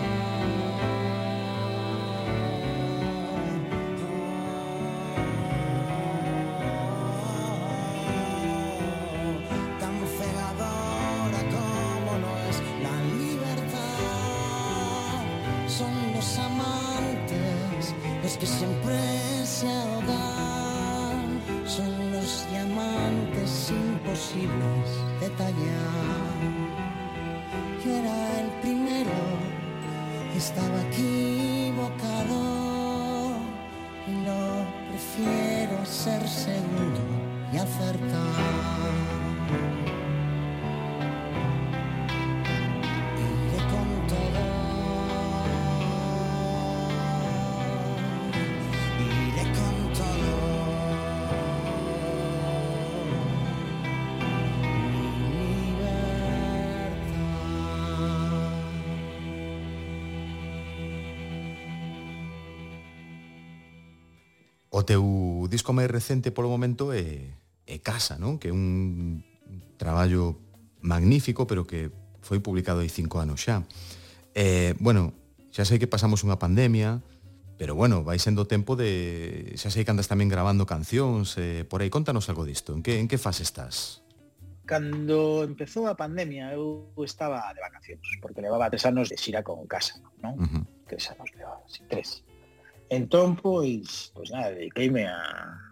O 64.73 64.89
teu 64.89 65.05
disco 65.53 65.77
máis 65.77 65.93
recente 65.93 66.33
polo 66.33 66.49
momento 66.49 66.97
é, 66.97 67.29
é 67.68 67.77
Casa, 67.85 68.16
non? 68.16 68.41
Que 68.41 68.49
é 68.49 68.57
un 68.57 69.20
traballo 69.77 70.41
magnífico, 70.81 71.45
pero 71.45 71.68
que 71.68 71.93
foi 72.25 72.41
publicado 72.41 72.81
hai 72.81 72.89
cinco 72.89 73.20
anos 73.20 73.45
xa. 73.45 73.68
Eh, 74.33 74.73
bueno, 74.81 75.12
xa 75.53 75.68
sei 75.68 75.77
que 75.77 75.85
pasamos 75.85 76.25
unha 76.25 76.41
pandemia, 76.41 77.05
pero 77.61 77.77
bueno, 77.77 78.01
vai 78.01 78.16
sendo 78.16 78.49
tempo 78.49 78.73
de... 78.73 79.53
Xa 79.61 79.68
sei 79.68 79.85
que 79.85 79.93
andas 79.93 80.09
tamén 80.09 80.33
grabando 80.33 80.64
cancións, 80.64 81.37
eh, 81.37 81.68
por 81.68 81.85
aí, 81.85 81.93
contanos 81.93 82.33
algo 82.33 82.49
disto. 82.49 82.73
En 82.73 82.81
que, 82.81 82.97
en 82.97 83.12
que 83.12 83.20
fase 83.20 83.45
estás? 83.45 84.01
Cando 84.64 85.45
empezou 85.45 85.85
a 85.85 86.01
pandemia, 86.01 86.49
eu 86.57 86.89
estaba 87.05 87.45
de 87.53 87.61
vacacións, 87.61 88.09
porque 88.25 88.41
levaba 88.41 88.73
tres 88.73 88.89
anos 88.89 89.12
de 89.12 89.20
xira 89.20 89.45
con 89.45 89.68
casa, 89.68 90.01
non? 90.25 90.41
Uh 90.41 90.49
-huh. 90.49 90.64
Tres 90.89 91.12
anos 91.12 91.29
levaba, 91.37 91.61
sí, 91.68 91.85
tres 91.93 92.25
Entón, 92.93 93.40
pois, 93.40 94.12
pois 94.12 94.28
nada, 94.28 94.53
dediqueime 94.53 95.09
a 95.09 95.16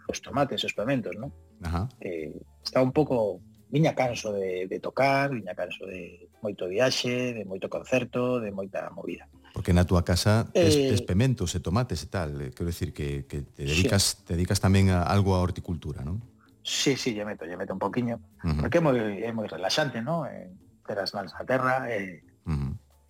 os 0.09 0.17
tomates, 0.25 0.65
os 0.65 0.73
pementos, 0.73 1.13
non? 1.21 1.29
Ajá. 1.61 1.85
Que 2.01 2.33
está 2.65 2.81
un 2.81 2.89
pouco... 2.89 3.39
Viña 3.71 3.95
canso 3.95 4.35
de, 4.35 4.67
de 4.67 4.83
tocar, 4.83 5.31
viña 5.31 5.55
canso 5.55 5.87
de 5.87 6.27
moito 6.43 6.67
viaxe, 6.67 7.31
de 7.31 7.47
moito 7.47 7.71
concerto, 7.71 8.43
de 8.43 8.51
moita 8.51 8.91
movida. 8.91 9.31
Porque 9.55 9.71
na 9.71 9.87
túa 9.87 10.03
casa 10.03 10.43
tes, 10.51 10.75
eh, 10.75 10.91
tes 10.91 10.99
pementos 10.99 11.55
e 11.55 11.63
tomates 11.63 12.03
e 12.03 12.11
tal. 12.11 12.35
Eh, 12.35 12.51
quero 12.51 12.67
decir 12.67 12.91
que, 12.91 13.23
que 13.31 13.47
te 13.47 13.63
dedicas 13.63 14.19
sí. 14.19 14.27
te 14.27 14.35
dedicas 14.35 14.59
tamén 14.59 14.91
a 14.91 15.07
algo 15.07 15.39
a 15.39 15.39
horticultura, 15.39 16.03
non? 16.03 16.19
Sí, 16.67 16.99
sí, 16.99 17.15
lle 17.15 17.23
meto, 17.23 17.47
lle 17.47 17.55
meto 17.55 17.71
un 17.71 17.79
poquiño. 17.79 18.19
Uh 18.43 18.51
-huh. 18.51 18.59
Porque 18.59 18.79
é 18.79 18.83
moi, 18.83 18.99
é 18.99 19.31
moi 19.31 19.47
relaxante, 19.47 20.03
non? 20.03 20.27
Eh, 20.27 20.51
ter 20.83 20.99
as 20.99 21.15
mans 21.15 21.31
na 21.31 21.47
terra, 21.47 21.87
eh, 21.87 22.27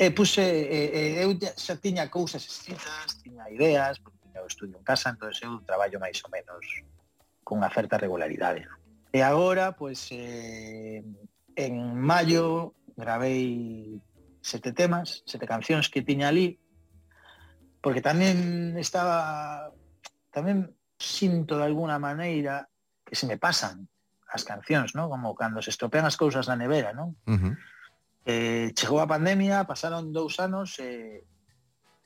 E 0.01 0.09
puse, 0.09 0.41
e, 0.41 0.79
e, 0.97 1.21
eu 1.21 1.37
xa 1.37 1.77
tiña 1.77 2.09
cousas 2.09 2.41
escritas, 2.41 3.21
tiña 3.21 3.45
ideas, 3.53 4.01
porque 4.01 4.17
tiña 4.17 4.41
o 4.41 4.49
estudio 4.49 4.73
en 4.73 4.81
casa, 4.81 5.13
entón 5.13 5.29
eu 5.29 5.61
traballo 5.61 6.01
máis 6.01 6.17
ou 6.25 6.33
menos 6.33 6.65
con 7.45 7.61
unha 7.61 7.69
certa 7.69 8.01
regularidade. 8.01 8.65
E 9.13 9.21
agora, 9.21 9.77
pois, 9.77 10.09
eh, 10.09 11.05
en 11.53 11.73
maio 12.01 12.73
gravei 12.97 14.01
sete 14.41 14.73
temas, 14.73 15.21
sete 15.29 15.45
cancións 15.45 15.85
que 15.85 16.01
tiña 16.01 16.33
ali, 16.33 16.57
porque 17.77 18.01
tamén 18.01 18.73
estaba, 18.81 19.69
tamén 20.33 20.73
sinto 20.97 21.61
de 21.61 21.65
alguna 21.69 22.01
maneira 22.01 22.65
que 23.05 23.13
se 23.13 23.29
me 23.29 23.37
pasan 23.37 23.85
as 24.33 24.41
cancións, 24.41 24.97
non? 24.97 25.13
Como 25.13 25.37
cando 25.37 25.61
se 25.61 25.69
estropean 25.69 26.09
as 26.09 26.17
cousas 26.17 26.49
na 26.49 26.57
nevera, 26.57 26.89
non? 26.89 27.13
Uh 27.29 27.37
-huh 27.37 27.53
Eh, 28.25 28.71
chegou 28.77 29.01
a 29.01 29.09
pandemia, 29.09 29.65
pasaron 29.65 30.13
dous 30.13 30.37
anos, 30.37 30.77
eh, 30.77 31.25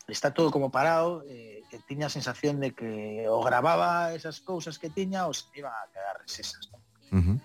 está 0.07 0.31
todo 0.31 0.51
como 0.51 0.71
parado, 0.71 1.23
eh, 1.27 1.63
que 1.69 1.79
tiña 1.83 2.07
a 2.07 2.13
sensación 2.13 2.59
de 2.59 2.71
que 2.71 3.25
o 3.27 3.43
gravaba 3.43 4.13
esas 4.13 4.39
cousas 4.39 4.79
que 4.79 4.89
tiña 4.89 5.27
ou 5.27 5.33
se 5.35 5.49
iban 5.57 5.73
a 5.75 5.89
quedar 5.91 6.15
resesas. 6.21 6.71
¿no? 6.71 6.79
Uh 7.11 7.21
-huh. 7.21 7.37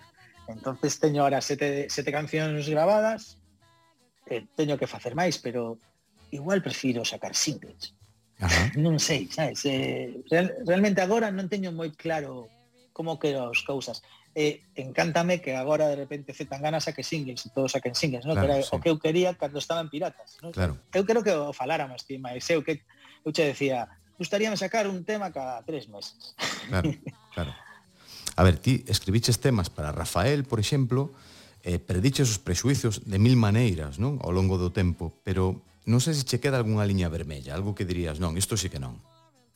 Entonces 0.47 0.99
teño 0.99 1.23
ahora 1.23 1.41
sete, 1.41 1.89
sete 1.89 2.11
cancións 2.11 2.67
grabadas, 2.69 3.41
eh, 4.27 4.47
teño 4.55 4.77
que 4.77 4.87
facer 4.87 5.15
máis, 5.15 5.37
pero 5.37 5.77
igual 6.31 6.63
prefiro 6.63 7.03
sacar 7.03 7.35
singles. 7.35 7.95
Ajá. 8.39 8.71
Non 8.79 8.97
sei, 8.97 9.27
sabes? 9.29 9.65
Eh, 9.65 10.23
real, 10.31 10.55
realmente 10.65 11.03
agora 11.03 11.29
non 11.29 11.51
teño 11.51 11.75
moi 11.75 11.91
claro 11.93 12.47
como 12.95 13.19
quero 13.19 13.51
as 13.51 13.61
cousas 13.63 14.01
e 14.33 14.63
encántame 14.79 15.43
que 15.43 15.55
agora 15.59 15.91
de 15.91 15.99
repente 15.99 16.31
Z 16.31 16.47
tan 16.47 16.63
ganas 16.63 16.87
a 16.87 16.95
que 16.95 17.03
singles 17.03 17.43
e 17.43 17.51
todos 17.51 17.75
saquen 17.75 17.95
singles, 17.95 18.23
¿no? 18.23 18.31
Claro, 18.33 18.47
que 18.47 18.53
era 18.53 18.63
sí. 18.63 18.71
o 18.71 18.79
que 18.79 18.89
eu 18.89 18.97
quería 18.97 19.35
cando 19.35 19.59
estaban 19.59 19.91
piratas, 19.91 20.39
¿no? 20.39 20.55
Claro. 20.55 20.79
Eu 20.95 21.03
creo 21.03 21.19
que 21.19 21.35
o 21.35 21.51
faláramos 21.51 22.07
ti, 22.07 22.15
máis 22.15 22.47
eu 22.47 22.63
que 22.63 22.79
eu 23.27 23.35
che 23.35 23.51
decía, 23.51 23.91
gustaríame 24.15 24.55
sacar 24.55 24.87
un 24.87 25.03
tema 25.03 25.35
cada 25.35 25.59
tres 25.67 25.91
meses. 25.91 26.35
Claro, 26.71 26.93
claro. 27.33 27.51
A 28.37 28.43
ver, 28.47 28.55
ti 28.55 28.85
escribiches 28.87 29.43
temas 29.43 29.67
para 29.67 29.91
Rafael, 29.91 30.47
por 30.47 30.63
exemplo, 30.63 31.11
eh, 31.67 31.79
perdiches 31.79 32.31
os 32.31 32.39
prexuizos 32.39 33.03
de 33.03 33.19
mil 33.19 33.35
maneiras, 33.35 33.99
non? 33.99 34.15
Ao 34.23 34.31
longo 34.31 34.55
do 34.55 34.71
tempo, 34.71 35.11
pero 35.27 35.59
non 35.83 35.99
sei 35.99 36.15
se 36.15 36.23
che 36.23 36.39
queda 36.39 36.55
algunha 36.55 36.87
liña 36.87 37.11
vermella, 37.11 37.51
algo 37.51 37.75
que 37.75 37.83
dirías, 37.83 38.23
non, 38.23 38.39
isto 38.39 38.55
sí 38.55 38.71
que 38.71 38.79
non. 38.79 38.95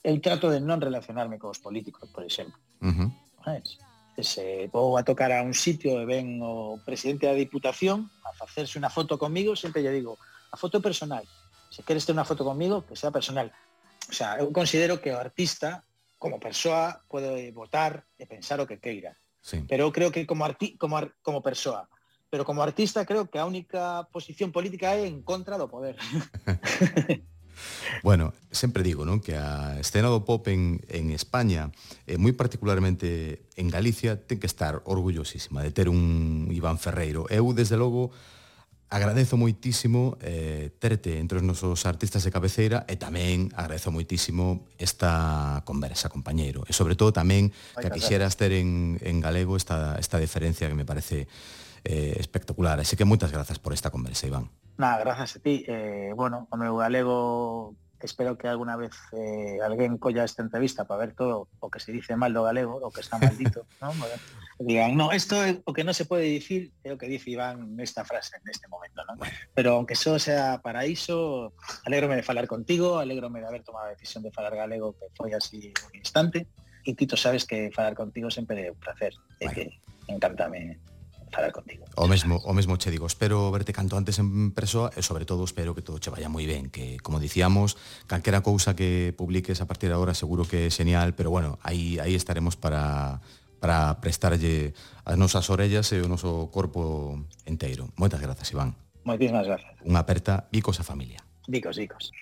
Eu 0.04 0.20
trato 0.20 0.52
de 0.52 0.60
non 0.60 0.84
relacionarme 0.84 1.40
cos 1.40 1.64
políticos, 1.64 2.12
por 2.12 2.28
exemplo. 2.28 2.60
Uh 2.84 2.92
-huh. 2.92 3.10
¿Sabes? 3.42 3.80
se 4.24 4.70
vou 4.72 4.98
a 4.98 5.04
tocar 5.04 5.32
a 5.32 5.44
un 5.44 5.54
sitio 5.54 6.00
e 6.00 6.06
ven 6.08 6.40
o 6.40 6.80
presidente 6.84 7.28
da 7.28 7.36
Diputación 7.36 8.08
a 8.24 8.32
facerse 8.32 8.80
unha 8.80 8.94
foto 8.94 9.20
comigo, 9.20 9.60
sempre 9.60 9.84
lle 9.84 9.92
digo, 9.92 10.16
a 10.52 10.56
foto 10.56 10.80
personal. 10.80 11.28
Se 11.68 11.84
queres 11.84 12.08
ter 12.08 12.16
unha 12.16 12.24
foto 12.24 12.48
comigo, 12.48 12.88
que 12.88 12.96
sea 12.96 13.12
personal. 13.12 13.52
O 14.08 14.16
sea, 14.16 14.40
eu 14.40 14.54
considero 14.56 15.04
que 15.04 15.12
o 15.12 15.20
artista, 15.20 15.84
como 16.16 16.40
persoa, 16.40 17.04
pode 17.12 17.52
votar 17.52 18.08
e 18.16 18.24
pensar 18.24 18.64
o 18.64 18.68
que 18.70 18.80
queira. 18.80 19.20
Sí. 19.44 19.68
Pero 19.68 19.90
eu 19.90 19.92
creo 19.92 20.10
que 20.16 20.24
como, 20.24 20.48
arti 20.48 20.80
como, 20.80 20.96
ar 20.96 21.12
como 21.20 21.44
persoa. 21.44 21.92
Pero 22.32 22.48
como 22.48 22.64
artista 22.64 23.04
creo 23.04 23.28
que 23.28 23.38
a 23.38 23.46
única 23.46 24.08
posición 24.16 24.56
política 24.56 24.96
é 24.96 25.04
en 25.04 25.28
contra 25.28 25.60
do 25.60 25.68
poder. 25.68 26.00
Bueno, 28.04 28.34
sempre 28.52 28.84
digo 28.84 29.04
non 29.04 29.20
que 29.20 29.36
a 29.36 29.80
escena 29.80 30.12
do 30.12 30.24
pop 30.24 30.48
en, 30.48 30.84
en 30.92 31.12
España, 31.12 31.72
e 32.06 32.20
moi 32.20 32.34
particularmente 32.36 33.46
en 33.56 33.68
Galicia, 33.72 34.20
ten 34.20 34.40
que 34.40 34.50
estar 34.50 34.84
orgullosísima 34.86 35.64
de 35.64 35.72
ter 35.72 35.88
un 35.88 36.48
Iván 36.52 36.78
Ferreiro. 36.78 37.26
Eu, 37.32 37.52
desde 37.52 37.76
logo, 37.80 38.14
agradezo 38.90 39.36
moitísimo 39.36 40.18
eh, 40.22 40.72
terte 40.80 41.18
entre 41.18 41.42
os 41.42 41.44
nosos 41.44 41.86
artistas 41.86 42.24
de 42.24 42.32
cabeceira 42.32 42.86
e 42.88 42.96
tamén 42.96 43.50
agradezo 43.58 43.90
moitísimo 43.90 44.70
esta 44.78 45.66
conversa, 45.66 46.08
compañeiro. 46.08 46.64
E 46.70 46.72
sobre 46.72 46.96
todo 46.96 47.12
tamén 47.12 47.50
que 47.76 47.88
a 47.90 47.94
quixeras 47.94 48.38
ter 48.38 48.54
en, 48.54 49.02
en 49.02 49.20
galego 49.20 49.58
esta, 49.58 49.98
esta 49.98 50.22
diferencia 50.22 50.70
que 50.70 50.78
me 50.78 50.86
parece 50.86 51.28
eh, 51.84 52.16
espectacular. 52.22 52.80
Así 52.80 52.96
que 52.96 53.10
moitas 53.10 53.34
grazas 53.34 53.58
por 53.58 53.74
esta 53.74 53.90
conversa, 53.90 54.30
Iván. 54.30 54.54
Nada, 54.78 55.00
gracias 55.00 55.38
a 55.38 55.40
ti. 55.40 55.64
Eh, 55.68 56.12
bueno, 56.16 56.48
o 56.52 56.58
meu 56.58 56.76
galego 56.76 57.76
espero 58.06 58.38
que 58.38 58.48
alguna 58.48 58.78
vez 58.78 58.92
eh, 59.12 59.60
alguén 59.64 59.98
colla 59.98 60.24
esta 60.24 60.42
entrevista 60.42 60.86
para 60.86 61.00
ver 61.00 61.14
todo 61.14 61.50
o 61.60 61.70
que 61.70 61.80
se 61.80 61.92
dice 61.92 62.16
mal 62.16 62.34
do 62.34 62.44
galego, 62.44 62.78
o 62.78 62.92
que 62.92 63.02
está 63.02 63.18
maldito, 63.18 63.66
¿no? 63.82 63.92
Digan, 64.60 64.96
no, 64.96 65.12
esto 65.12 65.44
é 65.44 65.60
o 65.66 65.74
que 65.74 65.84
non 65.84 65.92
se 65.92 66.08
pode 66.08 66.24
dicir 66.24 66.72
é 66.88 66.96
o 66.96 67.00
que 67.00 67.12
dice 67.12 67.34
Iván 67.34 67.76
nesta 67.76 68.08
frase, 68.08 68.40
neste 68.48 68.72
momento, 68.72 69.04
¿no? 69.04 69.20
Pero 69.52 69.76
aunque 69.76 70.00
só 70.00 70.16
sea 70.16 70.64
para 70.64 70.88
iso, 70.88 71.52
alégrome 71.84 72.16
de 72.16 72.24
falar 72.24 72.48
contigo, 72.48 73.00
alégrome 73.00 73.44
de 73.44 73.48
haber 73.52 73.64
tomado 73.68 73.92
a 73.92 73.96
decisión 73.98 74.24
de 74.24 74.32
falar 74.32 74.56
galego 74.56 74.96
que 74.96 75.12
foi 75.12 75.36
así 75.36 75.76
un 75.92 75.94
instante, 76.00 76.48
e 76.86 76.94
Tito 76.96 77.18
sabes 77.18 77.44
que 77.44 77.74
falar 77.74 77.98
contigo 77.98 78.32
sempre 78.32 78.70
é 78.70 78.72
un 78.72 78.80
placer, 78.80 79.12
que 79.42 79.76
encantame 80.08 80.80
falar 81.36 81.52
contigo. 81.52 81.84
O 82.00 82.08
mesmo, 82.08 82.40
o 82.42 82.54
mesmo 82.56 82.80
che 82.80 82.90
digo, 82.90 83.06
espero 83.06 83.52
verte 83.52 83.76
canto 83.76 84.00
antes 84.00 84.18
en 84.18 84.56
persoa 84.56 84.90
e 84.96 85.04
sobre 85.04 85.28
todo 85.28 85.44
espero 85.44 85.76
que 85.76 85.84
todo 85.84 86.00
che 86.00 86.10
vaya 86.10 86.32
moi 86.32 86.48
ben, 86.48 86.72
que 86.72 86.96
como 87.04 87.20
dicíamos, 87.20 87.76
calquera 88.08 88.40
cousa 88.40 88.74
que 88.74 89.12
publiques 89.12 89.60
a 89.60 89.68
partir 89.68 89.92
de 89.92 89.96
agora 90.00 90.16
seguro 90.16 90.48
que 90.48 90.68
é 90.68 90.74
genial, 90.74 91.12
pero 91.14 91.28
bueno, 91.30 91.60
aí 91.62 92.00
aí 92.00 92.16
estaremos 92.16 92.56
para 92.56 93.20
para 93.60 94.00
prestarlle 94.00 94.74
as 95.04 95.18
nosas 95.18 95.50
orellas 95.50 95.90
e 95.92 96.00
o 96.00 96.08
noso 96.08 96.54
corpo 96.54 97.18
enteiro. 97.50 97.90
Moitas 97.98 98.22
grazas, 98.22 98.48
Iván. 98.54 98.78
Moitísimas 99.04 99.46
grazas. 99.46 99.74
Unha 99.86 100.02
aperta, 100.02 100.48
bicos 100.50 100.78
a 100.82 100.86
familia. 100.86 101.22
Bicos, 101.46 101.78
bicos. 101.78 102.14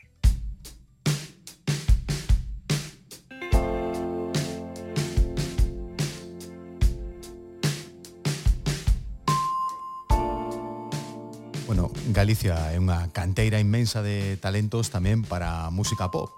Galicia 12.11 12.75
é 12.75 12.75
unha 12.75 13.07
canteira 13.15 13.63
inmensa 13.63 14.03
de 14.03 14.35
talentos 14.35 14.91
tamén 14.91 15.23
para 15.23 15.71
música 15.71 16.11
pop. 16.11 16.35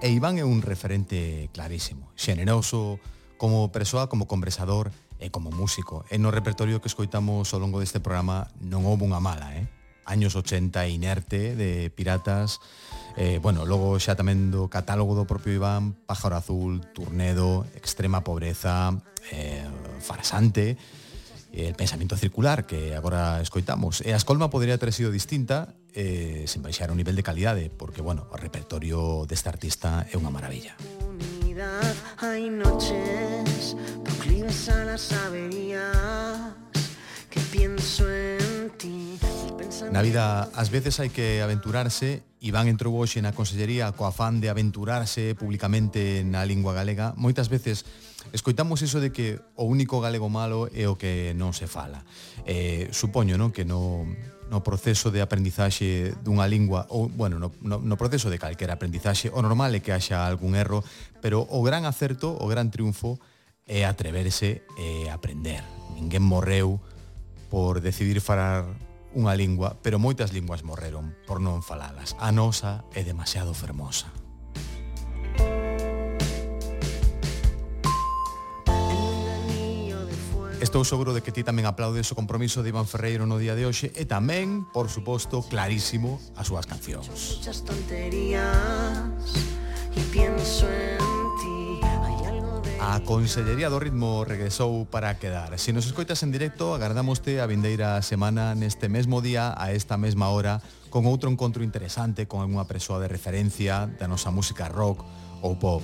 E 0.00 0.08
Iván 0.08 0.40
é 0.40 0.44
un 0.48 0.64
referente 0.64 1.52
clarísimo, 1.52 2.08
xeneroso 2.16 2.96
como 3.36 3.68
persoa, 3.68 4.08
como 4.08 4.24
conversador 4.24 4.88
e 5.20 5.28
como 5.28 5.52
músico. 5.52 6.08
E 6.08 6.16
no 6.16 6.32
repertorio 6.32 6.80
que 6.80 6.88
escoitamos 6.88 7.52
ao 7.52 7.60
longo 7.60 7.76
deste 7.76 8.00
programa 8.00 8.48
non 8.64 8.88
houve 8.88 9.04
unha 9.04 9.20
mala, 9.20 9.52
eh? 9.52 9.68
Años 10.08 10.32
80 10.32 10.88
inerte 10.88 11.60
de 11.60 11.92
Piratas, 11.92 12.64
eh, 13.20 13.36
bueno, 13.36 13.68
logo 13.68 14.00
xa 14.00 14.16
tamén 14.16 14.48
do 14.48 14.72
catálogo 14.72 15.12
do 15.12 15.28
propio 15.28 15.52
Iván, 15.52 15.92
Pájaro 16.08 16.40
Azul, 16.40 16.80
Turnedo, 16.96 17.68
Extrema 17.76 18.24
Pobreza, 18.24 18.96
eh, 19.28 19.68
Farsante, 20.00 20.80
el 21.52 21.74
pensamento 21.74 22.16
circular 22.16 22.66
que 22.66 22.96
agora 22.96 23.40
escoitamos. 23.40 24.00
E 24.00 24.16
a 24.16 24.18
escolma 24.18 24.48
poderia 24.48 24.80
ter 24.80 24.92
sido 24.92 25.12
distinta 25.12 25.76
eh, 25.92 26.48
sen 26.48 26.64
baixar 26.64 26.88
o 26.88 26.96
nivel 26.96 27.14
de 27.14 27.22
calidade, 27.22 27.68
porque, 27.68 28.00
bueno, 28.00 28.26
o 28.32 28.36
repertorio 28.40 29.28
deste 29.28 29.52
artista 29.52 30.08
é 30.08 30.16
unha 30.16 30.32
maravilla. 30.32 30.72
Hai 32.18 32.48
noches 32.48 33.76
proclives 34.02 34.72
a 34.72 34.88
las 34.88 35.12
averías 35.12 36.56
que 37.28 37.40
pienso 37.52 38.08
en 38.08 38.72
ti. 38.80 39.20
Na 39.92 40.00
vida, 40.00 40.48
ás 40.56 40.72
veces 40.72 40.96
hai 40.98 41.12
que 41.12 41.44
aventurarse 41.44 42.24
Iván 42.42 42.66
entrou 42.66 42.98
hoxe 42.98 43.22
na 43.22 43.36
Consellería 43.36 43.94
co 43.94 44.02
afán 44.02 44.42
de 44.42 44.50
aventurarse 44.50 45.38
publicamente 45.38 46.26
na 46.26 46.42
lingua 46.42 46.74
galega. 46.74 47.14
Moitas 47.14 47.46
veces 47.46 47.86
Escoitamos 48.30 48.78
iso 48.86 49.02
de 49.02 49.10
que 49.10 49.42
o 49.58 49.66
único 49.66 49.98
galego 49.98 50.30
malo 50.30 50.70
é 50.70 50.86
o 50.86 50.94
que 50.94 51.34
non 51.34 51.50
se 51.50 51.66
fala. 51.66 52.06
Eh, 52.46 52.86
supoño, 52.94 53.34
non, 53.34 53.50
que 53.50 53.66
no 53.66 54.06
no 54.52 54.60
proceso 54.60 55.08
de 55.08 55.24
aprendizaxe 55.24 56.12
dunha 56.20 56.44
lingua 56.44 56.84
ou, 56.92 57.08
bueno, 57.08 57.40
no, 57.40 57.56
no, 57.64 57.80
no 57.80 57.96
proceso 57.96 58.28
de 58.28 58.36
calquera 58.36 58.76
aprendizaxe, 58.76 59.32
o 59.32 59.40
normal 59.40 59.72
é 59.72 59.80
que 59.80 59.96
haxa 59.96 60.28
algún 60.28 60.52
erro, 60.52 60.84
pero 61.24 61.40
o 61.48 61.64
gran 61.64 61.88
acerto, 61.88 62.36
o 62.36 62.44
gran 62.44 62.68
triunfo 62.68 63.16
é 63.64 63.88
atreverse 63.88 64.60
e 64.76 65.08
aprender. 65.08 65.64
Ninguén 65.96 66.20
morreu 66.20 66.84
por 67.48 67.80
decidir 67.80 68.20
falar 68.20 68.68
unha 69.16 69.32
lingua, 69.32 69.80
pero 69.80 69.96
moitas 69.96 70.36
linguas 70.36 70.60
morreron 70.60 71.16
por 71.24 71.40
non 71.40 71.64
falalas. 71.64 72.12
A 72.20 72.28
nosa 72.28 72.84
é 72.92 73.00
demasiado 73.00 73.56
fermosa. 73.56 74.21
Estou 80.62 80.86
seguro 80.86 81.10
de 81.10 81.26
que 81.26 81.34
ti 81.34 81.42
tamén 81.42 81.66
aplaudes 81.66 82.06
o 82.14 82.14
compromiso 82.14 82.62
de 82.62 82.70
Iván 82.70 82.86
Ferreiro 82.86 83.26
no 83.26 83.34
día 83.34 83.58
de 83.58 83.66
hoxe 83.66 83.90
e 83.98 84.06
tamén, 84.06 84.62
por 84.70 84.86
suposto, 84.86 85.42
clarísimo 85.42 86.22
as 86.38 86.46
súas 86.46 86.70
cancións. 86.70 87.10
Muchas 87.10 87.66
tonterías 87.66 89.26
y 89.90 90.00
pienso 90.14 90.70
en 90.70 91.02
A 92.78 93.02
Consellería 93.02 93.74
do 93.74 93.82
Ritmo 93.82 94.22
regresou 94.22 94.86
para 94.86 95.18
quedar. 95.18 95.50
Se 95.58 95.74
nos 95.74 95.90
escoitas 95.90 96.22
en 96.22 96.30
directo, 96.30 96.78
agardámoste 96.78 97.42
a 97.42 97.50
vindeira 97.50 97.98
semana 98.06 98.54
neste 98.54 98.86
mesmo 98.86 99.18
día 99.18 99.50
a 99.58 99.74
esta 99.74 99.98
mesma 99.98 100.30
hora 100.30 100.62
con 100.94 101.10
outro 101.10 101.26
encontro 101.26 101.66
interesante 101.66 102.30
con 102.30 102.46
unha 102.46 102.70
persoa 102.70 103.02
de 103.02 103.10
referencia 103.10 103.90
da 103.98 104.06
nosa 104.06 104.30
música 104.30 104.70
rock 104.70 105.02
ou 105.42 105.58
pop 105.58 105.82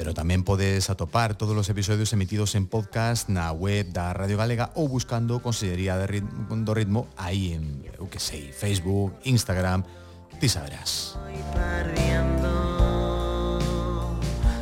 pero 0.00 0.16
tamén 0.16 0.48
podes 0.48 0.88
atopar 0.88 1.36
todos 1.36 1.52
os 1.52 1.68
episodios 1.68 2.08
emitidos 2.16 2.56
en 2.56 2.64
podcast 2.64 3.28
na 3.28 3.52
web 3.52 3.92
da 3.92 4.16
Radio 4.16 4.40
Galega 4.40 4.72
ou 4.72 4.88
buscando 4.88 5.44
Consellería 5.44 6.00
de 6.00 6.08
ritmo, 6.08 6.48
do 6.48 6.72
Ritmo 6.72 7.04
aí 7.20 7.52
en, 7.52 7.84
eu 8.00 8.08
que 8.08 8.16
sei, 8.16 8.48
Facebook, 8.48 9.12
Instagram, 9.28 9.84
ti 10.40 10.48
sabrás. 10.48 11.20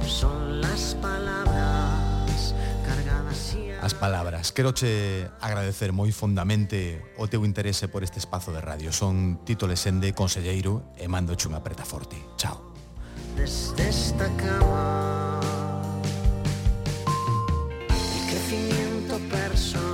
Son 0.03 0.59
las 0.59 0.99
palabras 0.99 2.51
cargadas 2.82 3.55
y... 3.55 3.70
As 3.78 3.95
palabras. 3.95 4.51
Queroche 4.51 5.30
agradecer 5.39 5.95
moi 5.95 6.11
fondamente 6.11 6.99
o 7.14 7.30
teu 7.30 7.47
interese 7.47 7.86
por 7.86 8.03
este 8.03 8.18
espazo 8.18 8.51
de 8.51 8.59
radio. 8.59 8.91
Son 8.91 9.39
Tito 9.47 9.70
Lesende, 9.70 10.11
conselleiro, 10.18 10.91
e 10.99 11.07
mando 11.07 11.39
un 11.39 11.55
aperta 11.55 11.86
forte. 11.86 12.18
Chao. 12.34 12.78
Desde 13.39 13.89
esta 13.89 14.28
cama. 14.36 15.41
El 17.89 18.30
crecimiento 18.30 19.18
personal 19.30 19.88